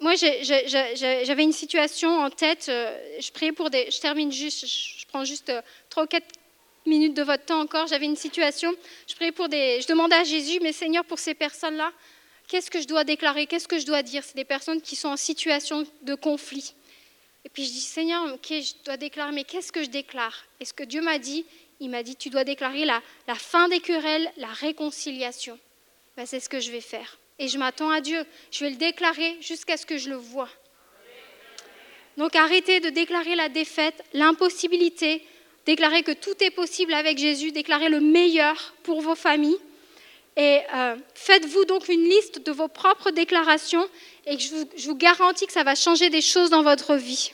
Moi, 0.00 0.14
j'avais 0.16 1.44
une 1.44 1.52
situation 1.52 2.10
en 2.18 2.28
tête. 2.28 2.66
Euh, 2.68 3.20
je 3.20 3.30
priais 3.30 3.52
pour 3.52 3.70
des. 3.70 3.88
Je 3.90 4.00
termine 4.00 4.32
juste. 4.32 4.66
Je 4.66 5.06
prends 5.06 5.24
juste 5.24 5.48
euh, 5.48 5.62
trois 5.88 6.02
ou 6.02 6.06
quatre 6.06 6.26
minutes 6.84 7.14
de 7.14 7.22
votre 7.22 7.44
temps 7.44 7.60
encore. 7.60 7.86
J'avais 7.86 8.06
une 8.06 8.16
situation. 8.16 8.74
Je 9.06 9.14
priais 9.14 9.32
pour 9.32 9.48
des. 9.48 9.80
Je 9.80 9.86
demandais 9.86 10.16
à 10.16 10.24
Jésus, 10.24 10.58
mais 10.60 10.72
Seigneur, 10.72 11.04
pour 11.04 11.20
ces 11.20 11.34
personnes-là, 11.34 11.92
qu'est-ce 12.48 12.70
que 12.70 12.80
je 12.80 12.86
dois 12.86 13.04
déclarer, 13.04 13.46
qu'est-ce 13.46 13.68
que 13.68 13.78
je 13.78 13.86
dois 13.86 14.02
dire? 14.02 14.22
C'est 14.24 14.36
des 14.36 14.44
personnes 14.44 14.80
qui 14.80 14.96
sont 14.96 15.08
en 15.08 15.16
situation 15.16 15.86
de 16.02 16.14
conflit. 16.14 16.74
Et 17.44 17.48
puis 17.48 17.64
je 17.64 17.70
dis, 17.70 17.80
Seigneur, 17.80 18.32
ok, 18.32 18.46
je 18.48 18.84
dois 18.84 18.96
déclarer, 18.96 19.32
mais 19.32 19.44
qu'est-ce 19.44 19.72
que 19.72 19.82
je 19.82 19.90
déclare? 19.90 20.44
Et 20.60 20.64
ce 20.64 20.72
que 20.72 20.84
Dieu 20.84 21.02
m'a 21.02 21.18
dit, 21.18 21.44
il 21.80 21.90
m'a 21.90 22.02
dit, 22.02 22.16
tu 22.16 22.30
dois 22.30 22.44
déclarer 22.44 22.84
la, 22.84 23.02
la 23.28 23.34
fin 23.34 23.68
des 23.68 23.80
querelles, 23.80 24.30
la 24.36 24.48
réconciliation. 24.48 25.58
Ben, 26.16 26.26
c'est 26.26 26.40
ce 26.40 26.48
que 26.48 26.60
je 26.60 26.70
vais 26.70 26.80
faire. 26.80 27.18
Et 27.38 27.48
je 27.48 27.58
m'attends 27.58 27.90
à 27.90 28.00
Dieu. 28.00 28.24
Je 28.50 28.64
vais 28.64 28.70
le 28.70 28.76
déclarer 28.76 29.36
jusqu'à 29.40 29.76
ce 29.76 29.84
que 29.84 29.98
je 29.98 30.08
le 30.08 30.16
vois. 30.16 30.48
Donc 32.16 32.36
arrêtez 32.36 32.78
de 32.78 32.90
déclarer 32.90 33.34
la 33.34 33.48
défaite, 33.48 34.04
l'impossibilité, 34.12 35.22
déclarer 35.66 36.04
que 36.04 36.12
tout 36.12 36.36
est 36.40 36.52
possible 36.52 36.94
avec 36.94 37.18
Jésus, 37.18 37.50
déclarer 37.50 37.88
le 37.88 38.00
meilleur 38.00 38.74
pour 38.84 39.00
vos 39.00 39.16
familles. 39.16 39.58
Et 40.36 40.60
euh, 40.74 40.96
faites-vous 41.14 41.64
donc 41.64 41.88
une 41.88 42.04
liste 42.04 42.44
de 42.44 42.50
vos 42.50 42.66
propres 42.68 43.10
déclarations 43.10 43.88
et 44.26 44.38
je 44.38 44.86
vous, 44.86 44.96
garantis 44.96 45.46
que 45.46 45.52
ça 45.52 45.62
va 45.62 45.74
changer 45.74 46.10
des 46.10 46.20
choses 46.20 46.50
dans 46.50 46.62
votre 46.62 46.96
vie. 46.96 47.32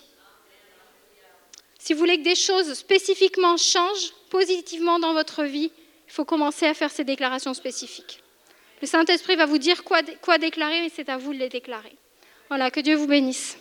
Si 1.78 1.94
vous 1.94 1.98
voulez 1.98 2.18
que 2.18 2.24
des 2.24 2.35
choses 2.35 2.74
spécifiquement 2.74 3.56
changent 3.56 4.12
positivement 4.28 4.98
dans 4.98 5.14
votre 5.14 5.44
vie, 5.44 5.70
il 6.09 6.12
faut 6.12 6.27
commencer 6.27 6.66
à 6.66 6.74
faire 6.74 6.90
ces 6.90 7.05
déclarations 7.05 7.55
spécifiques. 7.55 8.22
Le 8.82 8.86
Saint-Esprit 8.86 9.36
va 9.36 9.47
vous 9.47 9.59
dire 9.59 9.82
quoi, 9.82 10.01
quoi 10.20 10.36
déclarer, 10.36 10.82
mais 10.82 10.93
c'est 10.94 11.09
à 11.09 11.16
vous 11.16 11.32
de 11.32 11.39
les 11.39 11.48
déclarer. 11.48 11.97
Voilà, 12.48 12.70
que 12.70 12.81
Dieu 12.81 12.97
vous 12.97 13.06
bénisse. 13.06 13.56